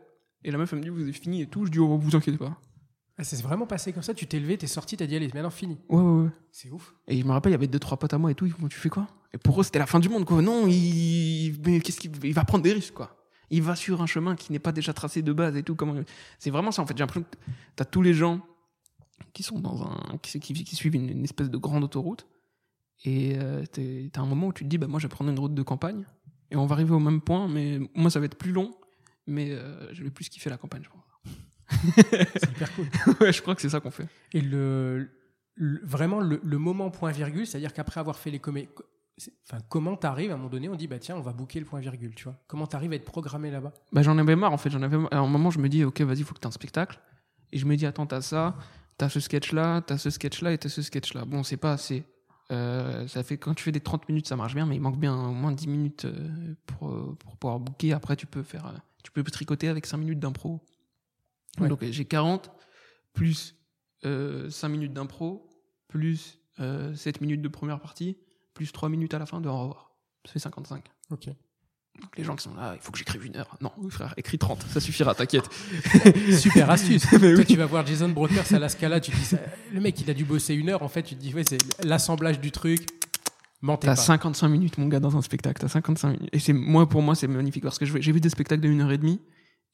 [0.47, 1.67] Et la meuf, elle me dit, vous avez fini et tout.
[1.67, 2.57] Je dis, oh, vous inquiétez pas.
[3.19, 5.51] Ah, c'est vraiment passé comme ça, tu t'es levé, t'es sorti, t'as dit, allez, maintenant
[5.51, 5.77] fini.
[5.89, 6.31] Ouais, ouais, ouais.
[6.53, 6.95] C'est ouf.
[7.09, 8.47] Et je me rappelle, il y avait deux, trois potes à moi et tout.
[8.47, 9.09] Ils font, tu fais quoi?
[9.35, 10.41] Et pour eux, c'était la fin du monde, quoi.
[10.41, 13.17] Non, il, mais qu'est-ce qu'il il va prendre des risques, quoi.
[13.51, 15.75] Il va sur un chemin qui n'est pas déjà tracé de base et tout.
[15.75, 15.95] Comment...
[16.39, 16.95] C'est vraiment ça, en fait.
[16.97, 17.37] J'ai l'impression que
[17.75, 18.41] t'as tous les gens
[19.33, 22.27] qui sont dans un, qui, qui, qui suivent une, une espèce de grande autoroute.
[23.05, 25.31] Et euh, t'es- t'as un moment où tu te dis, bah, moi, je vais prendre
[25.31, 26.05] une route de campagne.
[26.51, 28.73] Et on va arriver au même point, mais moi, ça va être plus long.
[29.27, 31.03] Mais euh, je vais plus kiffer la campagne, je pense.
[32.37, 32.87] C'est hyper cool.
[33.21, 34.07] ouais, je crois que c'est ça qu'on fait.
[34.33, 35.11] Et le,
[35.57, 38.69] le- vraiment le, le moment point virgule, c'est-à-dire qu'après avoir fait les comédies,
[39.51, 41.67] enfin, comment t'arrives à un moment donné, on dit bah tiens, on va booker le
[41.67, 43.73] point virgule, tu vois Comment t'arrives à être programmé là-bas?
[43.93, 44.71] Bah, j'en avais marre en fait.
[44.71, 45.13] J'en avais marre.
[45.13, 47.01] À un moment, je me dis, ok, vas-y, faut que t'aies un spectacle.
[47.53, 48.57] Et je me dis, attends, t'as ça,
[48.97, 51.25] t'as ce sketch-là, t'as ce sketch-là et t'as ce sketch-là.
[51.25, 52.05] Bon, c'est pas assez.
[52.53, 55.01] Euh, ça fait quand tu fais des 30 minutes, ça marche bien, mais il manque
[55.01, 57.93] bien au moins 10 minutes euh, pour, pour pouvoir booker.
[57.93, 60.61] Après, tu peux faire, euh, tu peux tricoter avec 5 minutes d'impro.
[61.61, 61.69] Ouais.
[61.69, 62.51] Donc, j'ai 40
[63.13, 63.55] plus
[64.05, 65.49] euh, 5 minutes d'impro
[65.87, 68.19] plus euh, 7 minutes de première partie
[68.53, 69.93] plus 3 minutes à la fin de au revoir.
[70.25, 70.85] Ça fait 55.
[71.11, 71.29] Ok.
[72.01, 73.57] Donc les gens qui sont là, il faut que j'écrive une heure.
[73.61, 75.49] Non, frère, écris 30, ça suffira, t'inquiète.
[76.39, 77.11] Super astuce.
[77.13, 77.47] Mais Toi, oui.
[77.47, 79.39] tu vas voir Jason Brokers à la Scala, tu dis ça,
[79.73, 81.59] le mec il a dû bosser une heure, en fait, tu te dis ouais, c'est
[81.85, 82.87] l'assemblage du truc.
[83.63, 84.01] Mentez T'as pas.
[84.03, 85.61] 55 minutes, mon gars, dans un spectacle.
[85.61, 86.29] T'as 55 minutes.
[86.33, 88.81] Et c'est, moi, pour moi, c'est magnifique parce que j'ai vu des spectacles de 1
[88.81, 89.21] heure et demie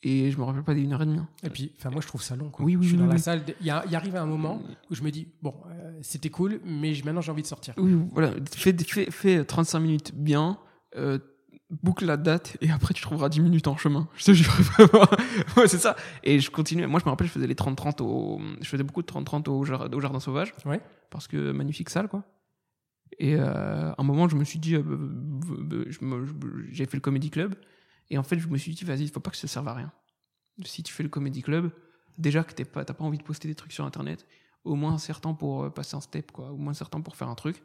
[0.05, 1.19] Et je me rappelle pas d'une heure et demie.
[1.19, 1.29] hein.
[1.43, 2.51] Et puis, enfin, moi, je trouve ça long.
[2.51, 2.65] Quoi.
[2.65, 3.43] Oui, oui, je suis oui, dans la salle.
[3.61, 7.21] Il y, arrive un moment où je me dis, bon, euh, c'était cool, mais maintenant,
[7.21, 7.75] j'ai envie de sortir.
[7.77, 8.33] Oui, voilà.
[8.53, 10.59] Fais, fais, fais 35 minutes bien,
[10.97, 11.19] euh,
[11.83, 14.07] boucle la date, et après tu trouveras 10 minutes en chemin.
[14.17, 14.53] Je te jure.
[15.57, 15.97] ouais, c'est ça.
[16.23, 16.87] Et je continuais.
[16.87, 18.41] Moi, je me rappelle, je faisais les 30-30 au.
[18.61, 20.53] Je faisais beaucoup de 30-30 au, jar- au jardin sauvage.
[20.67, 20.81] Ouais.
[21.11, 22.25] Parce que magnifique salle, quoi.
[23.19, 24.83] Et euh, à un moment, je me suis dit, euh,
[26.71, 27.55] j'ai fait le comedy club.
[28.11, 29.75] Et en fait, je me suis dit, vas-y, il faut pas que ça serve à
[29.75, 29.93] rien.
[30.65, 31.71] Si tu fais le comedy club,
[32.19, 34.27] déjà que t'es pas, t'as pas envie de poster des trucs sur internet,
[34.65, 36.51] au moins un certain pour euh, passer un step, quoi.
[36.53, 37.63] Au moins un certain pour faire un truc.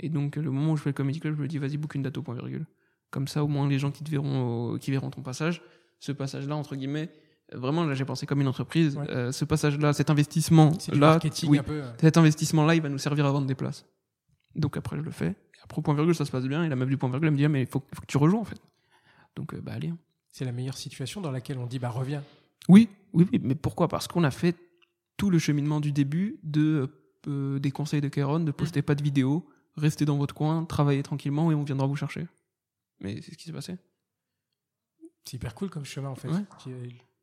[0.00, 1.94] Et donc, le moment où je fais le comedy club, je me dis, vas-y, book
[1.94, 2.66] une date au point virgule.
[3.10, 5.62] Comme ça, au moins, les gens qui te verront, qui verront ton passage,
[6.00, 7.10] ce passage-là, entre guillemets,
[7.52, 8.96] vraiment, là, j'ai pensé comme une entreprise.
[8.96, 9.08] Ouais.
[9.10, 11.18] Euh, ce passage-là, cet investissement-là,
[11.48, 11.82] oui, peu.
[12.00, 13.86] cet investissement-là, il va nous servir à vendre des places.
[14.56, 15.28] Donc après, je le fais.
[15.30, 16.64] Et après, au point virgule, ça se passe bien.
[16.64, 18.06] Et la meuf du point virgule, elle me dit, Ah, mais il faut, faut que
[18.06, 18.60] tu rejoues, en fait.
[19.36, 19.88] Donc, euh, bah, allez.
[19.88, 19.98] hein.
[20.30, 22.22] C'est la meilleure situation dans laquelle on dit, bah, reviens.
[22.68, 23.40] Oui, oui, oui.
[23.42, 23.88] Mais pourquoi?
[23.88, 24.56] Parce qu'on a fait
[25.16, 26.88] tout le cheminement du début de,
[27.28, 31.02] euh, des conseils de Kéron, de poster pas de vidéos, rester dans votre coin, travailler
[31.02, 32.26] tranquillement et on viendra vous chercher.
[33.00, 33.76] Mais c'est ce qui s'est passé.
[35.24, 36.28] C'est hyper cool comme chemin, en fait.
[36.28, 36.42] Ouais.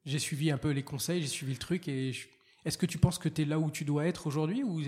[0.06, 1.88] J'ai- suivi un peu les conseils, j'ai suivi le truc.
[1.88, 2.28] et je-
[2.66, 4.80] Est-ce que tu penses que tu es là où tu dois être aujourd'hui ou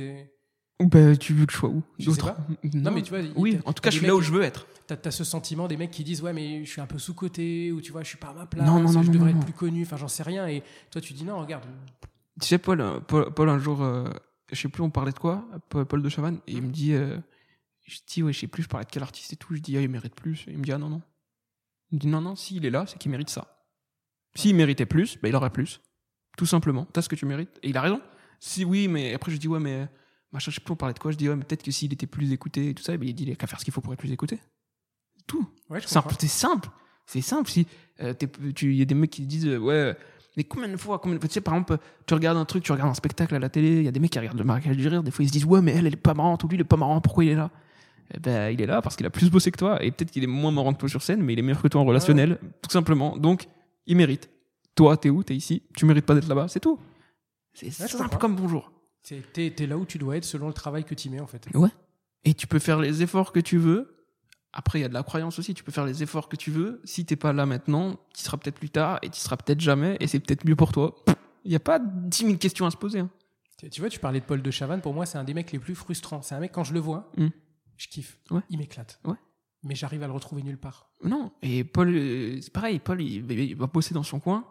[0.80, 2.38] Bah, tu veux que je sois où Je sais pas.
[2.74, 4.42] Non, mais tu vois, il- Oui, en tout cas, je suis là où je veux
[4.42, 4.68] être.
[4.88, 7.14] T'as as ce sentiment des mecs qui disent ouais mais je suis un peu sous
[7.14, 9.14] côté ou tu vois je suis pas à ma place, Non, non, non, je non,
[9.14, 9.44] devrais non, être non.
[9.46, 10.62] plus connu, enfin j'en sais rien et
[10.92, 11.64] toi tu dis non regarde
[12.42, 14.10] Tu sais, Paul, euh, Paul, Paul, un jour, euh,
[14.52, 17.18] je sais plus, on parlait de quoi Paul, de Chavannes, et il me dit, euh,
[17.86, 19.56] je dis, ouais, je sais plus, je parlais de quel artiste et tout.
[19.56, 20.44] Je dis, ah, il mérite plus.
[20.48, 21.02] Et il me dit, ah non, non.
[21.92, 23.58] Il me dit, non, non, s'il est là, c'est qu'il mérite ça.
[24.36, 25.80] S'il méritait plus, bah, il aurait plus.
[26.38, 26.86] Tout simplement.
[26.92, 27.58] T'as ce que tu mérites.
[27.64, 28.02] Et il a raison.
[28.40, 29.88] Si oui, mais après, je dis, ouais, mais,
[30.34, 31.94] machin, je sais plus, on parlait de quoi Je dis, ouais, mais peut-être que s'il
[31.94, 33.74] était plus écouté et tout ça, bah, il dit, il a qu'à faire ce qu'il
[33.74, 34.40] faut pour être plus écouté.
[35.28, 35.48] Tout.
[35.70, 36.70] ouais Simple, c'est simple.
[37.06, 37.50] C'est simple.
[37.50, 37.68] Si
[38.02, 38.14] euh,
[38.62, 39.96] il y a des mecs qui disent euh, ouais,
[40.36, 42.64] mais combien de fois, combien de fois, tu sais, par exemple, tu regardes un truc,
[42.64, 44.44] tu regardes un spectacle à la télé, il y a des mecs qui regardent le
[44.44, 46.44] marécage du rire, des fois ils se disent ouais, mais elle, elle est pas marrante,
[46.44, 47.52] ou lui, il est pas marrant, pourquoi il est là?
[48.14, 50.24] Eh ben, il est là parce qu'il a plus bossé que toi, et peut-être qu'il
[50.24, 52.40] est moins marrant que toi sur scène, mais il est meilleur que toi en relationnel,
[52.62, 53.18] tout simplement.
[53.18, 53.48] Donc,
[53.86, 54.30] il mérite.
[54.76, 55.24] Toi, t'es où?
[55.24, 55.64] T'es ici.
[55.76, 56.80] Tu mérites pas d'être là-bas, c'est tout.
[57.54, 58.73] C'est simple comme bonjour.
[59.04, 61.48] T'es t'es là où tu dois être selon le travail que tu mets en fait.
[61.54, 61.70] Ouais.
[62.24, 63.90] Et tu peux faire les efforts que tu veux.
[64.54, 65.54] Après, il y a de la croyance aussi.
[65.54, 66.80] Tu peux faire les efforts que tu veux.
[66.86, 69.98] Si t'es pas là maintenant, tu seras peut-être plus tard et tu seras peut-être jamais.
[70.00, 70.96] Et c'est peut-être mieux pour toi.
[71.44, 73.00] Il n'y a pas 10 000 questions à se poser.
[73.00, 73.10] hein.
[73.72, 75.60] Tu- vois tu parlais de Paul de Chavannes, pour moi c'est un des mecs les
[75.60, 76.22] plus frustrants.
[76.22, 77.28] C'est un mec quand je le vois, Mm.
[77.78, 78.42] je kiffe, Ouais.
[78.50, 79.00] il m'éclate.
[79.06, 79.16] Ouais.
[79.64, 80.90] Mais j'arrive à le retrouver nulle part.
[81.02, 81.32] Non.
[81.42, 82.80] Et Paul, euh, c'est pareil.
[82.80, 84.46] Paul, il, il va bosser dans son coin.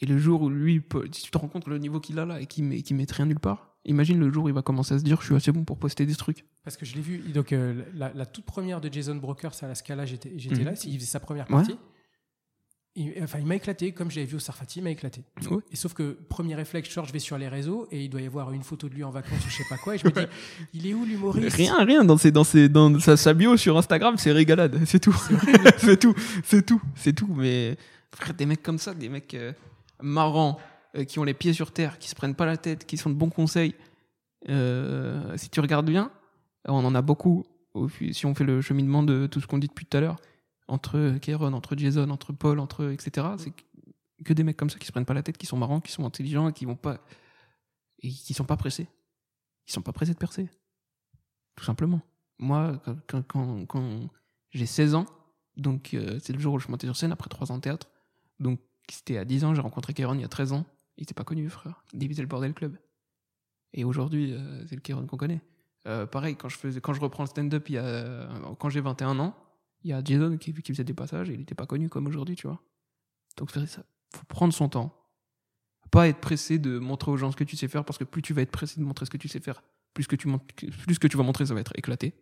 [0.00, 0.82] Et le jour où lui,
[1.12, 3.06] si tu te rends compte le niveau qu'il a là et qu'il met, qu'il met
[3.10, 5.34] rien nulle part, imagine le jour où il va commencer à se dire je suis
[5.34, 6.44] assez bon pour poster des trucs.
[6.64, 9.66] Parce que je l'ai vu, donc euh, la, la toute première de Jason Brokers à
[9.66, 10.64] la Scala, j'étais Mhm.
[10.64, 11.56] là, il faisait sa première Ouais.
[11.56, 11.76] partie.
[12.96, 15.22] Il, enfin, il m'a éclaté, comme j'avais vu au Sarfati, il m'a éclaté.
[15.50, 15.58] Ouais.
[15.70, 18.26] Et sauf que, premier réflexe, genre, je vais sur les réseaux et il doit y
[18.26, 20.10] avoir une photo de lui en vacances ou je sais pas quoi, et je me
[20.10, 20.26] dis,
[20.74, 21.54] il est où l'humoriste?
[21.56, 24.98] Rien, rien dans, ses, dans, ses, dans sa, sa bio sur Instagram, c'est régalade, c'est
[25.00, 25.16] tout.
[25.78, 27.32] c'est tout, c'est tout, c'est tout.
[27.36, 27.76] Mais
[28.16, 29.52] frère, des mecs comme ça, des mecs euh,
[30.00, 30.58] marrants,
[30.96, 33.10] euh, qui ont les pieds sur terre, qui se prennent pas la tête, qui sont
[33.10, 33.74] de bons conseils.
[34.48, 36.10] euh, si tu regardes bien,
[36.66, 37.44] on en a beaucoup.
[38.12, 40.16] si on fait le cheminement de tout ce qu'on dit depuis tout à l'heure,
[40.68, 43.26] entre Kieron, entre Jason, entre Paul, entre etc.
[43.38, 43.52] C'est
[44.24, 45.92] que- des mecs comme ça qui se prennent pas la tête, qui sont marrants, qui
[45.92, 46.98] sont intelligents, qui vont pas
[48.00, 48.88] et qui sont pas pressés.
[49.68, 50.48] Ils sont pas pressés de percer.
[51.56, 52.00] Tout simplement.
[52.38, 53.64] Moi, quand
[54.50, 55.06] j'ai 16 ans,
[55.56, 57.62] donc euh, c'est le jour où je suis monté sur scène après 3 ans de
[57.62, 57.88] théâtre.
[58.40, 58.60] Donc
[58.94, 60.66] c'était à 10 ans, j'ai rencontré Kéron il y a 13 ans.
[60.96, 61.84] Il était pas connu, frère.
[61.92, 62.76] Il débutait le Bordel Club.
[63.72, 65.40] Et aujourd'hui, euh, c'est le Kéron qu'on connaît.
[65.86, 68.28] Euh, pareil, quand je, faisais, quand je reprends le stand-up, il y a,
[68.58, 69.36] quand j'ai 21 ans,
[69.84, 72.36] il y a Jason qui, faisait des passages et il était pas connu comme aujourd'hui,
[72.36, 72.60] tu vois.
[73.36, 73.60] Donc ça.
[74.14, 74.94] Faut prendre son temps.
[75.90, 78.22] Pas être pressé de montrer aux gens ce que tu sais faire parce que plus
[78.22, 79.62] tu vas être pressé de montrer ce que tu sais faire,
[79.94, 80.28] plus que tu,
[80.86, 82.14] plus que tu vas montrer, ça va être éclaté.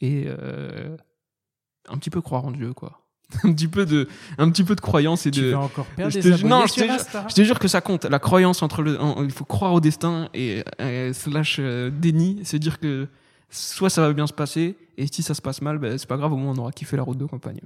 [0.00, 0.96] Et euh,
[1.88, 3.07] un petit peu croire en Dieu, quoi.
[3.44, 4.08] un petit peu de,
[4.38, 5.46] un petit peu de croyance et Tu de.
[5.50, 7.26] vas encore perdre Je te- non, je sur te jure- Insta.
[7.28, 8.04] Je te jure que ça compte.
[8.06, 12.40] La croyance entre le, en- il faut croire au destin et euh, slash euh, déni,
[12.44, 13.06] c'est dire que
[13.50, 16.16] soit ça va bien se passer et si ça se passe mal, ben, c'est pas
[16.16, 17.60] grave, au moins on aura kiffé la route de campagne.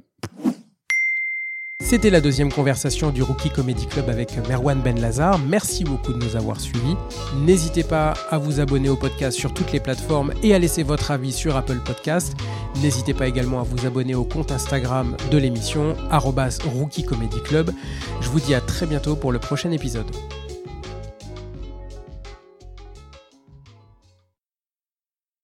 [1.84, 5.38] C'était la deuxième conversation du Rookie Comedy Club avec Merwan Ben Lazar.
[5.38, 6.96] Merci beaucoup de nous avoir suivis.
[7.44, 11.10] N'hésitez pas à vous abonner au podcast sur toutes les plateformes et à laisser votre
[11.10, 12.34] avis sur Apple Podcast.
[12.80, 17.72] N'hésitez pas également à vous abonner au compte Instagram de l'émission, Rookie Comedy Club.
[18.20, 20.06] Je vous dis à très bientôt pour le prochain épisode.